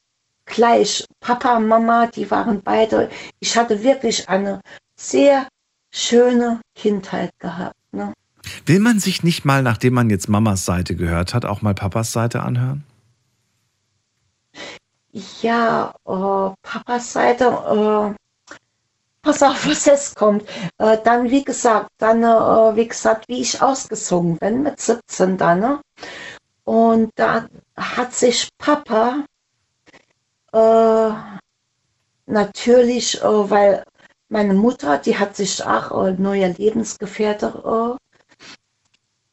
[0.45, 1.05] gleich.
[1.19, 3.09] Papa Mama, die waren beide.
[3.39, 4.61] Ich hatte wirklich eine
[4.95, 5.47] sehr
[5.91, 7.75] schöne Kindheit gehabt.
[7.91, 8.13] Ne?
[8.65, 12.11] Will man sich nicht mal, nachdem man jetzt Mamas Seite gehört hat, auch mal Papas
[12.11, 12.83] Seite anhören?
[15.41, 18.57] Ja, äh, Papas Seite, äh,
[19.21, 20.43] pass auf, was jetzt kommt.
[20.77, 25.59] Äh, dann, wie gesagt, dann, äh, wie gesagt, wie ich ausgezogen bin mit 17 dann.
[25.59, 25.79] Ne?
[26.63, 27.47] Und da
[27.77, 29.25] hat sich Papa
[30.53, 31.11] äh,
[32.25, 33.83] natürlich, äh, weil
[34.29, 38.23] meine Mutter, die hat sich auch äh, neue Lebensgefährte äh,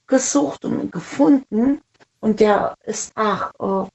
[0.07, 1.81] gesucht und gefunden.
[2.21, 3.89] Und der ist auch, äh,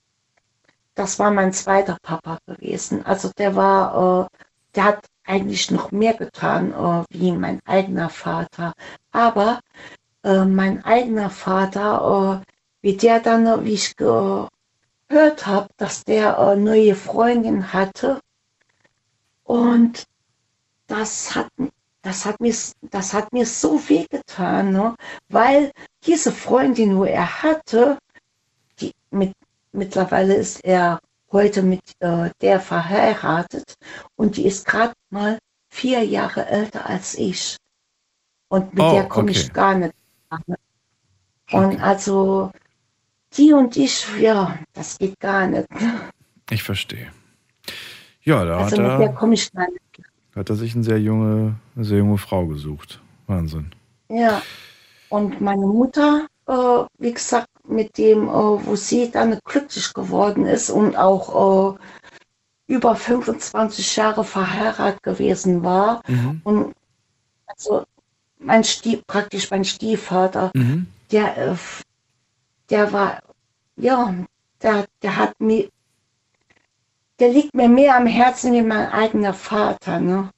[0.95, 3.06] das war mein zweiter Papa gewesen.
[3.06, 4.30] Also der war,
[4.76, 6.73] der hat eigentlich noch mehr getan
[7.10, 8.72] wie mein eigener Vater.
[9.11, 9.60] Aber
[10.23, 12.43] mein eigener Vater,
[12.81, 13.93] wie der dann, wie ich
[15.07, 18.19] gehört habe, dass der äh, neue Freundin hatte.
[19.44, 20.06] Und
[20.88, 21.48] das hat,
[22.02, 24.95] das hat, mir, das hat mir so weh getan, ne?
[25.30, 25.72] weil
[26.06, 27.98] diese Freundin, wo er hatte,
[28.80, 29.34] die mit,
[29.72, 30.99] mittlerweile ist er
[31.32, 33.76] heute mit äh, der verheiratet
[34.15, 37.57] und die ist gerade mal vier Jahre älter als ich.
[38.48, 39.40] Und mit Oh, der komme okay.
[39.40, 39.94] ich gar nicht.
[40.27, 40.41] klar.
[41.52, 42.52] Und also
[43.38, 45.68] die und ich, ja, das geht gar nicht.
[46.49, 47.12] Ich verstehe.
[48.24, 49.16] Ja, da Also hat, er,
[50.36, 52.99] hat er sich eine sehr junge, eine sehr junge Frau gesucht.
[53.28, 53.72] Wahnsinn.
[54.10, 54.41] Ja,
[55.10, 60.70] und meine Mutter, äh, wie gesagt, mit dem, äh, wo sie dann glücklich geworden ist
[60.70, 66.02] und auch äh, über 25 Jahre verheiratet gewesen war.
[66.07, 66.41] Mhm.
[66.44, 66.74] Und
[67.48, 67.86] also
[68.40, 70.88] mein Stief, praktisch mein Stiefvater, Mhm.
[71.12, 71.56] der, äh,
[72.70, 73.22] der war,
[73.77, 74.14] ja,
[74.61, 75.69] der, der hat mir,
[77.19, 80.30] der liegt mir mehr am Herzen wie mein eigener Vater, ne?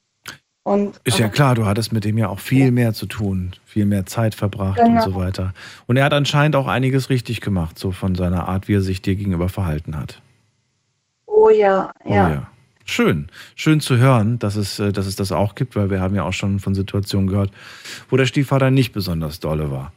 [0.64, 3.86] Und Ist ja klar, du hattest mit dem ja auch viel mehr zu tun, viel
[3.86, 5.02] mehr Zeit verbracht und Genau.
[5.02, 5.54] so weiter.
[5.86, 9.00] Und er hat anscheinend auch einiges richtig gemacht, so von seiner Art, wie er sich
[9.00, 10.20] dir gegenüber verhalten hat.
[11.26, 12.30] Oh ja, Oh ja.
[12.30, 12.46] ja.
[12.84, 13.28] Schön.
[13.54, 16.24] Schön zu hören, dass es, äh, dass es das auch gibt, weil wir haben ja
[16.24, 17.50] auch schon von Situationen gehört,
[18.10, 19.92] wo der Stiefvater nicht besonders dolle war.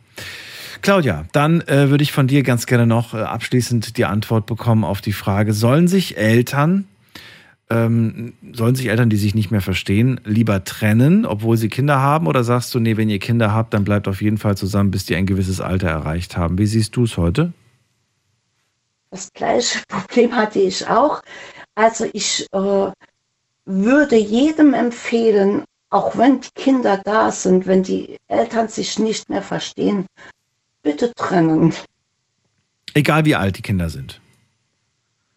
[0.81, 4.83] Claudia, dann äh, würde ich von dir ganz gerne noch äh, abschließend die Antwort bekommen
[4.83, 6.87] auf die Frage, sollen sich Eltern,
[7.69, 12.27] ähm, sollen sich Eltern, die sich nicht mehr verstehen, lieber trennen, obwohl sie Kinder haben?
[12.27, 15.05] Oder sagst du, nee, wenn ihr Kinder habt, dann bleibt auf jeden Fall zusammen, bis
[15.05, 16.57] die ein gewisses Alter erreicht haben?
[16.57, 17.53] Wie siehst du es heute?
[19.11, 21.21] Das gleiche Problem hatte ich auch.
[21.75, 22.91] Also ich äh,
[23.65, 29.41] würde jedem empfehlen, auch wenn die Kinder da sind, wenn die Eltern sich nicht mehr
[29.41, 30.07] verstehen,
[30.83, 31.73] bitte trennen.
[32.93, 34.19] Egal wie alt die Kinder sind.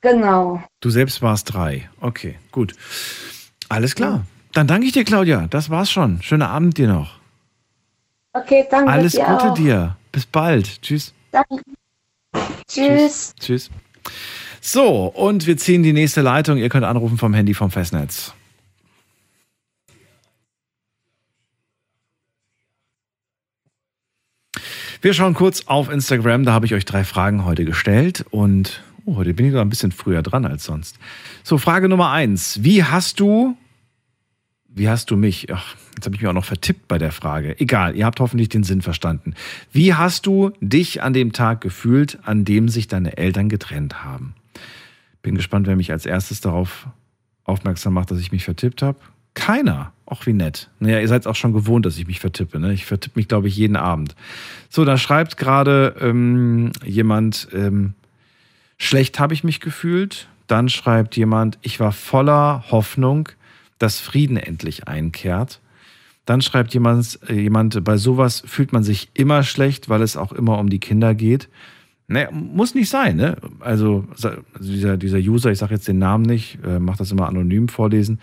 [0.01, 0.63] Genau.
[0.81, 1.89] Du selbst warst drei.
[2.01, 2.75] Okay, gut.
[3.69, 4.27] Alles klar.
[4.53, 5.47] Dann danke ich dir, Claudia.
[5.49, 6.21] Das war's schon.
[6.23, 7.19] Schönen Abend dir noch.
[8.33, 9.55] Okay, danke Alles dir Gute auch.
[9.55, 9.97] dir.
[10.13, 10.83] Bis bald.
[10.83, 11.15] Tschüss.
[11.33, 11.63] Danke.
[12.69, 13.35] Tschüss.
[13.41, 13.71] Tschüss.
[14.61, 16.59] So, und wir ziehen die nächste Leitung.
[16.59, 18.33] Ihr könnt anrufen vom Handy vom Festnetz.
[25.05, 26.47] Wir schauen kurz auf Instagram.
[26.47, 28.25] Da habe ich euch drei Fragen heute gestellt.
[28.31, 30.99] Und oh, heute bin ich noch ein bisschen früher dran als sonst.
[31.43, 32.61] So, Frage Nummer eins.
[32.63, 33.55] Wie hast du
[34.67, 35.53] wie hast du mich?
[35.53, 37.61] Ach, jetzt habe ich mir auch noch vertippt bei der Frage.
[37.61, 39.35] Egal, ihr habt hoffentlich den Sinn verstanden.
[39.73, 44.35] Wie hast du dich an dem Tag gefühlt, an dem sich deine Eltern getrennt haben?
[45.21, 46.87] Bin gespannt, wer mich als erstes darauf
[47.45, 48.99] aufmerksam macht, dass ich mich vertippt habe.
[49.35, 49.93] Keiner.
[50.15, 50.71] Auch wie nett.
[50.79, 52.61] Naja, ihr seid auch schon gewohnt, dass ich mich vertippe.
[52.61, 52.73] Ne?
[52.73, 54.15] Ich vertippe mich, glaube ich, jeden Abend.
[54.69, 57.95] So, da schreibt gerade ähm, jemand, ähm,
[58.79, 60.29] schlecht habe ich mich gefühlt.
[60.47, 63.29] Dann schreibt jemand, ich war voller Hoffnung,
[63.81, 65.61] dass Frieden endlich einkehrt.
[66.27, 70.31] Dann schreibt jemand, äh, jemand, bei sowas fühlt man sich immer schlecht, weil es auch
[70.31, 71.49] immer um die Kinder geht.
[72.07, 73.37] Naja, muss nicht sein, ne?
[73.59, 74.31] Also, also
[74.61, 78.21] dieser, dieser User, ich sage jetzt den Namen nicht, äh, macht das immer anonym vorlesen,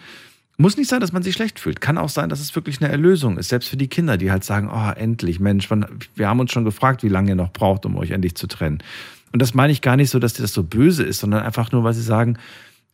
[0.62, 1.82] Muss nicht sein, dass man sich schlecht fühlt.
[1.82, 3.50] Kann auch sein, dass es wirklich eine Erlösung ist.
[3.50, 5.68] Selbst für die Kinder, die halt sagen, oh, endlich, Mensch,
[6.16, 8.78] wir haben uns schon gefragt, wie lange ihr noch braucht, um euch endlich zu trennen.
[9.34, 11.84] Und das meine ich gar nicht so, dass das so böse ist, sondern einfach nur,
[11.84, 12.38] weil sie sagen,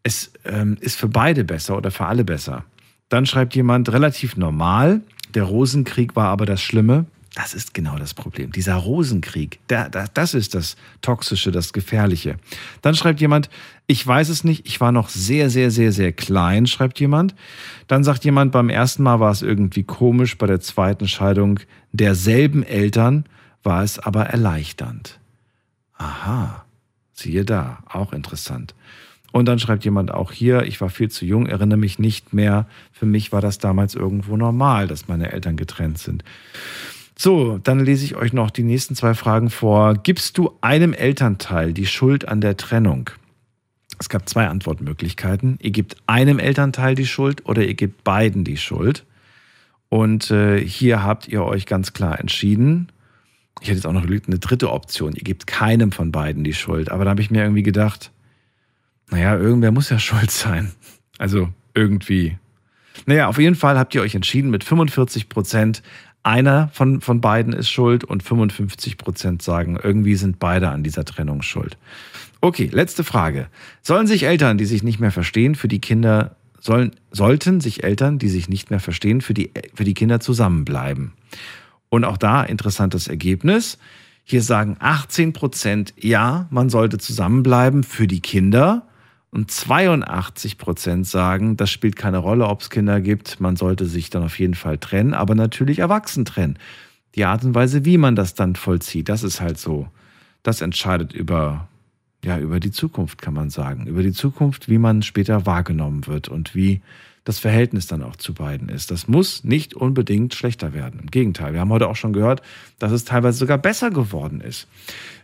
[0.04, 2.64] es ähm, ist für beide besser oder für alle besser.
[3.10, 5.02] Dann schreibt jemand relativ normal,
[5.34, 7.06] der Rosenkrieg war aber das Schlimme.
[7.38, 8.52] Das ist genau das Problem.
[8.52, 12.38] Dieser Rosenkrieg, der, der, das ist das Toxische, das Gefährliche.
[12.82, 13.52] Dann schreibt jemand,
[13.86, 17.36] ich weiß es nicht, ich war noch sehr, sehr, sehr, sehr klein, schreibt jemand.
[17.86, 21.60] Dann sagt jemand, beim ersten Mal war es irgendwie komisch, bei der zweiten Scheidung
[21.92, 23.26] derselben Eltern
[23.62, 25.20] war es aber erleichternd.
[25.94, 26.66] Aha,
[27.14, 28.74] siehe da, auch interessant.
[29.32, 32.66] Und dann schreibt jemand auch hier, ich war viel zu jung, erinnere mich nicht mehr.
[32.92, 36.24] Für mich war das damals irgendwo normal, dass meine Eltern getrennt sind.
[37.20, 39.96] So, dann lese ich euch noch die nächsten zwei Fragen vor.
[39.96, 43.10] Gibst du einem Elternteil die Schuld an der Trennung?
[43.98, 45.58] Es gab zwei Antwortmöglichkeiten.
[45.60, 49.04] Ihr gebt einem Elternteil die Schuld oder ihr gebt beiden die Schuld.
[49.90, 52.90] Und äh, hier habt ihr euch ganz klar entschieden.
[53.62, 55.14] Ich hätte jetzt auch noch eine dritte Option.
[55.14, 56.92] Ihr gebt keinem von beiden die Schuld.
[56.92, 58.12] Aber da habe ich mir irgendwie gedacht,
[59.10, 60.72] naja, irgendwer muss ja schuld sein.
[61.18, 62.38] Also irgendwie.
[63.08, 65.82] Naja, auf jeden Fall habt ihr euch entschieden mit 45 Prozent
[66.28, 71.06] einer von, von beiden ist schuld und 55 Prozent sagen, irgendwie sind beide an dieser
[71.06, 71.78] Trennung schuld.
[72.42, 73.48] Okay, letzte Frage.
[73.82, 78.20] Sollen sich Eltern, die sich nicht mehr verstehen, für die Kinder, sollen, sollten sich Eltern,
[78.20, 81.14] die sich nicht mehr verstehen, für die, für die Kinder zusammenbleiben?
[81.90, 83.78] Und auch da interessantes Ergebnis.
[84.24, 88.87] Hier sagen 18 Prozent, ja, man sollte zusammenbleiben für die Kinder.
[89.38, 93.40] Und 82 Prozent sagen, das spielt keine Rolle, ob es Kinder gibt.
[93.40, 96.58] Man sollte sich dann auf jeden Fall trennen, aber natürlich erwachsen trennen.
[97.14, 99.90] Die Art und Weise, wie man das dann vollzieht, das ist halt so.
[100.42, 101.68] Das entscheidet über,
[102.26, 103.86] ja, über die Zukunft, kann man sagen.
[103.86, 106.82] Über die Zukunft, wie man später wahrgenommen wird und wie
[107.24, 108.90] das Verhältnis dann auch zu beiden ist.
[108.90, 111.00] Das muss nicht unbedingt schlechter werden.
[111.00, 112.42] Im Gegenteil, wir haben heute auch schon gehört,
[112.80, 114.68] dass es teilweise sogar besser geworden ist.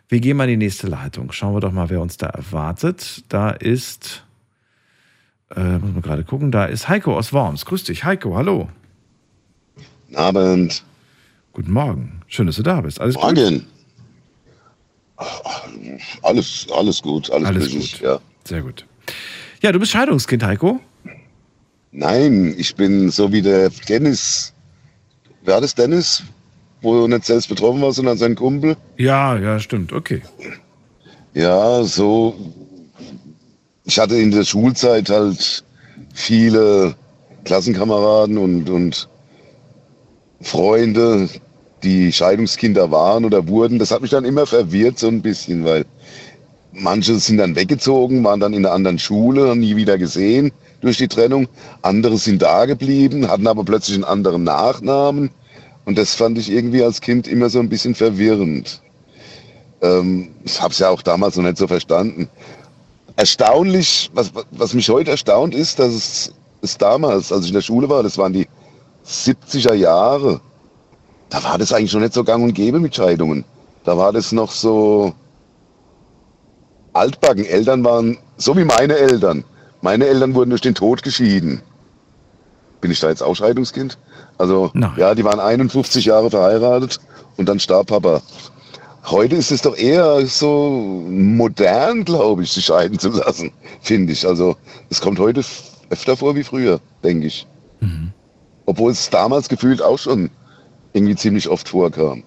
[0.09, 1.31] Wir gehen mal in die nächste Leitung.
[1.31, 3.23] Schauen wir doch mal, wer uns da erwartet.
[3.30, 4.23] Da ist,
[5.55, 7.65] äh, muss man gerade gucken, da ist Heiko aus Worms.
[7.65, 8.69] Grüß dich, Heiko, hallo.
[10.07, 10.84] Guten Abend.
[11.53, 12.21] Guten Morgen.
[12.27, 12.99] Schön, dass du da bist.
[13.01, 13.59] Alles Morgen.
[13.59, 13.65] gut?
[16.21, 17.99] Alles, alles gut, alles, Alles gut.
[18.01, 18.19] ja.
[18.45, 18.85] Sehr gut.
[19.61, 20.80] Ja, du bist Scheidungskind, Heiko.
[21.91, 24.53] Nein, ich bin so wie der Dennis.
[25.43, 26.23] Wer das Dennis?
[26.84, 28.76] Wo nicht selbst betroffen war, sondern sein Kumpel.
[28.97, 29.93] Ja, ja, stimmt.
[29.93, 30.22] Okay.
[31.34, 32.35] Ja, so.
[33.85, 35.64] Ich hatte in der Schulzeit halt
[36.14, 36.95] viele
[37.45, 39.10] Klassenkameraden und, und
[40.41, 41.30] Freunde,
[41.84, 43.80] die Scheidungskinder waren oder wurden.
[43.80, 45.85] Das hat mich dann immer verwirrt so ein bisschen, weil
[46.72, 50.51] manche sind dann weggezogen, waren dann in einer anderen Schule, haben nie wieder gesehen
[50.81, 51.47] durch die Trennung.
[51.81, 55.31] Andere sind da geblieben, hatten aber plötzlich einen anderen Nachnamen.
[55.85, 58.81] Und das fand ich irgendwie als Kind immer so ein bisschen verwirrend.
[59.81, 62.30] Ähm, ich habe es ja auch damals noch nicht so verstanden.
[63.15, 67.61] Erstaunlich, was, was mich heute erstaunt ist, dass es, es damals, als ich in der
[67.61, 68.47] Schule war, das waren die
[69.05, 70.39] 70er Jahre,
[71.30, 73.43] da war das eigentlich noch nicht so gang und gäbe mit Scheidungen.
[73.84, 75.14] Da war das noch so
[76.93, 77.45] altbacken.
[77.45, 79.43] Eltern waren so wie meine Eltern.
[79.81, 81.61] Meine Eltern wurden durch den Tod geschieden.
[82.80, 83.97] Bin ich da jetzt auch Scheidungskind?
[84.38, 86.99] Also, ja, die waren 51 Jahre verheiratet
[87.38, 88.22] und dann starb Papa.
[89.05, 93.51] Heute ist es doch eher so modern, glaube ich, sich scheiden zu lassen,
[93.81, 94.26] finde ich.
[94.26, 94.55] Also,
[94.89, 95.41] es kommt heute
[95.89, 97.45] öfter vor wie früher, denke ich.
[98.65, 100.30] Obwohl es damals gefühlt auch schon
[100.93, 102.23] irgendwie ziemlich oft vorkam.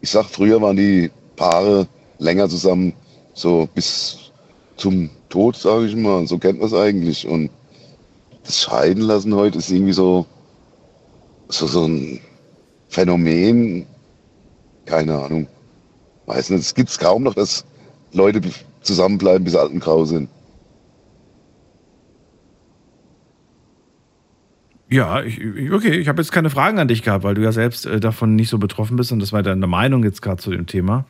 [0.00, 1.88] Ich sag, früher waren die Paare
[2.18, 2.94] länger zusammen,
[3.34, 4.30] so bis
[4.76, 6.26] zum Tod, sage ich mal.
[6.28, 7.26] So kennt man es eigentlich.
[7.26, 7.50] Und
[8.46, 10.26] das Scheiden lassen heute ist irgendwie so,
[11.48, 12.20] so, so ein
[12.88, 13.86] Phänomen.
[14.84, 15.48] Keine Ahnung.
[16.28, 17.64] Nicht, es gibt es kaum noch, dass
[18.12, 18.40] Leute
[18.82, 20.28] zusammenbleiben, bis sie alt und grau sind.
[24.88, 25.40] Ja, ich-
[25.72, 28.36] okay, ich habe jetzt keine Fragen an dich gehabt, weil du ja selbst äh, davon
[28.36, 31.04] nicht so betroffen bist und das war deine Meinung jetzt gerade zu dem Thema.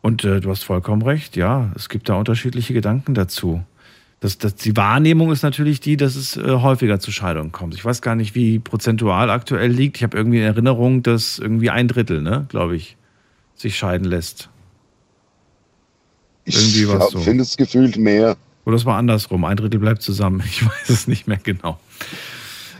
[0.00, 3.62] Und äh, du hast vollkommen recht, ja, es gibt da unterschiedliche Gedanken dazu.
[4.20, 7.74] Das, das, die Wahrnehmung ist natürlich die, dass es äh, häufiger zu Scheidungen kommt.
[7.74, 9.98] Ich weiß gar nicht, wie prozentual aktuell liegt.
[9.98, 12.96] Ich habe irgendwie in Erinnerung, dass irgendwie ein Drittel, ne, glaube ich,
[13.54, 14.48] sich scheiden lässt.
[16.46, 17.18] Irgendwie Ich was so.
[17.18, 18.36] finde es gefühlt mehr.
[18.64, 20.42] Oder es war andersrum, ein Drittel bleibt zusammen.
[20.46, 21.78] Ich weiß es nicht mehr genau.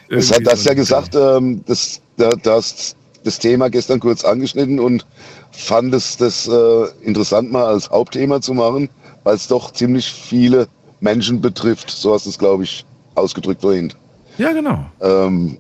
[0.09, 4.81] Es Irgendwie hat das ja gesagt, ähm, das, da, das, das Thema gestern kurz angeschnitten
[4.81, 5.05] und
[5.51, 8.89] fand es das äh, interessant mal als Hauptthema zu machen,
[9.25, 10.69] weil es doch ziemlich viele
[11.01, 11.91] Menschen betrifft.
[11.91, 13.93] So hast du es, glaube ich, ausgedrückt vorhin.
[14.39, 14.87] Ja, genau.
[15.01, 15.59] Ähm,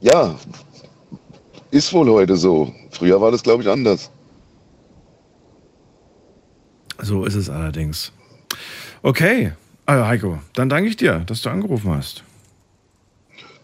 [0.00, 0.34] ja,
[1.70, 2.72] ist wohl heute so.
[2.90, 4.10] Früher war das, glaube ich, anders.
[6.98, 8.12] So ist es allerdings.
[9.02, 9.52] Okay,
[9.86, 12.22] also Heiko, dann danke ich dir, dass du angerufen hast.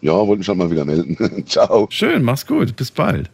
[0.01, 1.47] Ja, wollte mich halt mal wieder melden.
[1.47, 1.87] Ciao.
[1.91, 2.77] Schön, mach's gut.
[2.77, 3.31] Bis bald.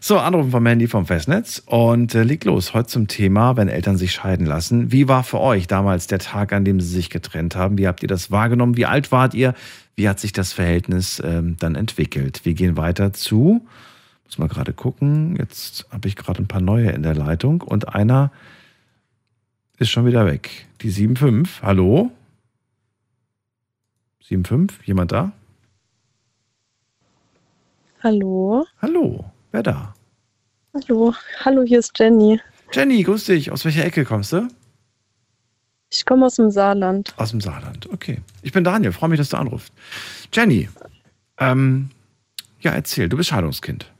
[0.00, 2.74] So, Anrufen vom Handy vom Festnetz und äh, leg los.
[2.74, 4.92] Heute zum Thema, wenn Eltern sich scheiden lassen.
[4.92, 7.78] Wie war für euch damals der Tag, an dem sie sich getrennt haben?
[7.78, 8.76] Wie habt ihr das wahrgenommen?
[8.76, 9.54] Wie alt wart ihr?
[9.96, 12.44] Wie hat sich das Verhältnis ähm, dann entwickelt?
[12.44, 13.66] Wir gehen weiter zu,
[14.24, 15.36] muss mal gerade gucken.
[15.36, 18.30] Jetzt habe ich gerade ein paar neue in der Leitung und einer
[19.78, 20.66] ist schon wieder weg.
[20.82, 21.62] Die 75.
[21.62, 22.10] Hallo?
[24.22, 24.86] 75?
[24.86, 25.32] Jemand da?
[28.02, 28.66] Hallo.
[28.80, 29.24] Hallo.
[29.56, 29.94] Wer da?
[30.74, 31.14] Hallo.
[31.42, 32.38] Hallo, hier ist Jenny.
[32.72, 33.50] Jenny, grüß dich.
[33.50, 34.48] Aus welcher Ecke kommst du?
[35.90, 37.14] Ich komme aus dem Saarland.
[37.16, 38.20] Aus dem Saarland, okay.
[38.42, 39.72] Ich bin Daniel, freue mich, dass du anrufst.
[40.30, 40.68] Jenny,
[41.38, 41.88] ähm,
[42.60, 43.90] ja, erzähl, du bist Scheidungskind.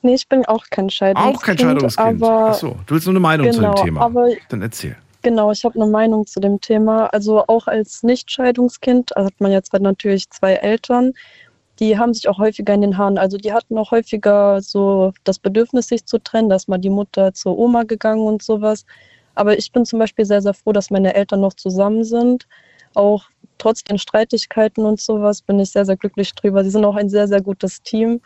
[0.00, 1.36] Nee, ich bin auch kein Scheidungskind.
[1.36, 2.22] Auch kein Scheidungskind.
[2.22, 4.00] Aber, Ach so, du willst nur eine Meinung genau, zu dem Thema.
[4.00, 4.96] Aber, Dann erzähl.
[5.20, 7.08] genau, ich habe eine Meinung zu dem Thema.
[7.08, 11.12] Also auch als Nicht-Scheidungskind also hat man jetzt natürlich zwei Eltern.
[11.82, 13.18] Die haben sich auch häufiger in den Haaren.
[13.18, 17.34] Also die hatten auch häufiger so das Bedürfnis, sich zu trennen, dass mal die Mutter
[17.34, 18.86] zur Oma gegangen und sowas.
[19.34, 22.46] Aber ich bin zum Beispiel sehr, sehr froh, dass meine Eltern noch zusammen sind.
[22.94, 23.24] Auch
[23.58, 26.62] trotz den Streitigkeiten und sowas bin ich sehr, sehr glücklich drüber.
[26.62, 28.20] Sie sind auch ein sehr, sehr gutes Team.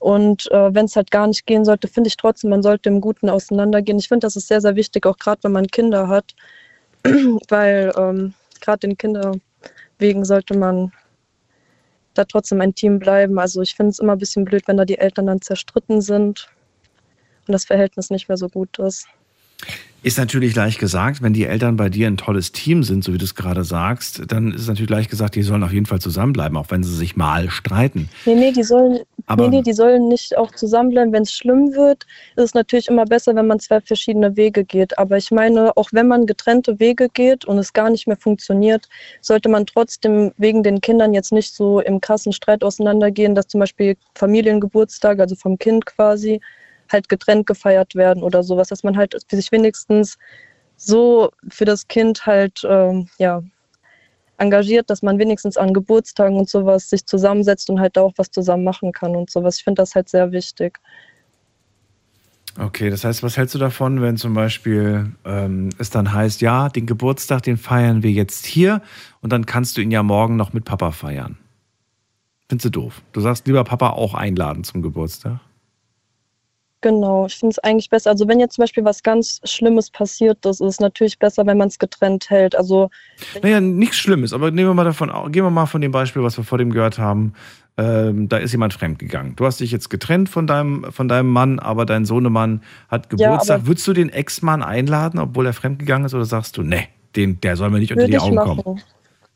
[0.00, 3.00] Und äh, wenn es halt gar nicht gehen sollte, finde ich trotzdem, man sollte im
[3.00, 4.00] Guten auseinandergehen.
[4.00, 6.34] Ich finde, das ist sehr, sehr wichtig, auch gerade wenn man Kinder hat,
[7.48, 9.40] weil ähm, gerade den Kindern
[10.00, 10.90] wegen sollte man
[12.18, 13.38] da trotzdem ein Team bleiben.
[13.38, 16.48] Also ich finde es immer ein bisschen blöd, wenn da die Eltern dann zerstritten sind
[17.46, 19.06] und das Verhältnis nicht mehr so gut ist.
[20.00, 23.18] Ist natürlich leicht gesagt, wenn die Eltern bei dir ein tolles Team sind, so wie
[23.18, 26.00] du es gerade sagst, dann ist es natürlich leicht gesagt, die sollen auf jeden Fall
[26.00, 28.08] zusammenbleiben, auch wenn sie sich mal streiten.
[28.24, 31.12] Nee, nee, die sollen, Aber- nee, nee, die sollen nicht auch zusammenbleiben.
[31.12, 32.06] Wenn es schlimm wird,
[32.36, 34.96] ist es natürlich immer besser, wenn man zwei verschiedene Wege geht.
[34.98, 38.88] Aber ich meine, auch wenn man getrennte Wege geht und es gar nicht mehr funktioniert,
[39.20, 43.58] sollte man trotzdem wegen den Kindern jetzt nicht so im krassen Streit auseinandergehen, dass zum
[43.58, 46.40] Beispiel Familiengeburtstage, also vom Kind quasi,
[46.90, 50.18] halt getrennt gefeiert werden oder sowas, dass man halt sich wenigstens
[50.76, 53.42] so für das Kind halt ähm, ja,
[54.38, 58.64] engagiert, dass man wenigstens an Geburtstagen und sowas sich zusammensetzt und halt auch was zusammen
[58.64, 59.58] machen kann und sowas.
[59.58, 60.78] Ich finde das halt sehr wichtig.
[62.56, 66.68] Okay, das heißt, was hältst du davon, wenn zum Beispiel ähm, es dann heißt, ja,
[66.68, 68.82] den Geburtstag, den feiern wir jetzt hier
[69.20, 71.38] und dann kannst du ihn ja morgen noch mit Papa feiern?
[72.48, 73.02] Findest du doof?
[73.12, 75.40] Du sagst lieber Papa auch einladen zum Geburtstag?
[76.80, 78.10] Genau, ich finde es eigentlich besser.
[78.10, 81.58] Also wenn jetzt zum Beispiel was ganz Schlimmes passiert ist, ist es natürlich besser, wenn
[81.58, 82.54] man es getrennt hält.
[82.54, 82.90] Also
[83.42, 86.36] Naja, nichts Schlimmes, aber nehmen wir mal davon, gehen wir mal von dem Beispiel, was
[86.36, 87.32] wir vor dem gehört haben.
[87.76, 89.34] Ähm, da ist jemand fremdgegangen.
[89.36, 93.28] Du hast dich jetzt getrennt von deinem, von deinem Mann, aber dein Sohnemann hat Ja,
[93.30, 93.58] Geburtstag.
[93.60, 97.40] aber- Würdest du den Ex-Mann einladen, obwohl er fremdgegangen ist, oder sagst du, nee, den,
[97.40, 98.82] der soll mir nicht unter die Augen kommen?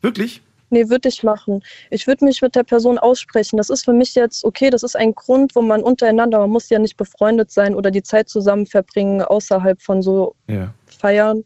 [0.01, 0.41] Wirklich?
[0.73, 1.63] Nee, würde ich machen.
[1.91, 3.57] Ich würde mich mit der Person aussprechen.
[3.57, 6.67] Das ist für mich jetzt, okay, das ist ein Grund, wo man untereinander, man muss
[6.69, 10.73] ja nicht befreundet sein oder die Zeit zusammen verbringen außerhalb von so Ja.
[10.87, 11.43] Feiern,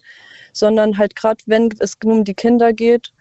[0.54, 3.12] sondern halt gerade, wenn es um die Kinder geht,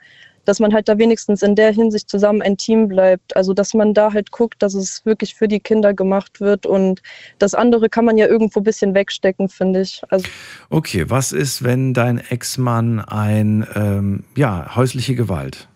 [0.47, 3.37] dass man halt da wenigstens in der Hinsicht zusammen ein Team bleibt.
[3.37, 7.03] Also dass man da halt guckt, dass es wirklich für die Kinder gemacht wird und
[7.39, 10.03] das andere kann man ja irgendwo ein bisschen wegstecken, finde ich.
[10.09, 10.29] Also
[10.71, 15.69] Okay, was ist, wenn dein Ex-Mann ein, ähm, ja, häusliche Gewalt?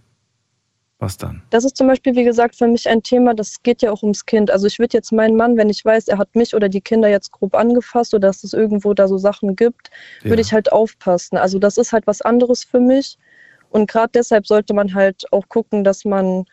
[1.00, 1.42] Was dann?
[1.48, 4.26] Das ist zum Beispiel, wie gesagt, für mich ein Thema, das geht ja auch ums
[4.26, 4.50] Kind.
[4.50, 7.08] Also ich würde jetzt meinen Mann, wenn ich weiß, er hat mich oder die Kinder
[7.08, 9.90] jetzt grob angefasst oder dass es irgendwo da so Sachen gibt,
[10.22, 10.30] Ja.
[10.30, 11.38] würde ich halt aufpassen.
[11.38, 13.16] Also das ist halt was anderes für mich.
[13.70, 16.44] Und gerade deshalb sollte man halt auch gucken, dass man,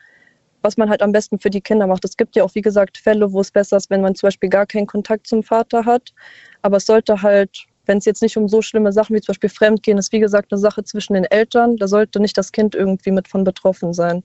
[0.62, 2.06] was man halt am besten für die Kinder macht.
[2.06, 4.50] Es gibt ja auch, wie gesagt, Fälle, wo es besser ist, wenn man zum Beispiel
[4.50, 6.14] gar keinen Kontakt zum Vater hat.
[6.62, 9.50] Aber es sollte halt, wenn es jetzt nicht um so schlimme Sachen wie zum Beispiel
[9.50, 13.12] Fremdgehen ist, wie gesagt, eine Sache zwischen den Eltern, da sollte nicht das Kind irgendwie
[13.12, 14.24] mit von betroffen sein.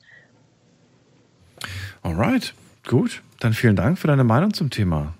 [2.02, 2.54] Alright,
[2.86, 3.22] gut.
[3.40, 5.14] Dann vielen Dank für deine Meinung zum Thema.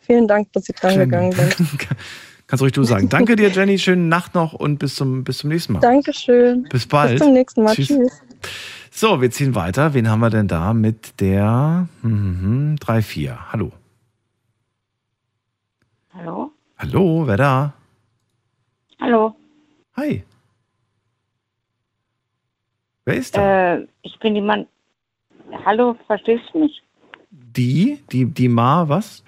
[0.00, 1.56] Vielen Dank, dass Sie dran gegangen sind.
[2.46, 3.08] Kannst ruhig du sagen.
[3.08, 3.78] Danke dir, Jenny.
[3.78, 5.80] Schöne Nacht noch und bis zum, bis zum nächsten Mal.
[5.80, 6.64] Dankeschön.
[6.64, 7.12] Bis bald.
[7.12, 7.74] Bis zum nächsten Mal.
[7.74, 7.88] Tschüss.
[7.88, 8.22] Tschüss.
[8.90, 9.94] So, wir ziehen weiter.
[9.94, 13.36] Wen haben wir denn da mit der mhm, 3-4?
[13.52, 13.72] Hallo.
[16.12, 16.51] Hallo?
[16.82, 17.72] Hallo, wer da?
[19.00, 19.36] Hallo.
[19.96, 20.24] Hi.
[23.04, 23.74] Wer ist da?
[23.76, 24.66] Äh, ich bin die Mann.
[25.64, 26.82] Hallo, verstehst du mich?
[27.30, 28.02] Die?
[28.10, 29.22] Die, die Ma, was?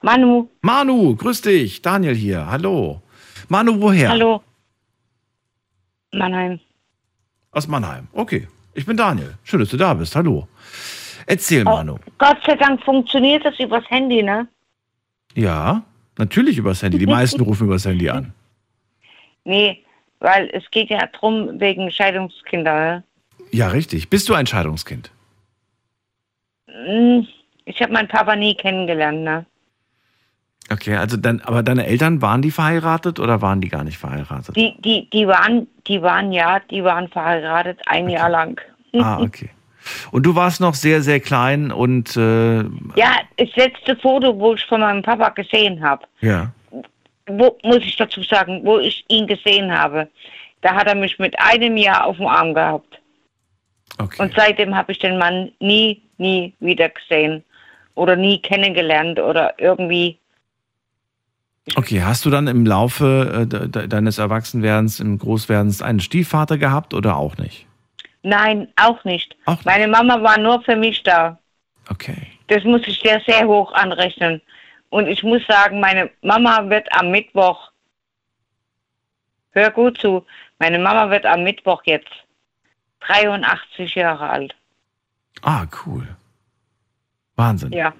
[0.00, 0.48] Manu.
[0.62, 1.82] Manu, grüß dich.
[1.82, 2.46] Daniel hier.
[2.46, 3.02] Hallo.
[3.50, 4.08] Manu, woher?
[4.08, 4.42] Hallo.
[6.12, 6.60] Mannheim.
[7.52, 8.08] Aus Mannheim.
[8.14, 8.48] Okay.
[8.72, 9.36] Ich bin Daniel.
[9.44, 10.16] Schön, dass du da bist.
[10.16, 10.48] Hallo.
[11.26, 11.96] Erzähl, Oh, Manu.
[12.16, 14.48] Gott sei Dank funktioniert das übers Handy, ne?
[15.34, 15.82] Ja,
[16.20, 16.98] natürlich übers Handy.
[16.98, 18.32] Die meisten rufen übers Handy an.
[19.44, 19.84] Nee,
[20.20, 23.04] weil es geht ja drum wegen Scheidungskinder, ne?
[23.50, 24.10] Ja, richtig.
[24.10, 25.10] Bist du ein Scheidungskind?
[26.68, 27.26] Hm,
[27.64, 29.46] Ich habe meinen Papa nie kennengelernt, ne?
[30.72, 34.54] Okay, also dann, aber deine Eltern, waren die verheiratet oder waren die gar nicht verheiratet?
[34.54, 38.60] Die, die, die waren, die waren ja, die waren verheiratet ein Jahr lang.
[38.94, 39.50] Ah, okay.
[40.10, 42.58] Und du warst noch sehr, sehr klein und äh,
[42.96, 46.52] Ja, das letzte Foto, wo ich von meinem Papa gesehen habe, ja.
[47.26, 50.08] wo muss ich dazu sagen, wo ich ihn gesehen habe,
[50.60, 53.00] da hat er mich mit einem Jahr auf dem Arm gehabt.
[54.18, 57.44] Und seitdem habe ich den Mann nie, nie wieder gesehen
[57.94, 60.18] oder nie kennengelernt oder irgendwie.
[61.76, 66.56] Okay, hast du dann im Laufe äh, de de deines Erwachsenwerdens, im Großwerdens einen Stiefvater
[66.56, 67.66] gehabt oder auch nicht?
[68.22, 69.36] Nein, auch nicht.
[69.64, 71.38] Meine Mama war nur für mich da.
[71.88, 72.26] Okay.
[72.48, 74.42] Das muss ich dir sehr hoch anrechnen.
[74.90, 77.70] Und ich muss sagen, meine Mama wird am Mittwoch,
[79.52, 80.26] hör gut zu,
[80.58, 82.10] meine Mama wird am Mittwoch jetzt
[83.00, 84.54] 83 Jahre alt.
[85.42, 86.06] Ah, cool.
[87.36, 87.72] Wahnsinn.
[87.72, 87.94] Ja.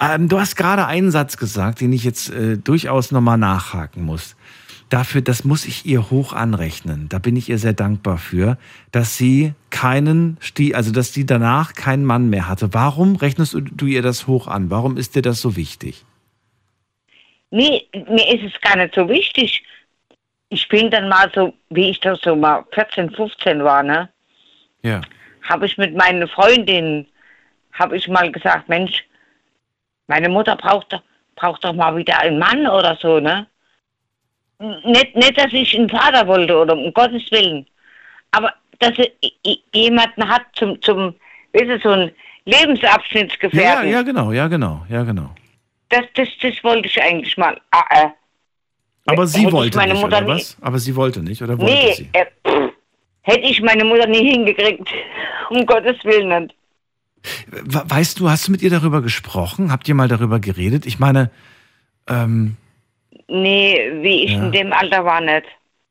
[0.00, 4.35] Ähm, du hast gerade einen Satz gesagt, den ich jetzt äh, durchaus nochmal nachhaken muss.
[4.88, 7.08] Dafür, das muss ich ihr hoch anrechnen.
[7.08, 8.56] Da bin ich ihr sehr dankbar für,
[8.92, 10.38] dass sie keinen,
[10.74, 12.72] also dass sie danach keinen Mann mehr hatte.
[12.72, 14.70] Warum rechnest du, ihr das hoch an?
[14.70, 16.04] Warum ist dir das so wichtig?
[17.50, 19.64] Nee, mir ist es gar nicht so wichtig.
[20.50, 24.08] Ich bin dann mal so, wie ich das so mal 14, 15 war, ne?
[24.82, 25.00] Ja.
[25.42, 27.06] habe ich mit meinen Freundinnen,
[27.72, 29.04] habe ich mal gesagt, Mensch,
[30.06, 31.02] meine Mutter braucht, doch-
[31.34, 33.46] braucht doch mal wieder einen Mann oder so, ne?
[34.58, 37.66] Nicht, nicht, dass ich einen Vater wollte oder um Gottes Willen,
[38.30, 41.14] aber dass sie i- i- jemanden hat zum, zum,
[41.52, 42.10] weißt du, so ein
[42.46, 43.90] Ja, Lebensabschnittsgefährten.
[43.90, 45.34] ja, genau, ja, genau, ja, genau.
[45.90, 47.60] Das, das, das wollte ich eigentlich mal.
[47.70, 48.08] Ah, äh.
[49.06, 50.56] Aber sie ich wollte nicht, Mutter oder was?
[50.60, 52.08] Aber sie wollte nicht, oder wollte Nee, sie?
[52.12, 52.72] äh, pff,
[53.22, 54.88] hätte ich meine Mutter nie hingekriegt.
[55.50, 56.54] Um Gottes Willen nicht.
[57.46, 59.70] We- Weißt du, hast du mit ihr darüber gesprochen?
[59.70, 60.86] Habt ihr mal darüber geredet?
[60.86, 61.30] Ich meine,
[62.08, 62.56] ähm,
[63.28, 64.44] Nee, wie ich Ja.
[64.44, 65.46] in dem Alter war nicht.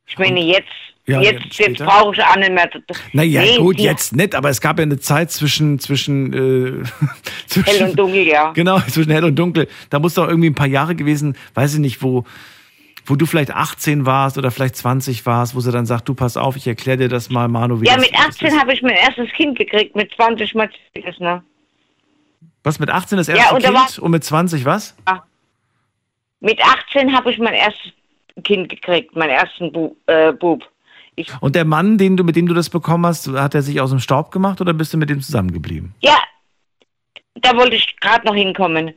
[0.07, 0.67] Ich meine, jetzt,
[1.07, 2.69] Ja, jetzt, jetzt brauche ich auch nicht mehr.
[3.13, 6.83] naja, Nee, gut, jetzt nicht, aber es gab ja eine Zeit zwischen, zwischen, äh,
[7.47, 8.51] zwischen Hell und dunkel, ja.
[8.53, 9.67] Genau, zwischen hell und dunkel.
[9.89, 12.23] Da muss doch irgendwie ein paar Jahre gewesen, weiß ich nicht, wo,
[13.05, 16.37] wo du vielleicht 18 warst oder vielleicht 20 warst, wo sie dann sagt, du pass
[16.37, 19.29] auf, ich erkläre dir das mal, Manu, wie Ja, mit 18 habe ich mein erstes
[19.33, 20.69] Kind gekriegt, mit 20 mal
[21.03, 21.43] das, ne?
[22.63, 24.95] Was, mit 18 das Ja, erste und da Kind und mit 20 was?
[26.39, 27.91] Mit 18 habe ich mein erstes
[28.43, 30.69] Kind gekriegt, meinen ersten Bu äh, Bub.
[31.15, 33.79] Ich, Und der Mann, den du, mit dem du das bekommen hast, hat er sich
[33.79, 35.95] aus dem Staub gemacht oder bist du mit dem zusammengeblieben?
[36.01, 36.17] ja,
[37.35, 38.93] da wollte ich gerade noch hinkommen.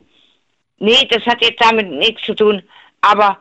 [0.79, 2.63] Nee, das hat jetzt damit nichts zu tun,
[3.01, 3.37] aber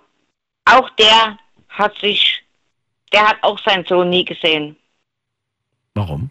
[0.64, 1.38] auch der
[1.68, 2.42] hat sich,
[3.12, 4.76] der hat auch seinen Sohn nie gesehen.
[5.94, 6.30] Warum?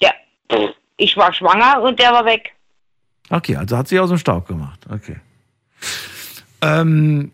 [0.00, 0.12] Ja,
[0.96, 2.55] ich war schwanger und der war weg.
[3.30, 4.80] Okay, also hat sich aus dem Staub gemacht.
[4.90, 5.16] Okay.
[6.62, 7.32] Ähm,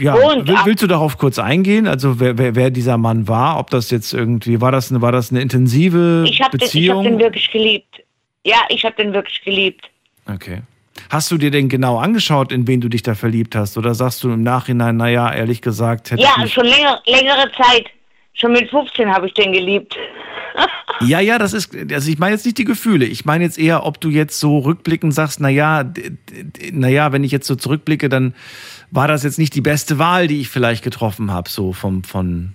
[0.00, 1.86] ja, Und will, willst du darauf kurz eingehen?
[1.86, 5.12] Also wer, wer, wer dieser Mann war, ob das jetzt irgendwie, war das eine, war
[5.12, 7.04] das eine intensive Ich habe den, ich hab Beziehung?
[7.04, 8.02] den wirklich geliebt.
[8.44, 9.88] Ja, ich habe den wirklich geliebt.
[10.26, 10.62] okay.
[11.08, 13.78] Hast du dir denn genau angeschaut, in wen du dich da verliebt hast?
[13.78, 17.86] Oder sagst du im Nachhinein, naja, ehrlich gesagt, hätte Ja, schon länger, längere Zeit.
[18.34, 19.96] Schon mit 15 habe ich den geliebt.
[21.00, 23.06] Ja, ja, das ist, also ich meine jetzt nicht die Gefühle.
[23.06, 25.90] Ich meine jetzt eher, ob du jetzt so rückblickend sagst, naja,
[26.70, 28.34] naja, wenn ich jetzt so zurückblicke, dann
[28.92, 32.54] war das jetzt nicht die beste Wahl, die ich vielleicht getroffen habe, so vom, von,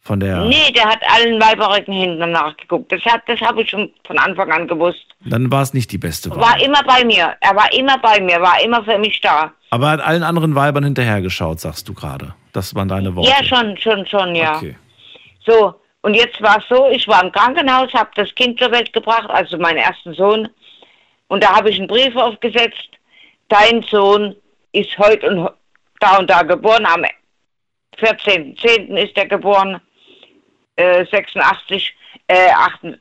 [0.00, 0.44] von der.
[0.44, 2.92] Nee, der hat allen Weiberrücken hinten nachgeguckt.
[2.92, 5.04] Das, hat- das habe ich schon von Anfang an gewusst.
[5.24, 6.38] Dann war es nicht die beste Wahl.
[6.38, 7.34] War immer bei mir.
[7.40, 9.52] Er war immer bei mir, war immer für mich da.
[9.70, 12.34] Aber hat allen anderen Weibern hinterhergeschaut, sagst du gerade.
[12.52, 13.28] Das waren deine Worte.
[13.28, 14.56] Ja, schon, schon, schon, ja.
[14.56, 14.76] Okay.
[15.46, 18.92] So, und jetzt war es so, ich war im Krankenhaus, habe das Kind zur Welt
[18.92, 20.48] gebracht, also meinen ersten Sohn.
[21.28, 22.88] Und da habe ich einen Brief aufgesetzt.
[23.48, 24.36] Dein Sohn
[24.72, 25.50] ist heute und
[26.00, 26.86] da und da geboren.
[26.86, 27.04] Am
[27.98, 28.94] 14.10.
[28.96, 29.80] ist er geboren.
[30.76, 31.92] Äh, 86,
[32.28, 32.98] äh, 8,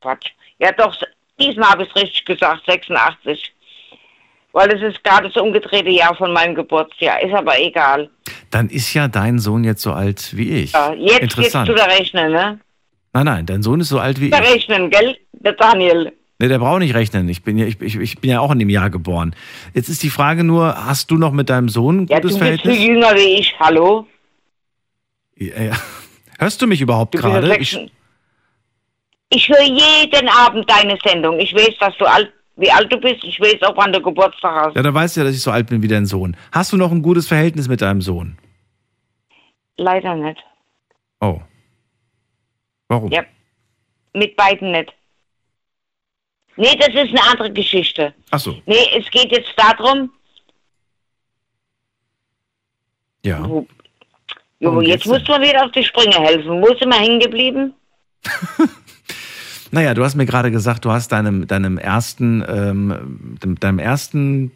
[0.00, 0.30] Quatsch.
[0.58, 0.96] Ja doch,
[1.38, 3.52] diesmal habe ich es richtig gesagt, 86.
[4.52, 7.22] Weil es ist gerade das umgedrehte Jahr von meinem Geburtsjahr.
[7.22, 8.10] Ist aber egal.
[8.50, 10.72] Dann ist ja dein Sohn jetzt so alt wie ich.
[10.72, 11.68] Ja, jetzt Interessant.
[11.68, 12.58] zu der Rechnen, ne?
[13.12, 14.50] Nein, nein, dein Sohn ist so alt wie Der ich.
[14.54, 15.16] Rechnen, gell?
[15.32, 16.12] Der Daniel.
[16.40, 17.28] Ne, der braucht nicht rechnen.
[17.28, 19.36] Ich bin ja, ich, ich, ich bin ja auch in dem Jahr geboren.
[19.74, 22.44] Jetzt ist die Frage nur, hast du noch mit deinem Sohn ein Ja, gutes du
[22.44, 24.06] bist viel jünger wie ich, hallo?
[25.36, 25.72] Ja, ja.
[26.38, 27.56] Hörst du mich überhaupt bist ja gerade?
[27.56, 27.78] Ich,
[29.28, 31.38] Ich höre jeden Abend deine Sendung.
[31.38, 33.24] Ich weiß, dass du alt, wie alt du bist.
[33.24, 34.76] Ich weiß auch, wann du Geburtstag hast.
[34.76, 36.36] ja, da weißt du ja, dass ich so alt bin wie dein Sohn.
[36.52, 38.38] Hast du noch ein gutes Verhältnis mit deinem Sohn?
[39.76, 40.40] Leider nicht.
[41.20, 41.40] Oh.
[42.88, 43.10] Warum?
[43.10, 43.22] Ja.
[44.14, 44.92] Mit beiden nicht.
[46.56, 48.12] Nee, das ist eine andere Geschichte.
[48.30, 48.60] Ach so.
[48.66, 50.10] Nee, es geht jetzt darum,
[53.24, 53.46] Ja.
[54.60, 56.60] Jo, jetzt du mir wieder auf die Sprünge helfen.
[56.60, 57.74] Wo sind wir hängen geblieben?
[59.70, 64.50] Naja, du hast mir gerade gesagt, du hast deinem, deinem ersten, ähm, deinem ersten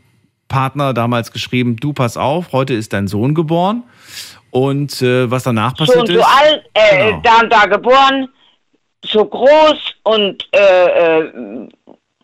[0.48, 3.84] Partner damals geschrieben, du pass auf, heute ist dein Sohn geboren.
[4.50, 6.24] Und äh, was danach So passiert so ist.
[6.24, 7.20] alt, äh, Genau.
[7.22, 8.28] da und da geboren,
[9.04, 11.32] so groß und, äh, äh,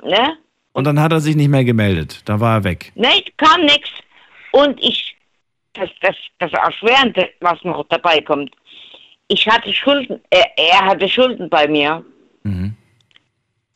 [0.04, 0.36] ne?
[0.72, 2.22] Und dann hat er sich nicht mehr gemeldet.
[2.24, 2.92] Da war er weg.
[2.94, 3.88] Ne, kam nix.
[4.52, 5.16] Und ich,
[5.74, 8.54] das, das, das Erschwerende, was noch dabei kommt,
[9.26, 12.04] ich hatte Schulden, er, er hatte Schulden bei mir.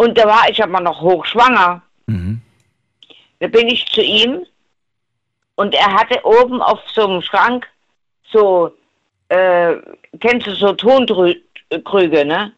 [0.04, 1.80] Und da war ich aber noch hochschwanger.
[2.04, 2.42] Mhm.
[3.38, 4.44] Da bin ich zu ihm
[5.54, 7.66] und er hatte oben auf so einem Schrank
[8.30, 8.76] so,
[9.28, 9.76] äh,
[10.20, 12.52] kennst du so Tonkrüge, ne?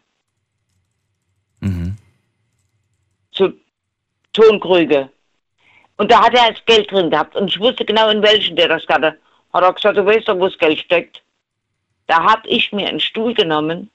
[1.60, 1.96] Mhm.
[3.30, 3.52] So
[4.32, 5.08] Tonkrüge.
[5.98, 8.66] Und da hat er das Geld drin gehabt und ich wusste genau, in welchen der
[8.66, 9.16] das hatte.
[9.52, 11.22] Hat er gesagt, du weißt doch, wo das Geld steckt.
[12.08, 13.88] Da habe ich mir einen Stuhl genommen.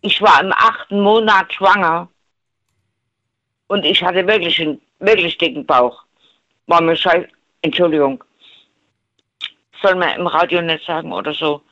[0.00, 2.08] Ich war im achten Monat schwanger.
[3.68, 6.04] Und ich hatte wirklich einen wirklich dicken Bauch.
[6.66, 7.26] War mir scheiß.
[7.62, 8.22] Entschuldigung.
[9.82, 11.62] Soll man im Radio nicht sagen oder so.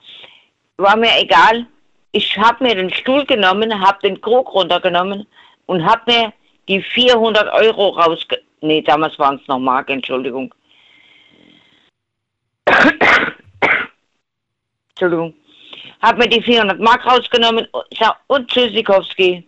[0.77, 1.67] War mir egal.
[2.13, 5.27] Ich habe mir den Stuhl genommen, habe den Krug runtergenommen
[5.67, 6.33] und habe mir
[6.69, 8.41] die 400 Euro rausge...
[8.61, 10.55] Nee, damals waren es noch Mark, Entschuldigung.
[14.91, 15.35] Entschuldigung.
[16.01, 17.87] Habe mir die 400 Mark rausgenommen und,
[18.29, 19.47] und Tschüssikowski.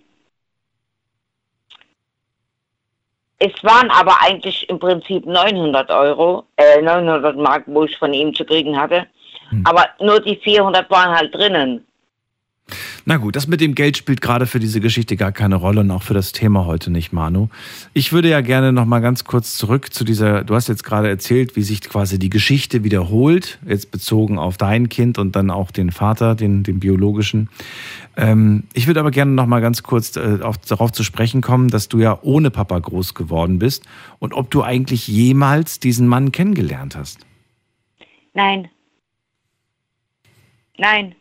[3.39, 8.35] Es waren aber eigentlich im Prinzip 900 Euro, äh, 900 Mark, wo ich von ihm
[8.35, 9.07] zu kriegen hatte.
[9.65, 11.87] Aber nur die 400 waren halt drinnen.
[13.05, 15.91] Na gut, das mit dem Geld spielt gerade für diese Geschichte gar keine Rolle und
[15.91, 17.49] auch für das Thema heute nicht, Manu.
[17.93, 21.09] Ich würde ja gerne noch mal ganz kurz zurück zu dieser, du hast jetzt gerade
[21.09, 25.71] erzählt, wie sich quasi die Geschichte wiederholt, jetzt bezogen auf dein Kind und dann auch
[25.71, 27.51] den Vater, den, den biologischen.
[28.17, 31.69] Ähm, ich würde aber gerne noch mal ganz kurz äh, auf, darauf zu sprechen kommen,
[31.69, 33.85] dass du ja ohne Papa groß geworden bist
[34.19, 37.27] und ob du eigentlich jemals diesen Mann kennengelernt hast.
[38.33, 38.69] Nein.
[40.79, 41.15] Nein.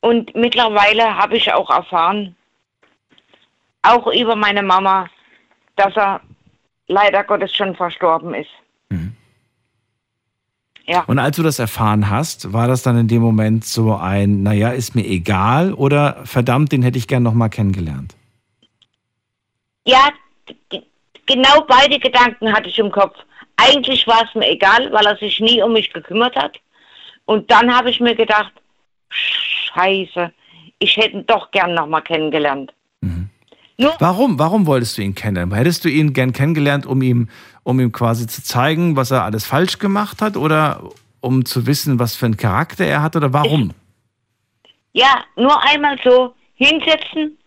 [0.00, 2.36] Und mittlerweile habe ich auch erfahren,
[3.82, 5.08] auch über meine Mama,
[5.76, 6.20] dass er
[6.86, 8.50] leider Gottes schon verstorben ist.
[10.88, 11.04] Ja.
[11.06, 14.70] Und als du das erfahren hast, war das dann in dem Moment so ein, naja,
[14.70, 18.16] ist mir egal oder verdammt, den hätte ich gern noch mal kennengelernt?
[19.84, 20.08] Ja,
[21.26, 23.18] genau beide Gedanken hatte ich im Kopf.
[23.56, 26.58] Eigentlich war es mir egal, weil er sich nie um mich gekümmert hat.
[27.26, 28.52] Und dann habe ich mir gedacht,
[29.10, 30.32] scheiße,
[30.78, 32.72] ich hätte ihn doch gern noch mal kennengelernt.
[34.00, 34.38] Warum?
[34.40, 35.54] Warum wolltest du ihn kennenlernen?
[35.54, 37.28] Hättest du ihn gern kennengelernt, um ihm,
[37.62, 40.82] um ihm quasi zu zeigen, was er alles falsch gemacht hat oder
[41.20, 43.72] um zu wissen, was für einen Charakter er hat oder warum?
[44.94, 47.38] Ja, nur einmal so hinsetzen,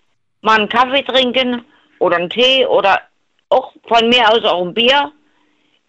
[0.41, 1.65] mal einen Kaffee trinken
[1.99, 3.01] oder einen Tee oder
[3.49, 5.11] auch von mir aus auch ein Bier,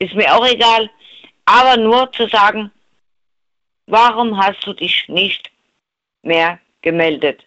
[0.01, 0.91] ist mir auch egal.
[1.45, 2.73] Aber nur zu sagen,
[3.87, 5.52] warum hast du dich nicht
[6.23, 7.45] mehr gemeldet?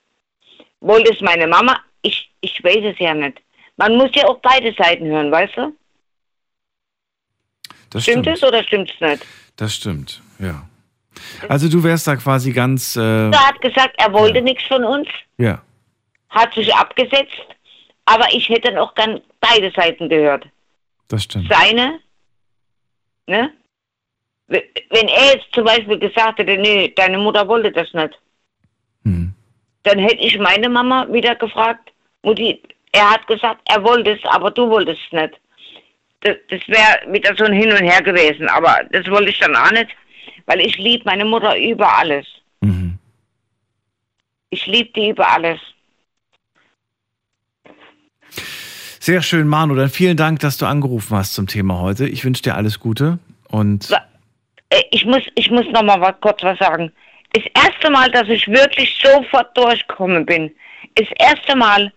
[0.81, 1.79] Wollte es meine Mama?
[2.01, 3.41] Ich, ich weiß es ja nicht.
[3.77, 5.75] Man muss ja auch beide Seiten hören, weißt du?
[7.89, 9.25] Das stimmt, es oder stimmt es nicht?
[9.55, 10.67] Das stimmt, ja.
[11.47, 15.07] Also du wärst da quasi ganz, äh, Er hat gesagt, er wollte nichts von uns,
[15.37, 15.61] ja.
[16.29, 17.41] hat sich abgesetzt,
[18.05, 20.45] aber ich hätte dann auch gern beide Seiten gehört.
[21.07, 21.51] Das stimmt.
[21.51, 21.99] seine,
[23.27, 23.51] ne?
[24.47, 28.19] Wenn er jetzt zum Beispiel gesagt hätte, nee, deine Mutter wollte das nicht,
[29.83, 31.91] dann hätte ich meine Mama wieder gefragt,
[32.23, 32.61] Mutti,
[32.91, 35.33] er hat gesagt, er wollte es, aber du wolltest es nicht.
[36.21, 39.55] Das, das wäre wieder so ein Hin und Her gewesen, aber das wollte ich dann
[39.55, 39.89] auch nicht,
[40.47, 42.25] weil ich liebe meine Mutter über alles.
[44.49, 45.59] Ich liebe die über alles.
[48.99, 49.75] Sehr schön, Manu.
[49.75, 52.07] Dann vielen Dank, dass du angerufen hast zum Thema heute.
[52.07, 53.19] Ich wünsche dir alles Gute
[53.49, 53.91] und
[54.69, 56.91] Äh, Ich muss, ich muss noch mal was, kurz was sagen.
[57.35, 60.55] Das erste Mal, dass ich wirklich sofort durchgekommen bin,
[60.95, 61.91] das erste Mal,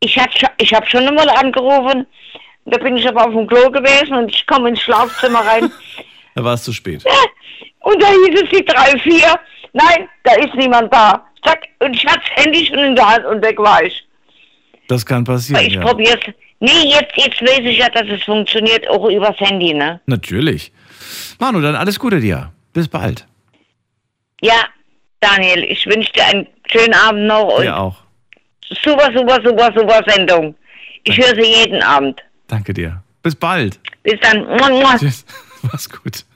[0.00, 2.04] ich habe ich hab schon einmal angerufen,
[2.64, 5.70] da bin ich aber auf dem Klo gewesen und ich komme ins Schlafzimmer rein
[6.34, 7.04] Da war es zu spät.
[7.80, 9.38] und da hieß es die drei, vier.
[9.72, 11.24] Nein, da ist niemand da.
[11.44, 14.04] Zack, und ich hatte das Handy schon in der Hand und weg war ich.
[14.88, 15.64] Das kann passieren.
[15.64, 15.80] ich ja.
[15.80, 16.20] probier's.
[16.58, 20.00] Nee, jetzt, jetzt weiß ich ja, dass es funktioniert, auch übers Handy, ne?
[20.06, 20.72] Natürlich.
[21.38, 22.52] Manu, dann alles Gute dir.
[22.72, 23.26] Bis bald.
[24.44, 24.66] Ja,
[25.20, 27.96] Daniel, ich wünsche dir einen schönen Abend noch und Dir auch.
[28.82, 30.54] super, super, super, super Sendung.
[31.04, 32.20] Ich höre sie jeden Abend.
[32.46, 33.02] Danke dir.
[33.22, 33.80] Bis bald.
[34.02, 34.46] Bis dann.
[34.98, 35.24] Tschüss.
[35.62, 36.26] Mach's gut.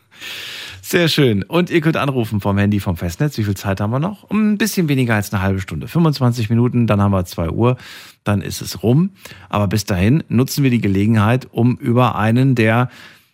[0.80, 1.42] Sehr schön.
[1.42, 3.36] Und ihr könnt anrufen vom Handy vom Festnetz.
[3.36, 4.22] Wie viel Zeit haben wir noch?
[4.30, 5.86] Um ein bisschen weniger als eine halbe Stunde.
[5.86, 7.76] 25 Minuten, dann haben wir 2 Uhr,
[8.24, 9.10] dann ist es rum.
[9.50, 12.88] Aber bis dahin nutzen wir die Gelegenheit, um über einen der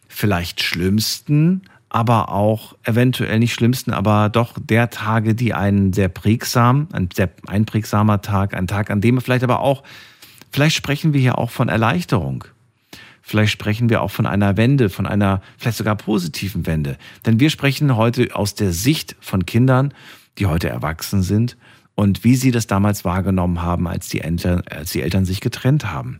[0.09, 1.63] vielleicht schlimmsten,
[1.95, 7.31] aber auch eventuell nicht schlimmsten, aber doch der Tage, die einen sehr prägsam, ein sehr
[7.47, 9.85] einprägsamer Tag, ein Tag, an dem vielleicht aber auch,
[10.51, 12.47] vielleicht sprechen wir hier auch von Erleichterung.
[13.23, 16.99] Vielleicht sprechen wir auch von einer Wende, von einer vielleicht sogar positiven Wende.
[17.27, 19.95] Denn wir sprechen heute aus der Sicht von Kindern,
[20.39, 21.57] die heute erwachsen sind
[21.95, 25.93] und wie sie das damals wahrgenommen haben, als die Eltern, als die Eltern sich getrennt
[25.93, 26.19] haben.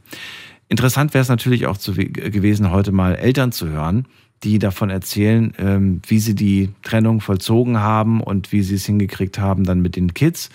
[0.69, 4.07] Interessant wäre es natürlich auch zu, gewesen, heute mal Eltern zu hören,
[4.45, 9.39] die davon erzählen, ähm, wie sie die Trennung vollzogen haben und wie sie es hingekriegt
[9.39, 10.51] haben dann mit den Kids.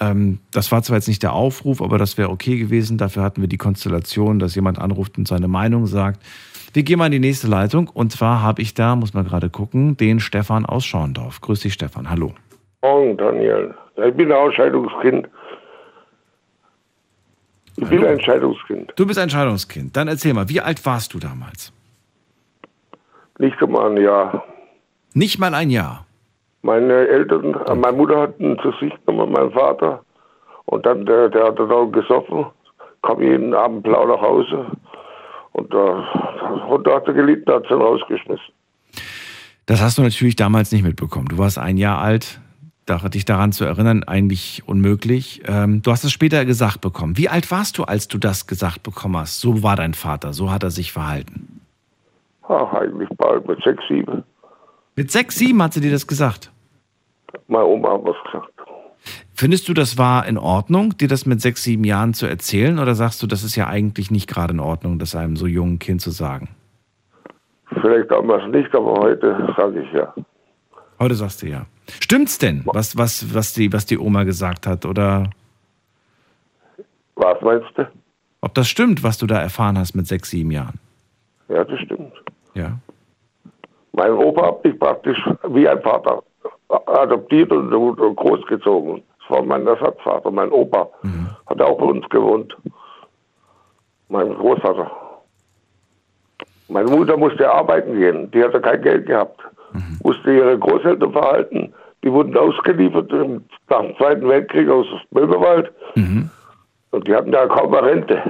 [0.00, 2.96] Ähm, das war zwar jetzt nicht der Aufruf, aber das wäre okay gewesen.
[2.98, 6.20] Dafür hatten wir die Konstellation, dass jemand anruft und seine Meinung sagt.
[6.72, 9.50] Wir gehen mal in die nächste Leitung und zwar habe ich da, muss man gerade
[9.50, 11.40] gucken, den Stefan aus Schorndorf.
[11.40, 12.08] Grüß dich, Stefan.
[12.08, 12.32] Hallo.
[12.82, 13.74] Morgen, Daniel.
[13.96, 15.28] Ich bin ein Scheidungskind.
[17.76, 18.92] Ich bin ein Scheidungskind.
[18.96, 19.96] Du bist ein Scheidungskind.
[19.96, 21.72] Dann erzähl mal, wie alt warst du damals?
[23.40, 24.44] Nicht einmal ein Jahr.
[25.14, 26.04] Nicht mal ein Jahr.
[26.60, 30.04] Meine Eltern, äh, meine Mutter hat ihn zu sich genommen, mein Vater.
[30.66, 32.44] Und dann, der, der hat dann auch gesoffen,
[33.02, 34.66] kam jeden Abend blau nach Hause.
[35.52, 36.06] Und da,
[36.84, 38.52] da hat er gelitten, hat sie ihn rausgeschmissen.
[39.64, 41.28] Das hast du natürlich damals nicht mitbekommen.
[41.28, 42.40] Du warst ein Jahr alt.
[42.84, 45.42] Da, dich daran zu erinnern, eigentlich unmöglich.
[45.46, 47.16] Ähm, du hast es später gesagt bekommen.
[47.16, 49.40] Wie alt warst du, als du das gesagt bekommen hast?
[49.40, 51.60] So war dein Vater, so hat er sich verhalten.
[52.50, 54.24] Ach, eigentlich bald mit sechs, sieben.
[54.96, 56.50] Mit sechs, sieben hat sie dir das gesagt.
[57.46, 58.52] Meine Oma hat was gesagt.
[59.34, 62.80] Findest du, das war in Ordnung, dir das mit sechs, sieben Jahren zu erzählen?
[62.80, 65.78] Oder sagst du, das ist ja eigentlich nicht gerade in Ordnung, das einem so jungen
[65.78, 66.48] Kind zu sagen?
[67.80, 70.12] Vielleicht damals nicht, aber heute sage ich ja.
[70.98, 71.66] Heute sagst du ja.
[72.00, 74.84] Stimmt's denn, was, was, was, die, was die Oma gesagt hat?
[74.84, 75.30] Oder
[77.14, 77.86] Was meinst du?
[78.42, 80.80] ob das stimmt, was du da erfahren hast mit sechs, sieben Jahren?
[81.48, 82.12] Ja, das stimmt.
[82.54, 82.72] Ja.
[83.92, 85.18] Mein Opa hat mich praktisch
[85.48, 86.22] wie ein Vater
[86.86, 87.70] adoptiert und
[88.16, 89.02] großgezogen.
[89.20, 90.88] Das war mein Ersatzvater, mein Opa.
[91.46, 92.56] Hat auch bei uns gewohnt.
[94.08, 94.90] Mein Großvater.
[96.68, 98.30] Meine Mutter musste arbeiten gehen.
[98.30, 99.40] Die hatte kein Geld gehabt.
[100.02, 101.72] Musste ihre Großeltern verhalten.
[102.04, 105.70] Die wurden ausgeliefert im- nach dem Zweiten Weltkrieg aus Böhmerwald.
[106.92, 108.22] Und die hatten ja kaum eine Rente.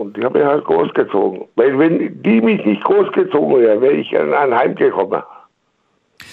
[0.00, 1.42] Und die haben mich halt großgezogen.
[1.56, 5.22] Weil wenn die mich nicht großgezogen wäre, wäre ich in ein Heim gekommen.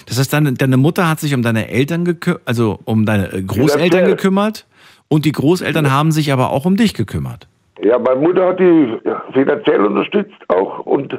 [0.06, 3.42] Das heißt, deine, deine Mutter hat sich um deine Eltern gekümmert, also um deine äh,
[3.42, 4.06] Großeltern Finanziell.
[4.06, 4.66] gekümmert
[5.08, 7.46] und die Großeltern haben sich aber auch um dich gekümmert.
[7.82, 8.98] Ja, meine Mutter hat die
[9.34, 11.14] finanziell unterstützt auch und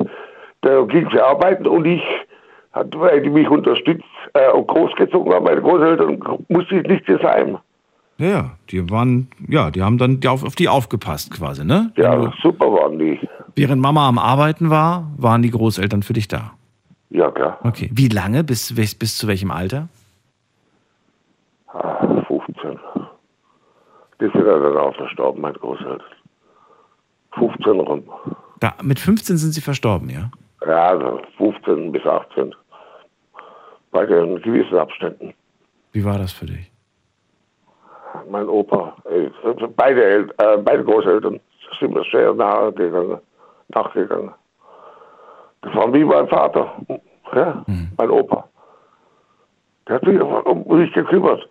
[0.62, 2.02] da ging sie arbeiten und ich,
[2.74, 4.04] hat, weil die mich unterstützt
[4.34, 7.60] äh, und großgezogen haben, meine Großeltern, musste ich nicht ins Heim.
[8.20, 11.92] Ja, ja, die waren, ja, die haben dann auf, auf die aufgepasst quasi, ne?
[11.96, 13.18] Ja, super waren die.
[13.56, 16.52] Während Mama am Arbeiten war, waren die Großeltern für dich da.
[17.10, 17.58] Ja, klar.
[17.64, 17.90] Okay.
[17.94, 18.44] Wie lange?
[18.44, 19.88] Bis, bis, bis zu welchem Alter?
[21.68, 22.78] Ah, 15.
[24.20, 26.02] Die sind ja dann auch verstorben, meine Großeltern.
[27.36, 28.04] 15 rum.
[28.60, 30.30] Da, mit 15 sind sie verstorben, ja?
[30.68, 32.54] Ja, also 15 bis 18.
[33.92, 35.34] Bei den gewissen Abständen.
[35.94, 36.70] Wie war das für dich?
[38.30, 39.30] Mein Opa, äh,
[39.76, 41.40] beide, El äh, beide Großeltern
[41.80, 43.20] sind mir sehr nahe gegangen,
[43.70, 44.32] nachgegangen.
[45.62, 46.72] Das war wie mein Vater,
[47.36, 47.64] ja,
[47.98, 48.48] mein Opa.
[49.88, 51.48] Der hat sich um mich gekümmert.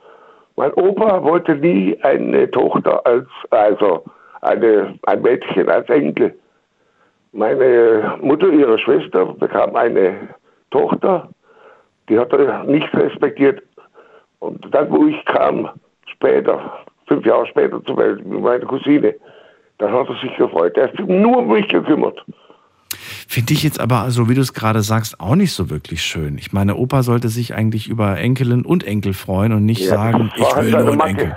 [0.56, 4.05] Mein Opa wollte nie eine Tochter als, also
[4.40, 6.36] eine, ein Mädchen als Enkel.
[7.32, 10.16] Meine Mutter, ihre Schwester, bekam eine
[10.70, 11.28] Tochter,
[12.09, 13.62] die hat er nicht respektiert.
[14.40, 15.68] Und dann, wo ich kam,
[16.19, 19.15] später, fünf Jahre später zur Welt, mit meiner Cousine,
[19.78, 20.77] dann hat er sich gefreut.
[20.77, 22.24] Er hat sich nur um mich gekümmert.
[23.28, 26.39] Finde ich jetzt aber, so wie du es gerade sagst, auch nicht so wirklich schön.
[26.39, 30.32] Ich meine, Opa sollte sich eigentlich über Enkelin und Enkel freuen und nicht Ja, sagen,
[30.35, 31.11] ich will nur einen Macke.
[31.11, 31.36] Enkel.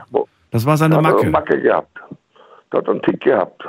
[0.52, 1.22] Das war seine Er hat Macke.
[1.22, 1.98] eine Macke gehabt.
[2.72, 3.62] Der hat einen Tick gehabt.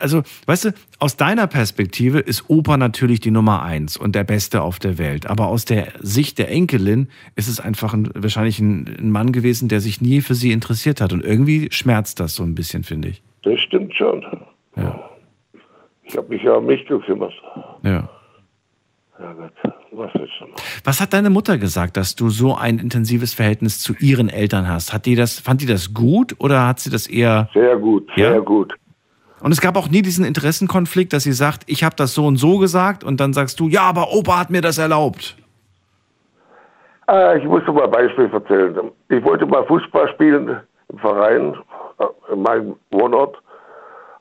[0.00, 4.62] Also, weißt du, aus deiner Perspektive ist Opa natürlich die Nummer eins und der Beste
[4.62, 5.26] auf der Welt.
[5.28, 9.68] Aber aus der Sicht der Enkelin ist es einfach ein, wahrscheinlich ein, ein Mann gewesen,
[9.68, 11.12] der sich nie für sie interessiert hat.
[11.12, 13.22] Und irgendwie schmerzt das so ein bisschen, finde ich.
[13.42, 14.24] Das stimmt schon.
[14.76, 15.10] Ja.
[16.04, 17.32] Ich habe mich ja um mich gekümmert.
[17.82, 18.08] Ja.
[19.18, 19.52] Ja Gott,
[19.92, 20.10] was?
[20.84, 24.92] Was hat deine Mutter gesagt, dass du so ein intensives Verhältnis zu ihren Eltern hast?
[24.92, 27.48] Hat die das, fand die das gut oder hat sie das eher.
[27.54, 28.32] Sehr gut, Ja?
[28.32, 28.74] sehr gut.
[29.40, 32.36] Und es gab auch nie diesen Interessenkonflikt, dass sie sagt, ich habe das so und
[32.36, 35.36] so gesagt und dann sagst du, ja, aber Opa hat mir das erlaubt.
[37.08, 38.90] Äh, ich muss dir mal ein Beispiel erzählen.
[39.08, 41.54] Ich wollte mal Fußball spielen im Verein,
[41.98, 43.36] äh, in meinem Wohnort.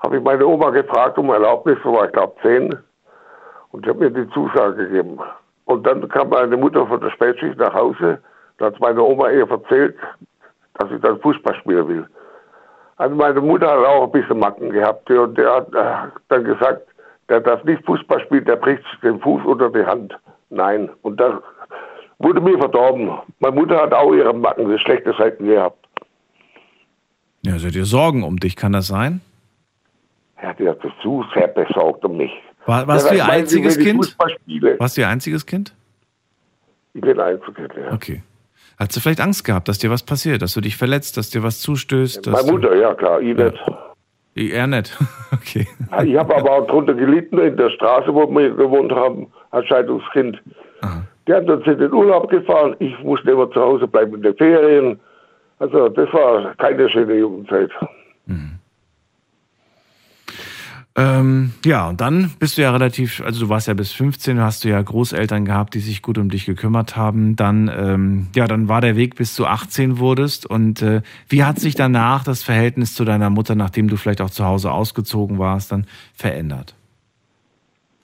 [0.01, 2.75] Habe ich meine Oma gefragt um Erlaubnis, da war ich glaube zehn.
[3.71, 5.19] Und ich habe mir die Zusage gegeben.
[5.65, 8.19] Und dann kam meine Mutter von der Spätschicht nach Hause.
[8.57, 9.97] Da hat meine Oma ihr erzählt,
[10.75, 12.07] dass ich dann Fußball spielen will.
[12.97, 16.81] Also meine Mutter hat auch ein bisschen Macken gehabt und der hat äh, dann gesagt,
[17.29, 20.17] der darf nicht Fußball spielen, der bricht den Fuß unter die Hand.
[20.49, 20.89] Nein.
[21.01, 21.33] Und das
[22.19, 23.09] wurde mir verdorben.
[23.39, 25.85] Meine Mutter hat auch ihre Macken, die schlechte Seiten gehabt.
[27.41, 29.21] Ja, seid ihr Sorgen um dich, kann das sein?
[30.41, 32.31] Ja, die hat sich zu sehr besorgt um mich.
[32.65, 34.17] War, warst Ja, du ihr sie, einziges Kind?
[34.79, 35.73] Warst du ihr einziges Kind?
[36.93, 37.91] Ich bin Einzelkind, ja.
[37.93, 38.23] Okay.
[38.77, 41.43] Hast du vielleicht Angst gehabt, dass dir was passiert, dass du dich verletzt, dass dir
[41.43, 42.27] was zustößt?
[42.27, 43.55] Meine Mutter, ja klar, ich nicht.
[44.35, 44.97] Du, eher nicht.
[45.33, 45.67] Okay.
[46.05, 50.41] Ich habe aber auch drunter gelitten in der Straße, wo wir gewohnt haben, als Scheidungskind.
[51.27, 54.35] Die hat uns in den Urlaub gefahren, ich musste immer zu Hause bleiben in den
[54.35, 54.99] Ferien.
[55.59, 57.69] Also das war keine schöne Jugendzeit.
[60.97, 64.63] Ähm, ja, und dann bist du ja relativ, also du warst ja bis 15, hast
[64.63, 67.35] du ja Großeltern gehabt, die sich gut um dich gekümmert haben.
[67.35, 70.49] Dann, ähm, ja, dann war der Weg, bis du 18 wurdest.
[70.49, 74.29] Und äh, wie hat sich danach das Verhältnis zu deiner Mutter, nachdem du vielleicht auch
[74.29, 76.75] zu Hause ausgezogen warst, dann verändert?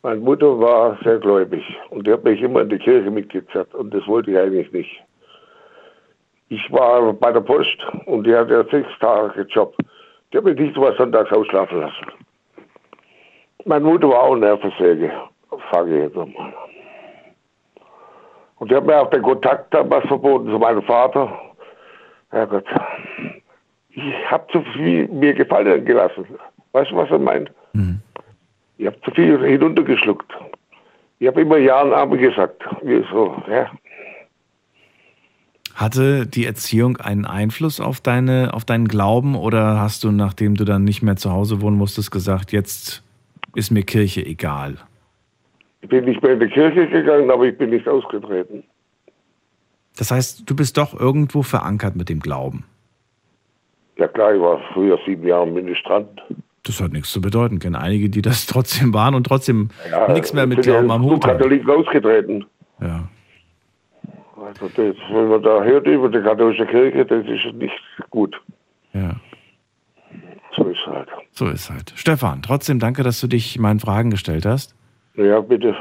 [0.04, 3.94] Meine Mutter war sehr gläubig und die hat mich immer in die Kirche mitgezerrt und
[3.94, 5.04] das wollte ich eigentlich nicht.
[6.50, 9.78] Ich war bei der Post und die hat ja sechs Tage Job.
[10.34, 12.08] Die hat mich nicht mal sonntags ausschlafen lassen.
[13.66, 15.12] Meine Mutter war auch Nervensäge,
[15.72, 16.54] sage ich jetzt einmal.
[18.58, 21.32] Und die hat mir auch den Kontakt damals verboten zu meinem Vater.
[22.30, 22.66] Herrgott,
[23.90, 26.26] ich habe zu viel mir gefallen gelassen.
[26.72, 27.52] Weißt du, was er meint?
[28.78, 30.32] Ich habe zu viel hinuntergeschluckt.
[31.20, 32.64] Ich habe immer Ja und Amen gesagt.
[33.12, 33.70] So, ja.
[35.76, 40.66] Hatte die Erziehung einen Einfluss auf, deine, auf deinen Glauben oder hast du, nachdem du
[40.66, 43.04] dann nicht mehr zu Hause wohnen musstest, gesagt, jetzt
[43.56, 44.78] ist mir Kirche egal?
[45.82, 48.64] Ich bin nicht mehr in die Kirche gegangen, aber ich bin nicht ausgetreten.
[49.98, 52.66] Das heißt, du bist doch irgendwo verankert mit dem Glauben.
[53.98, 56.08] Ja klar, ich war früher sieben Jahre Ministrant.
[56.64, 57.56] Das hat nichts zu bedeuten.
[57.56, 60.96] Ich kenne einige, die das trotzdem waren und trotzdem Ja, nichts mehr mit Glauben ja
[60.96, 61.38] am Hut haben.
[61.38, 62.46] Katholiken ausgetreten.
[62.80, 63.08] Ja.
[64.44, 67.74] Also das, wenn man da hört über die katholische Kirche, das ist nicht
[68.10, 68.36] gut.
[68.94, 69.16] Ja.
[70.62, 71.10] So ist halt.
[71.32, 71.94] So ist halt.
[71.96, 74.76] Stefan, trotzdem danke, dass du dich meinen Fragen gestellt hast.
[75.16, 75.76] Ja, bitte.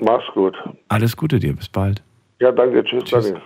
[0.00, 0.56] Mach's gut.
[0.88, 2.02] Alles Gute dir, bis bald.
[2.40, 2.82] Ja, danke.
[2.82, 3.10] Tschüss.
[3.10, 3.40] Danke.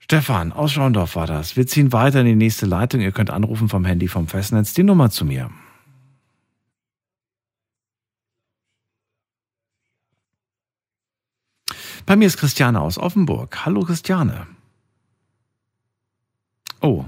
[0.00, 1.56] Stefan aus Schorndorf war das.
[1.56, 3.00] Wir ziehen weiter in die nächste Leitung.
[3.00, 5.50] Ihr könnt anrufen vom Handy vom Festnetz die Nummer zu mir.
[12.04, 13.64] Bei mir ist Christiane aus Offenburg.
[13.64, 14.48] Hallo Christiane.
[16.80, 17.04] Oh,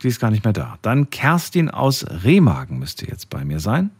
[0.00, 0.78] sie ist gar nicht mehr da.
[0.82, 3.90] Dann Kerstin aus Remagen müsste jetzt bei mir sein.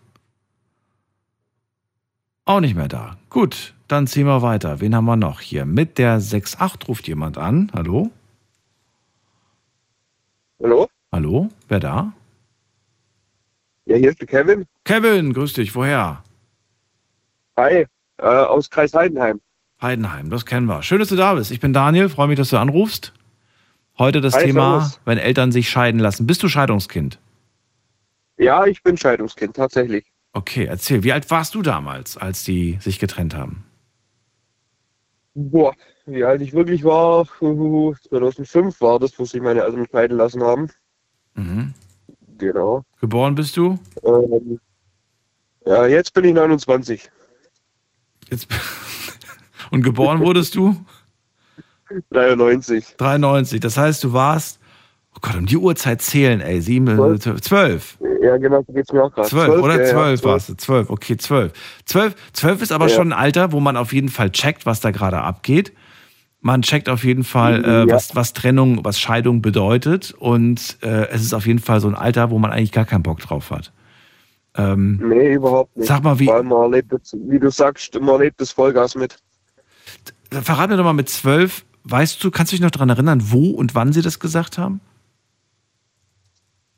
[2.45, 3.17] Auch nicht mehr da.
[3.29, 4.81] Gut, dann ziehen wir weiter.
[4.81, 5.65] Wen haben wir noch hier?
[5.65, 7.71] Mit der 68 ruft jemand an.
[7.75, 8.11] Hallo?
[10.63, 10.89] Hallo?
[11.13, 11.49] Hallo?
[11.69, 12.13] Wer da?
[13.87, 14.67] Ja, hier ist der Kevin.
[14.85, 15.75] Kevin, grüß dich.
[15.75, 16.23] Woher?
[17.57, 17.87] Hi,
[18.19, 19.41] äh, aus Kreis Heidenheim.
[19.83, 20.83] Heidenheim, das kennen wir.
[20.83, 21.51] Schön, dass du da bist.
[21.51, 23.13] Ich bin Daniel, freue mich, dass du anrufst.
[24.01, 25.01] Heute das Hi, Thema, servus.
[25.05, 26.27] wenn Eltern sich scheiden lassen.
[26.27, 27.19] Bist du Scheidungskind?
[28.39, 30.07] Ja, ich bin Scheidungskind, tatsächlich.
[30.33, 31.03] Okay, erzähl.
[31.03, 33.63] Wie alt warst du damals, als die sich getrennt haben?
[35.35, 35.75] Boah,
[36.07, 40.71] wie alt ich wirklich war, 2005 war das, wo sich meine Eltern scheiden lassen haben.
[41.35, 41.75] Mhm.
[42.39, 42.83] Genau.
[43.03, 43.79] Geboren bist du?
[44.03, 44.59] Ähm,
[45.67, 47.11] ja, jetzt bin ich 29.
[48.31, 48.49] Jetzt
[49.71, 50.75] Und geboren wurdest du?
[52.11, 52.95] 93.
[52.97, 53.61] 93.
[53.61, 54.61] Das heißt, du warst,
[55.15, 56.61] oh Gott, um die Uhrzeit zählen, ey.
[56.61, 57.99] Sieben, zwölf.
[58.23, 59.29] Ja, genau, so geht's mir auch gerade.
[59.29, 60.55] Zwölf, oder ja, ja, zwölf warst du?
[60.57, 61.53] Zwölf, okay, zwölf.
[61.85, 62.95] Zwölf, zwölf ist aber Ja.
[62.95, 65.73] schon ein Alter, wo man auf jeden Fall checkt, was da gerade abgeht.
[66.43, 67.95] Man checkt auf jeden Fall, äh, Ja.
[67.95, 70.15] was, was Trennung, was Scheidung bedeutet.
[70.19, 73.03] Und äh, es ist auf jeden Fall so ein Alter, wo man eigentlich gar keinen
[73.03, 73.73] Bock drauf hat.
[74.57, 75.87] Ähm, Nee, überhaupt nicht.
[75.87, 79.17] Sag mal, wie- Weil man erlebt das, wie du sagst, man erlebt das Vollgas mit.
[80.31, 83.51] verrat mir doch mal mit zwölf, weißt du, kannst du dich noch daran erinnern, wo
[83.51, 84.81] und wann sie das gesagt haben?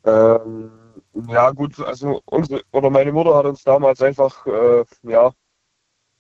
[0.04, 0.70] Ähm,
[1.28, 5.32] ja, gut, also unsere, oder meine Mutter hat uns damals einfach, äh, ja,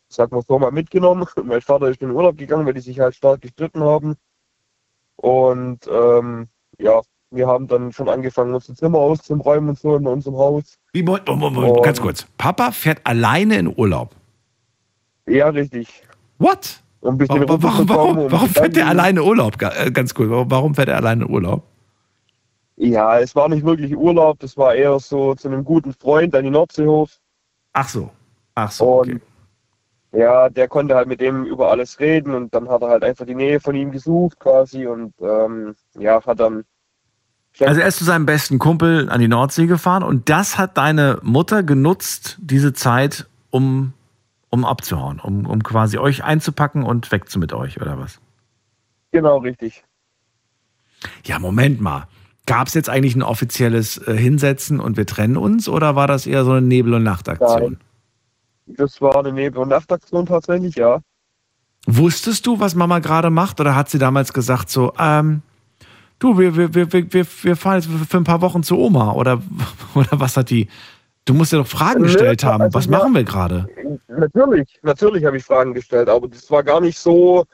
[0.08, 1.26] sag mal so, mal mitgenommen.
[1.44, 4.16] Mein Vater ist in den Urlaub gegangen, weil die sich halt stark gestritten haben.
[5.16, 6.48] Und ähm,
[6.78, 7.00] ja,
[7.30, 10.78] wir haben dann schon angefangen, unser Zimmer auszuräumen und so in unserem Haus.
[10.92, 12.26] Wie, Moment, Moment, Moment, ganz kurz.
[12.36, 14.14] Papa fährt alleine in Urlaub.
[15.26, 16.02] Ja, richtig.
[16.38, 16.81] What?
[17.02, 19.60] Um ein bisschen Warum, warum, warum, fährt der alleine Urlaub?
[19.60, 20.30] Äh, Ganz cool.
[20.30, 21.64] Warum, fährt er alleine in Urlaub?
[22.76, 26.44] Ja, es war nicht wirklich Urlaub, das war eher so zu einem guten Freund an
[26.44, 27.08] die Nordsee hoch.
[27.72, 28.10] Ach so.
[28.54, 29.00] Ach so.
[29.00, 29.20] Und
[30.12, 33.26] ja, der konnte halt mit dem über alles reden und dann hat er halt einfach
[33.26, 36.64] die Nähe von ihm gesucht quasi und ähm, ja, hat dann
[37.60, 41.18] Also er ist zu seinem besten Kumpel an die Nordsee gefahren und das hat deine
[41.22, 43.94] Mutter genutzt, diese Zeit, um,
[44.52, 48.20] um abzuhauen, um, um quasi euch einzupacken und weg zu mit euch, oder was?
[49.10, 49.84] genau richtig.
[51.24, 52.06] Ja, Moment mal.
[52.46, 56.26] Gab es jetzt eigentlich ein offizielles äh, Hinsetzen und wir trennen uns oder war das
[56.26, 57.78] eher so eine Nebel- und Nachtaktion?
[58.66, 61.00] Das war eine Nebel- und Nachtaktion tatsächlich, ja.
[61.86, 65.42] Wusstest du, was Mama gerade macht oder hat sie damals gesagt so, ähm,
[66.18, 69.12] du, wir, wir, wir, wir, wir wir fahren jetzt für ein paar Wochen zu Oma
[69.12, 69.40] oder,
[69.94, 70.68] oder was hat die,
[71.24, 73.66] du musst ja doch Fragen gestellt haben, also was machen wir gerade?
[74.08, 77.44] Natürlich, natürlich habe ich Fragen gestellt, aber das war gar nicht so,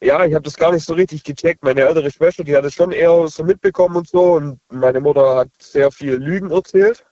[0.00, 1.62] ja, ich habe das gar nicht so richtig gecheckt.
[1.62, 5.36] Meine ältere Schwester, die hat es schon eher so mitbekommen und so und meine Mutter
[5.36, 7.04] hat sehr viel Lügen erzählt.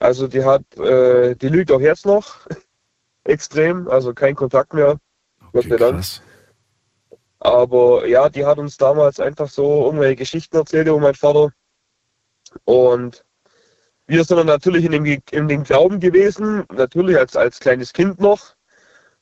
[0.00, 2.46] Also die hat, äh, die lügt auch jetzt noch
[3.24, 4.98] extrem, also kein Kontakt mehr.
[5.52, 6.04] Gott sei Dank.
[7.38, 11.52] Aber ja, die hat uns damals einfach so irgendwelche Geschichten erzählt über meinen Vater.
[12.64, 13.24] Und
[14.12, 18.20] wir sind dann natürlich in dem, in dem Glauben gewesen, natürlich als, als kleines Kind
[18.20, 18.54] noch,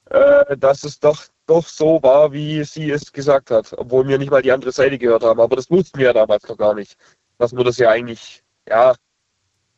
[0.06, 4.32] äh, dass es doch, doch so war, wie sie es gesagt hat, obwohl wir nicht
[4.32, 5.38] mal die andere Seite gehört haben.
[5.40, 6.96] Aber das wussten wir ja damals noch gar nicht,
[7.38, 8.96] dass man das ja eigentlich, ja,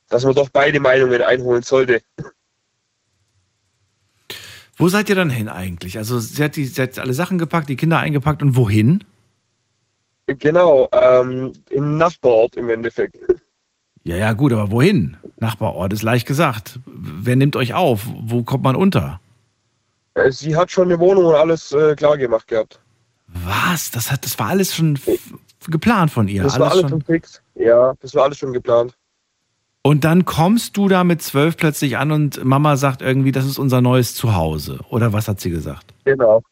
[0.09, 2.01] dass man doch beide Meinungen einholen sollte.
[4.79, 5.99] Wo seid ihr dann hin eigentlich?
[5.99, 9.05] Also sie hat, die, sie hat alle Sachen gepackt, die Kinder eingepackt und wohin?
[10.27, 13.19] Genau, ähm, im Nachbarort im Endeffekt.
[14.05, 15.17] Ja, ja, gut, aber wohin?
[15.39, 16.79] Nachbarort ist leicht gesagt.
[16.87, 18.07] Wer nimmt euch auf?
[18.21, 19.21] Wo kommt man unter?
[20.15, 22.81] Äh, Sie hat schon eine Wohnung und alles äh, klar gemacht gehabt.
[23.29, 23.91] Was?
[23.91, 24.99] Das, hat, das war alles schon
[25.69, 26.43] geplant von ihr?
[26.43, 26.91] das war alles schon.
[26.91, 27.41] schon fix.
[27.55, 28.95] Ja, das war alles schon geplant.
[29.83, 33.59] Und dann kommst du da mit zwölf plötzlich an und Mama sagt irgendwie, das ist
[33.59, 34.79] unser neues Zuhause.
[34.91, 35.93] Oder was hat sie gesagt?
[36.05, 36.43] Genau.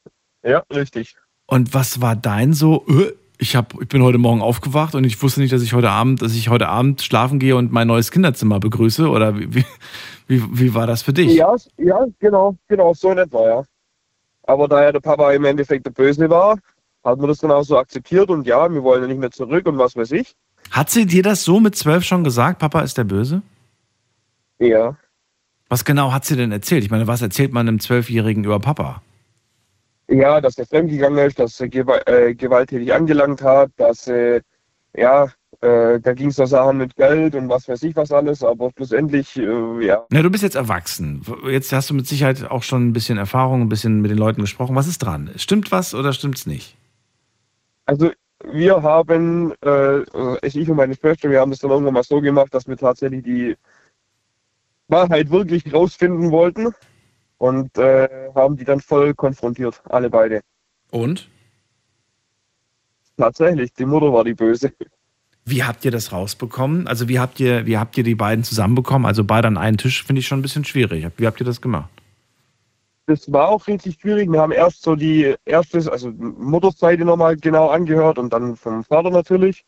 [0.43, 1.16] Ja, richtig.
[1.47, 2.85] Und was war dein so?
[2.89, 5.88] äh, Ich, hab, ich bin heute Morgen aufgewacht und ich wusste nicht, dass ich heute
[5.88, 9.08] Abend, dass ich heute Abend schlafen gehe und mein neues Kinderzimmer begrüße.
[9.08, 9.64] Oder wie, wie,
[10.28, 11.32] wie, wie war das für dich?
[11.32, 13.62] Ja, ja, genau, genau, so in etwa, ja.
[14.42, 16.58] Aber da ja der Papa im Endeffekt der Böse war,
[17.02, 19.66] hat man das dann auch so akzeptiert und ja, wir wollen ja nicht mehr zurück
[19.66, 20.34] und was weiß ich.
[20.70, 22.58] Hat sie dir das so mit zwölf schon gesagt?
[22.58, 23.40] Papa ist der Böse?
[24.58, 24.96] Ja.
[25.70, 26.84] Was genau hat sie denn erzählt?
[26.84, 29.00] Ich meine, was erzählt man einem Zwölfjährigen über Papa?
[30.10, 34.40] Ja, dass er fremdgegangen ist, dass er gewa- äh, gewalttätig angelangt hat, dass äh,
[34.96, 35.28] ja,
[35.60, 38.70] äh, da ging es um Sachen mit Geld und was weiß ich was alles, aber
[38.76, 40.04] schlussendlich, äh, ja.
[40.10, 41.22] Na, du bist jetzt erwachsen.
[41.46, 44.40] Jetzt hast du mit Sicherheit auch schon ein bisschen Erfahrung, ein bisschen mit den Leuten
[44.40, 44.74] gesprochen.
[44.74, 45.30] Was ist dran?
[45.36, 46.76] Stimmt was oder stimmt's nicht?
[47.86, 48.10] Also
[48.50, 52.20] wir haben, äh, also ich und meine Schwester, wir haben es dann irgendwann mal so
[52.20, 53.56] gemacht, dass wir tatsächlich die
[54.88, 56.74] Wahrheit wirklich rausfinden wollten
[57.40, 60.42] und äh, haben die dann voll konfrontiert, alle beide.
[60.90, 61.28] Und?
[63.16, 64.72] Tatsächlich, die Mutter war die Böse.
[65.46, 66.86] Wie habt ihr das rausbekommen?
[66.86, 69.06] Also wie habt ihr, wie habt ihr die beiden zusammenbekommen?
[69.06, 71.06] Also beide an einen Tisch finde ich schon ein bisschen schwierig.
[71.16, 71.88] Wie habt ihr das gemacht?
[73.06, 74.30] Das war auch richtig schwierig.
[74.30, 79.10] Wir haben erst so die erste, also Mutterseite nochmal genau angehört und dann vom Vater
[79.10, 79.64] natürlich.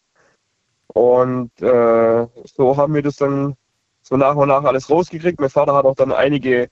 [0.89, 3.55] Und äh, so haben wir das dann
[4.03, 5.41] so nach und nach alles rausgekriegt.
[5.41, 6.69] Mein Vater hat auch dann einige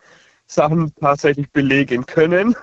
[0.51, 2.55] Sachen tatsächlich belegen können.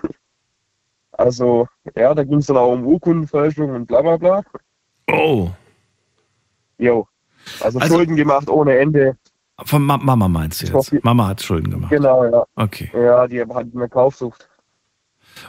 [1.14, 4.44] Also, ja, da ging es dann auch um Urkundenfälschung und bla bla bla.
[5.10, 5.50] Oh.
[6.78, 7.08] Jo.
[7.62, 9.18] Also, Also- Schulden gemacht ohne Ende.
[9.66, 11.04] Von Ma Mama meinst du jetzt?
[11.04, 11.90] Mama hat Schulden gemacht.
[11.90, 12.46] Genau, ja.
[12.56, 12.92] Okay.
[12.94, 14.48] Ja, die hat eine Kaufsucht.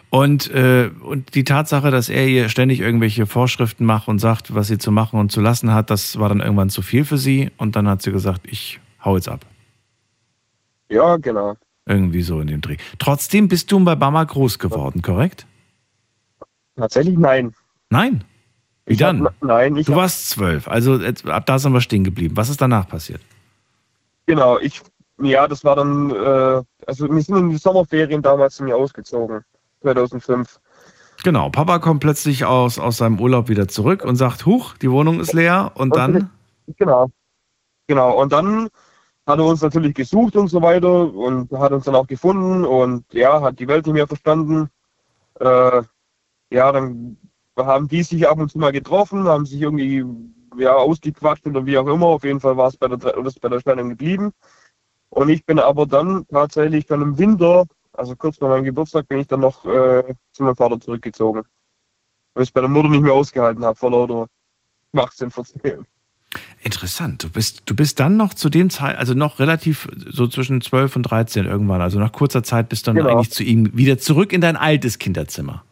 [0.09, 4.69] Und, äh, und die Tatsache, dass er ihr ständig irgendwelche Vorschriften macht und sagt, was
[4.69, 7.51] sie zu machen und zu lassen hat, das war dann irgendwann zu viel für sie.
[7.59, 9.41] Und dann hat sie gesagt, ich hau jetzt ab.
[10.89, 11.57] Ja, genau.
[11.89, 12.77] Irgendwie so in dem Dreh.
[12.99, 15.47] Trotzdem bist du bei Mama groß geworden, korrekt?
[16.77, 17.55] Tatsächlich nein.
[17.91, 18.25] Nein?
[18.87, 19.25] Wie Ich dann?
[19.25, 22.37] hab- nein, ich du hab- warst zwölf, also ab da sind wir stehen geblieben.
[22.37, 23.21] Was ist danach passiert?
[24.27, 24.83] Genau, ich,
[25.23, 29.43] ja, das war dann, äh, also wir sind in die Sommerferien damals zu mir ausgezogen,
[29.83, 30.61] 2005.
[31.25, 35.19] Genau, Papa kommt plötzlich aus, aus seinem Urlaub wieder zurück und sagt, huch, die Wohnung
[35.21, 36.31] ist leer und dann,
[36.77, 37.11] Genau,
[37.87, 38.21] genau.
[38.21, 38.69] Und dann
[39.29, 43.05] hat er uns natürlich gesucht und so weiter und hat uns dann auch gefunden und
[43.13, 44.71] ja, hat die Welt nicht mehr verstanden.
[45.39, 45.83] Äh,
[46.51, 47.19] ja, dann
[47.59, 50.03] haben die sich ab und zu mal getroffen, haben sich irgendwie
[50.57, 52.07] ja, ausgequatscht oder wie auch immer.
[52.07, 54.33] Auf jeden Fall war es bei der, oder bei der Trennung geblieben.
[55.11, 59.19] Und ich bin aber dann tatsächlich dann im Winter, also kurz nach meinem Geburtstag, bin
[59.19, 61.43] ich dann noch äh, zu meinem Vater zurückgezogen.
[62.33, 64.27] Weil ich es bei der Mutter nicht mehr ausgehalten habe, vor lauter
[64.91, 65.87] Schwachsinn verzählen.
[66.63, 70.61] Interessant, du bist, du bist dann noch zu dem Zeit, also noch relativ so zwischen
[70.61, 73.11] 12 und 13 irgendwann, also nach kurzer Zeit bist du dann Genau.
[73.17, 75.65] eigentlich zu ihm wieder zurück in dein altes Kinderzimmer.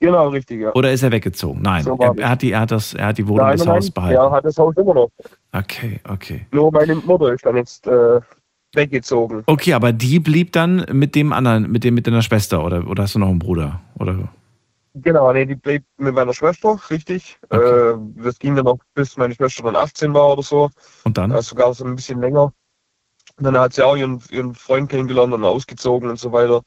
[0.00, 0.72] Genau, richtig, ja.
[0.74, 1.62] Oder ist er weggezogen?
[1.62, 2.16] Nein, So er, das.
[2.18, 4.16] er, hat die, er, hat das, er hat die Wohnung Nein, des nein, Hauses behalten.
[4.20, 5.10] Er hat das Haus immer noch.
[5.52, 6.46] Okay, okay.
[6.50, 8.20] Nur meine Mutter ist dann jetzt äh,
[8.74, 9.44] weggezogen.
[9.46, 13.04] Okay, aber die blieb dann mit dem anderen, mit dem mit deiner Schwester oder, oder
[13.04, 13.80] hast du noch einen Bruder?
[13.96, 14.28] Oder
[14.94, 17.38] Genau, nee, die blieb mit meiner Schwester, richtig.
[17.48, 20.70] Äh, das ging dann noch bis meine Schwester dann 18 war oder so.
[21.04, 21.32] und dann?
[21.32, 22.52] Also sogar so ein bisschen länger.
[23.38, 26.62] Und dann hat sie auch ihren, ihren Freund kennengelernt und ausgezogen und so weiter.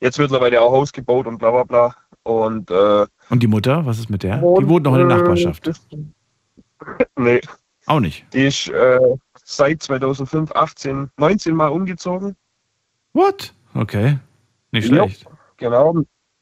[0.00, 1.94] Jetzt mittlerweile auch Haus gebaut und bla bla bla.
[2.22, 4.42] Und äh, Und die Mutter, was ist mit der?
[4.42, 5.70] Und, die wohnt noch in der äh, Nachbarschaft.
[7.16, 7.40] nee,
[7.86, 8.24] Auch nicht.
[8.32, 8.98] die ist äh,
[9.44, 12.36] seit 2005, 18, 19 Mal umgezogen.
[13.12, 13.54] What?
[13.74, 14.18] Okay.
[14.72, 15.26] Nicht Ja, schlecht.
[15.58, 15.94] Genau.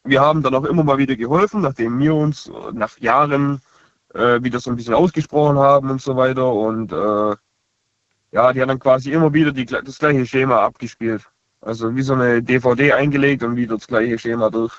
[0.04, 3.60] Wir haben dann auch immer mal wieder geholfen, nachdem wir uns äh, nach Jahren
[4.14, 6.52] äh, wieder so ein bisschen ausgesprochen haben und so weiter.
[6.52, 7.36] Und äh,
[8.32, 11.22] ja, die haben dann quasi immer wieder die, das gleiche Schema abgespielt.
[11.62, 14.74] Also wie so eine DVD eingelegt und wieder das gleiche Schema durch.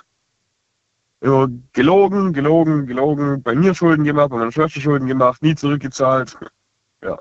[1.22, 6.38] Immer gelogen, gelogen, gelogen, bei mir Schulden gemacht, bei meiner Schwester Schulden gemacht, nie zurückgezahlt.
[7.04, 7.20] Ja.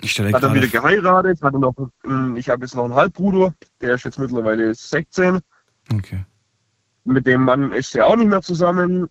[0.00, 3.52] Ich stelle Hat dann wieder geheiratet, hatte noch, einen- ich habe jetzt noch einen Halbbruder,
[3.82, 5.40] der ist jetzt mittlerweile 16.
[5.92, 6.24] Okay.
[7.04, 9.08] Mit dem Mann ist er auch nicht mehr zusammen.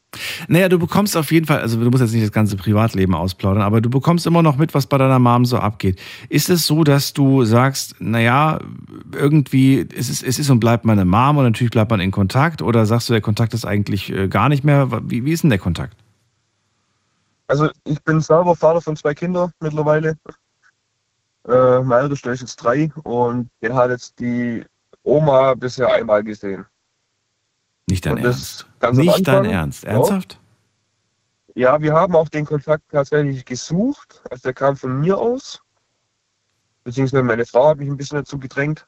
[0.48, 3.62] Naja, du bekommst auf jeden Fall, also du musst jetzt nicht das ganze Privatleben ausplaudern,
[3.62, 6.00] aber du bekommst immer noch mit, was bei deiner Mom so abgeht.
[6.30, 8.60] Ist es so, dass du sagst, naja,
[9.14, 12.62] irgendwie, es ist, es ist und bleibt meine Mom und natürlich bleibt man in Kontakt
[12.62, 14.90] oder sagst du, der Kontakt ist eigentlich äh, gar nicht mehr?
[15.04, 15.98] Wie, wie ist denn der Kontakt?
[17.48, 20.16] Also ich bin selber Vater von zwei Kindern mittlerweile.
[21.46, 24.64] Äh, mein ältester ist jetzt drei und der hat jetzt die
[25.04, 26.66] Oma bisher einmal gesehen.
[27.92, 28.66] Nicht dein Ernst.
[28.94, 29.84] Nicht dein Ernst.
[29.84, 30.40] Ernsthaft?
[31.56, 34.22] Ja, wir haben auch den Kontakt tatsächlich gesucht.
[34.30, 35.60] Also der kam von mir aus.
[36.86, 38.88] Beziehungsweise meine Frau hat mich ein bisschen dazu gedrängt.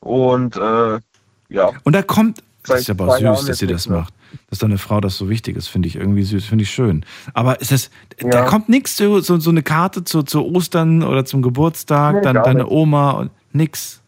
[0.00, 1.00] Und äh,
[1.48, 1.70] ja.
[1.84, 4.12] Und da kommt, das ist aber Jahren süß, dass sie das macht.
[4.50, 7.06] Dass deine Frau das so wichtig ist, finde ich irgendwie süß, finde ich schön.
[7.32, 8.44] Aber ist das, da Ja.
[8.44, 12.64] kommt nichts, so, so, eine Karte zu, zu Ostern oder zum Geburtstag, Nee, dann deine
[12.64, 12.70] nicht.
[12.70, 14.02] Oma und nix.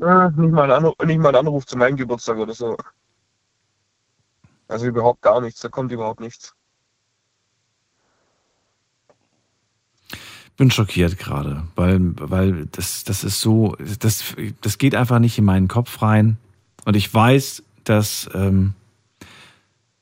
[0.00, 2.74] Äh, nicht, mal ein Anruf, nicht mal ein Anruf zu meinem Geburtstag oder so.
[4.70, 5.60] Also überhaupt gar nichts.
[5.60, 6.54] Da kommt überhaupt nichts.
[10.56, 15.44] Bin schockiert gerade, weil, weil das, das ist so, das, das geht einfach nicht in
[15.44, 16.36] meinen Kopf rein.
[16.84, 18.74] Und ich weiß, dass, ähm,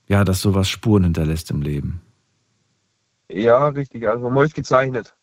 [0.08, 2.02] ja, dass sowas Spuren hinterlässt im Leben.
[3.30, 4.06] Ja, richtig.
[4.06, 5.14] Also man ist gezeichnet.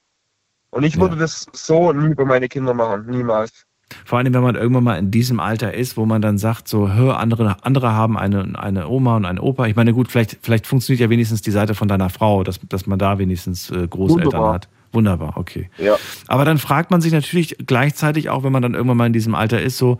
[0.71, 3.05] Und ich würde das so nie bei meine Kinder machen.
[3.07, 3.64] Niemals.
[4.03, 6.91] Vor allem, wenn man irgendwann mal in diesem Alter ist, wo man dann sagt, so,
[6.91, 9.67] hör, andere, andere haben eine, eine Oma und einen Opa.
[9.67, 12.87] Ich meine, gut, vielleicht, vielleicht funktioniert ja wenigstens die Seite von deiner Frau, dass, dass
[12.87, 14.53] man da wenigstens äh, Großeltern Wunderbar.
[14.53, 14.69] hat.
[14.91, 15.69] Wunderbar, okay.
[15.77, 15.97] Ja.
[16.27, 19.35] Aber dann fragt man sich natürlich gleichzeitig auch, wenn man dann irgendwann mal in diesem
[19.35, 19.99] Alter ist, so,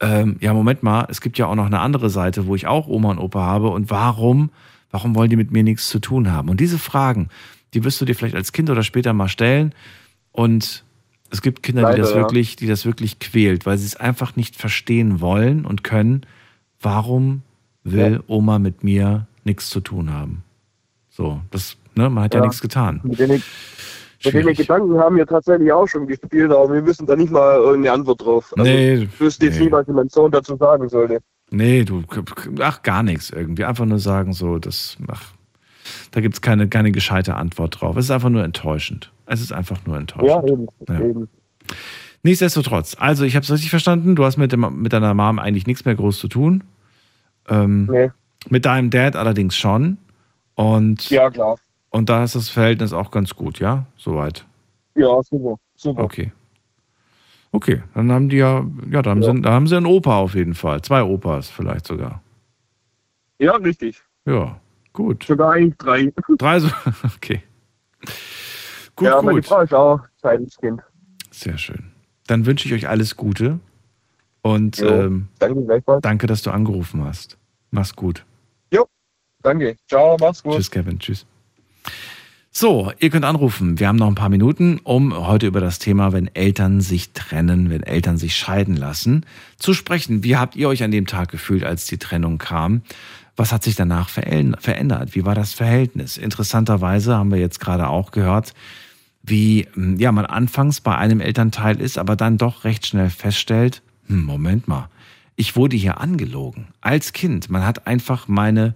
[0.00, 2.88] ähm, ja, Moment mal, es gibt ja auch noch eine andere Seite, wo ich auch
[2.88, 4.50] Oma und Opa habe und warum,
[4.90, 6.48] warum wollen die mit mir nichts zu tun haben?
[6.48, 7.28] Und diese Fragen,
[7.72, 9.72] die wirst du dir vielleicht als Kind oder später mal stellen
[10.32, 10.84] und
[11.34, 12.16] es gibt Kinder, die Leider, das ja.
[12.16, 16.24] wirklich, die das wirklich quält, weil sie es einfach nicht verstehen wollen und können.
[16.80, 17.42] Warum
[17.82, 20.44] will Oma mit mir nichts zu tun haben?
[21.10, 22.46] So, das, ne, man hat ja, Ja.
[22.46, 23.00] nichts getan.
[23.02, 23.42] Mit den, mit
[24.32, 24.54] den.
[24.54, 28.24] Gedanken haben wir tatsächlich auch schon gespielt, aber wir wissen da nicht mal irgendeine Antwort
[28.24, 28.54] drauf.
[28.56, 29.66] Also, Nee, Ich wüsste jetzt nee.
[29.66, 31.18] nie, was mein Sohn dazu sagen sollte.
[31.50, 32.02] Nee, du,
[32.60, 33.64] ach, gar nichts irgendwie.
[33.64, 35.32] Einfach nur sagen, so, das, ach,
[36.12, 37.96] da gibt es keine, keine gescheite Antwort drauf.
[37.96, 39.10] Es ist einfach nur enttäuschend.
[39.26, 40.28] Es ist einfach nur enttäuschend.
[40.28, 40.66] Ja, eben.
[40.88, 41.00] Ja.
[41.00, 41.28] eben.
[42.22, 45.66] Nichtsdestotrotz, also ich habe es richtig verstanden, du hast mit, dem, mit deiner Mom eigentlich
[45.66, 46.64] nichts mehr groß zu tun.
[47.48, 48.10] Ähm, Nee.
[48.50, 49.98] Mit deinem Dad allerdings schon.
[50.54, 51.56] Und, Ja, klar.
[51.90, 53.86] und da ist das Verhältnis auch ganz gut, ja?
[53.96, 54.46] Soweit.
[54.94, 55.58] Ja, super.
[55.76, 56.02] Super.
[56.04, 56.32] Okay.
[57.52, 60.34] Okay, dann haben die ja, ja, da haben, Sie, da haben sie einen Opa auf
[60.34, 60.82] jeden Fall.
[60.82, 62.20] Zwei Opas vielleicht sogar.
[63.38, 64.02] Ja, richtig.
[64.26, 64.58] Ja,
[64.92, 65.24] gut.
[65.24, 66.12] Sogar eigentlich drei.
[66.38, 66.68] Drei, so,
[67.16, 67.42] okay.
[68.96, 69.46] Gut, ja, meine gut.
[69.46, 70.80] Frau ist auch Scheidungskind.
[71.30, 71.92] Sehr schön.
[72.26, 73.58] Dann wünsche ich euch alles Gute
[74.42, 77.38] und Jo, ähm, danke danke, dass du angerufen hast.
[77.70, 78.24] Mach's gut.
[78.72, 78.86] Jo,
[79.42, 79.76] danke.
[79.88, 80.54] Ciao, mach's gut.
[80.54, 80.98] Tschüss, Kevin.
[80.98, 81.26] Tschüss.
[82.56, 83.80] So, ihr könnt anrufen.
[83.80, 87.68] Wir haben noch ein paar Minuten, um heute über das Thema, wenn Eltern sich trennen,
[87.68, 89.26] wenn Eltern sich scheiden lassen,
[89.56, 90.22] zu sprechen.
[90.22, 92.82] Wie habt ihr euch an dem Tag gefühlt, als die Trennung kam?
[93.34, 95.16] Was hat sich danach verändert?
[95.16, 96.16] Wie war das Verhältnis?
[96.16, 98.54] Interessanterweise haben wir jetzt gerade auch gehört,
[99.24, 103.82] wie hm, ja, man anfangs bei einem Elternteil ist, aber dann doch recht schnell feststellt,
[104.06, 104.88] hm, Moment mal,
[105.36, 106.68] ich wurde hier angelogen.
[106.80, 107.50] Als Kind.
[107.50, 108.74] Man hat einfach meine,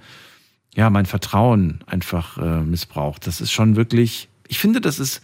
[0.74, 3.26] ja, mein Vertrauen einfach äh, missbraucht.
[3.26, 5.20] Das ist schon wirklich, ich finde, das ist,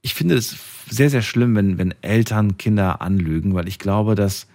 [0.00, 0.56] ich finde das
[0.90, 4.48] sehr, sehr schlimm, wenn, wenn Eltern Kinder anlügen, weil ich glaube, dass,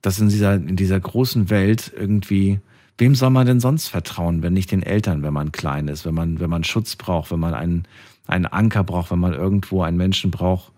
[0.00, 2.60] dass in dieser, in dieser großen Welt irgendwie,
[2.96, 6.14] wem soll man denn sonst vertrauen, wenn nicht den Eltern, wenn man klein ist, wenn
[6.14, 7.86] man, wenn man Schutz braucht, wenn man einen,
[8.26, 10.72] einen Anker braucht, wenn man irgendwo einen Menschen braucht,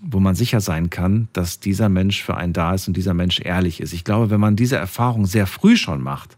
[0.00, 3.40] wo man sicher sein kann, dass dieser Mensch für einen da ist und dieser Mensch
[3.40, 3.92] ehrlich ist.
[3.92, 6.36] Ich glaube, wenn man diese Erfahrung sehr früh schon macht,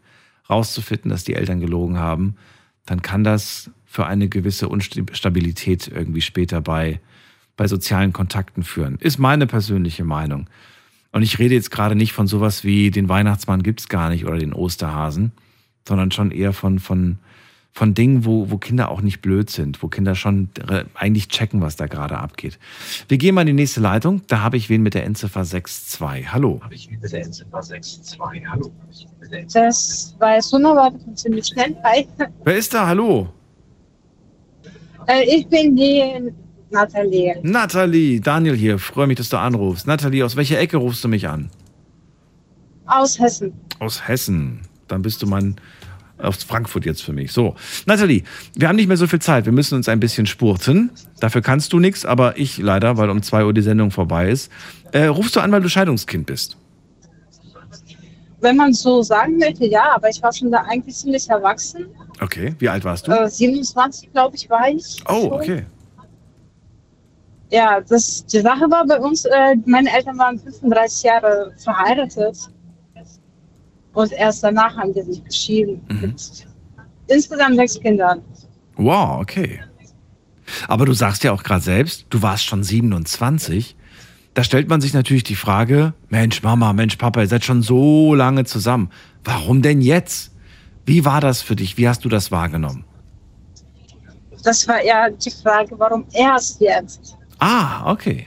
[0.50, 2.36] rauszufinden, dass die Eltern gelogen haben,
[2.84, 7.00] dann kann das für eine gewisse Unstabilität irgendwie später bei,
[7.56, 8.96] bei sozialen Kontakten führen.
[8.98, 10.48] Ist meine persönliche Meinung.
[11.12, 14.36] Und ich rede jetzt gerade nicht von sowas wie den Weihnachtsmann gibt's gar nicht oder
[14.36, 15.32] den Osterhasen,
[15.86, 17.18] sondern schon eher von, von,
[17.74, 20.48] von Dingen, wo, wo Kinder auch nicht blöd sind, wo Kinder schon
[20.94, 22.60] eigentlich checken, was da gerade abgeht.
[23.08, 24.22] Wir gehen mal in die nächste Leitung.
[24.28, 26.26] Da habe ich wen mit der Endziffer 6.2.
[26.26, 26.60] Hallo.
[29.52, 31.76] Das war jetzt unerwartet und ziemlich schnell.
[31.82, 32.06] Hi.
[32.44, 32.86] Wer ist da?
[32.86, 33.28] Hallo.
[35.08, 36.32] Äh, ich bin die
[36.70, 37.40] Nathalie.
[37.42, 38.78] Nathalie, Daniel hier.
[38.78, 39.88] Freue mich, dass du anrufst.
[39.88, 41.50] Nathalie, aus welcher Ecke rufst du mich an?
[42.86, 43.52] Aus Hessen.
[43.80, 44.60] Aus Hessen.
[44.86, 45.56] Dann bist du mein
[46.24, 47.32] aus Frankfurt jetzt für mich.
[47.32, 47.54] So,
[47.86, 48.24] Nathalie,
[48.54, 49.44] wir haben nicht mehr so viel Zeit.
[49.44, 50.90] Wir müssen uns ein bisschen spurten.
[51.20, 54.50] Dafür kannst du nichts, aber ich leider, weil um 2 Uhr die Sendung vorbei ist.
[54.92, 56.56] Äh, rufst du an, weil du Scheidungskind bist?
[58.40, 61.86] Wenn man so sagen möchte, ja, aber ich war schon da eigentlich ziemlich erwachsen.
[62.20, 63.12] Okay, wie alt warst du?
[63.12, 65.02] Äh, 27, glaube ich, war ich.
[65.08, 65.32] oh, schon.
[65.32, 65.66] okay.
[67.50, 72.36] Ja, das, die Sache war bei uns, äh, meine Eltern waren 35 Jahre verheiratet.
[73.94, 75.80] Und erst danach haben die sich geschieden.
[75.88, 76.46] Mit
[77.06, 78.22] insgesamt sechs Kindern.
[78.76, 79.60] Wow, okay.
[80.68, 83.76] Aber du sagst ja auch gerade selbst, du warst schon 27.
[84.34, 88.14] Da stellt man sich natürlich die Frage, Mensch, Mama, Mensch, Papa, ihr seid schon so
[88.14, 88.90] lange zusammen.
[89.22, 90.32] Warum denn jetzt?
[90.84, 91.78] Wie war das für dich?
[91.78, 92.84] Wie hast du das wahrgenommen?
[94.42, 97.16] Das war eher die Frage, warum erst jetzt?
[97.38, 98.26] Ah, okay.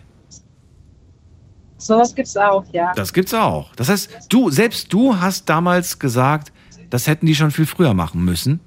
[1.77, 2.91] Sowas gibt's auch, ja.
[2.95, 3.73] Das gibt's auch.
[3.75, 6.51] Das heißt, du, selbst du hast damals gesagt,
[6.89, 8.59] das hätten die schon viel früher machen müssen.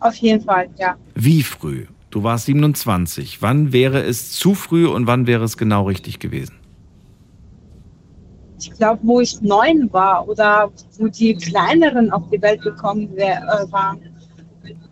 [0.00, 0.96] Auf jeden Fall, ja.
[1.14, 1.86] Wie früh?
[2.10, 3.40] Du warst 27.
[3.40, 6.56] Wann wäre es zu früh und wann wäre es genau richtig gewesen?
[8.58, 13.42] Ich glaube, wo ich neun war oder wo die kleineren auf die Welt gekommen wär,
[13.42, 13.98] äh, waren.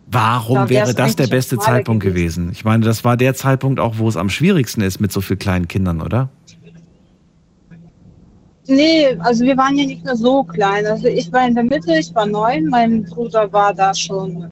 [0.07, 2.51] Warum Da wäre das der beste Zeitpunkt gewesen?
[2.51, 5.39] Ich meine, das war der Zeitpunkt auch, wo es am schwierigsten ist mit so vielen
[5.39, 6.29] kleinen Kindern, oder?
[8.71, 10.85] Nee, also wir waren ja nicht mehr so klein.
[10.85, 14.49] Also ich war in der Mitte, ich war neun, mein Bruder war da schon.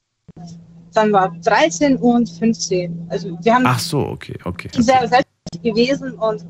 [0.94, 3.08] Dann war 13 und 15.
[3.10, 4.70] Also wir haben Ach so, okay, okay.
[4.74, 6.46] sehr selbstständig gewesen und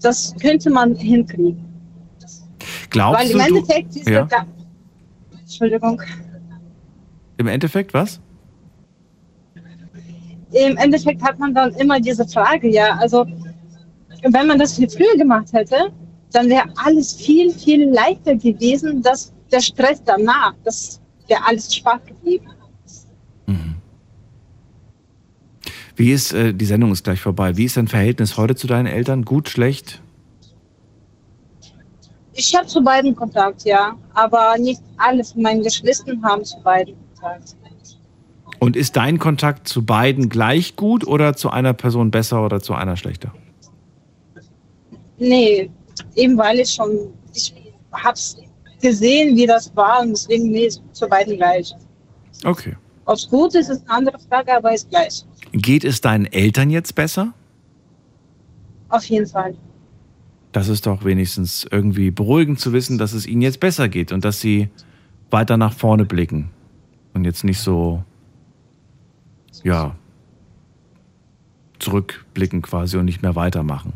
[0.00, 1.62] das könnte man hinkriegen.
[2.88, 4.24] Glaubst Weil du, im du Endeffekt ist ja?
[4.24, 4.46] da,
[5.38, 6.00] Entschuldigung.
[7.36, 8.18] im Endeffekt was?
[10.52, 13.26] Im Endeffekt hat man dann immer diese Frage, ja, also
[14.22, 15.92] wenn man das viel früher gemacht hätte,
[16.32, 22.00] dann wäre alles viel, viel leichter gewesen, dass der Stress danach, das wäre alles Spaß
[22.06, 22.46] geblieben.
[26.00, 27.58] Wie ist, äh, die Sendung ist gleich vorbei.
[27.58, 29.22] Wie ist dein Verhältnis heute zu deinen Eltern?
[29.22, 30.00] Gut, schlecht?
[32.32, 36.94] Ich habe zu beiden Kontakt, ja, aber nicht alle von meinen Geschwistern haben zu beiden
[37.20, 37.54] Kontakt.
[38.60, 42.72] Und ist dein Kontakt zu beiden gleich gut oder zu einer Person besser oder zu
[42.72, 43.34] einer schlechter?
[45.18, 45.70] Nee,
[46.16, 47.54] eben weil ich schon, ich
[47.92, 48.36] hab's
[48.80, 51.72] gesehen, wie das war und deswegen nee, ist zu beiden gleich.
[52.44, 52.76] Okay.
[53.04, 55.24] Ob es gut ist, ist eine andere Frage, aber ist gleich.
[55.52, 57.34] Geht es deinen Eltern jetzt besser?
[58.88, 59.54] Auf jeden Fall.
[60.52, 64.24] Das ist doch wenigstens irgendwie beruhigend zu wissen, dass es ihnen jetzt besser geht und
[64.24, 64.68] dass sie
[65.30, 66.50] weiter nach vorne blicken
[67.14, 68.02] und jetzt nicht so,
[69.62, 69.94] ja,
[71.78, 73.92] zurückblicken quasi und nicht mehr weitermachen.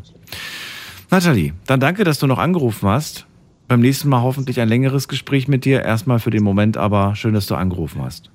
[1.15, 3.29] Nathalie, dann danke, dass du noch angerufen hast
[3.69, 5.81] Beim nächsten Mal hoffentlich ein längeres Gespräch mit dir.
[5.85, 8.33] Erstmal für den Moment, aber schön, dass du angerufen hast.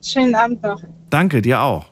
[0.00, 0.80] Schönen Abend noch.
[1.10, 1.86] Danke, dir auch.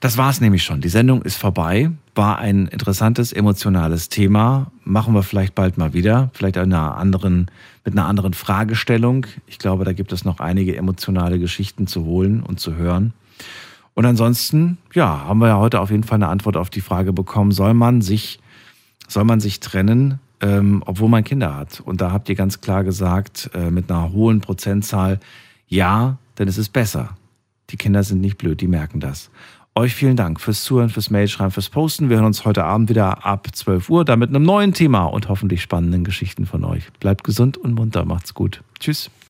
[0.00, 0.80] Das war's nämlich schon.
[0.80, 1.92] Die Sendung ist vorbei.
[2.16, 4.72] War ein interessantes, emotionales Thema.
[4.82, 6.30] Machen wir vielleicht bald mal wieder.
[6.34, 7.48] Vielleicht einer anderen,
[7.84, 9.24] mit einer anderen Fragestellung.
[9.46, 13.12] Ich glaube, da gibt es noch einige emotionale Geschichten zu holen und zu hören.
[13.98, 17.12] Und ansonsten, ja, haben wir ja heute auf jeden Fall eine Antwort auf die Frage
[17.12, 18.38] bekommen, soll man sich,
[19.08, 21.80] soll man sich trennen, ähm, obwohl man Kinder hat?
[21.80, 25.18] Und da habt ihr ganz klar gesagt, äh, mit einer hohen Prozentzahl,
[25.66, 27.16] ja, denn es ist besser.
[27.70, 29.30] Die Kinder sind nicht blöd, die merken das.
[29.74, 32.08] Euch vielen Dank fürs Zuhören, fürs Mailschreiben, fürs Posten.
[32.08, 35.28] Wir hören uns heute Abend wieder ab 12 Uhr, dann mit einem neuen Thema und
[35.28, 36.84] hoffentlich spannenden Geschichten von euch.
[37.00, 38.62] Bleibt gesund und munter, macht's gut.
[38.78, 39.10] Tschüss.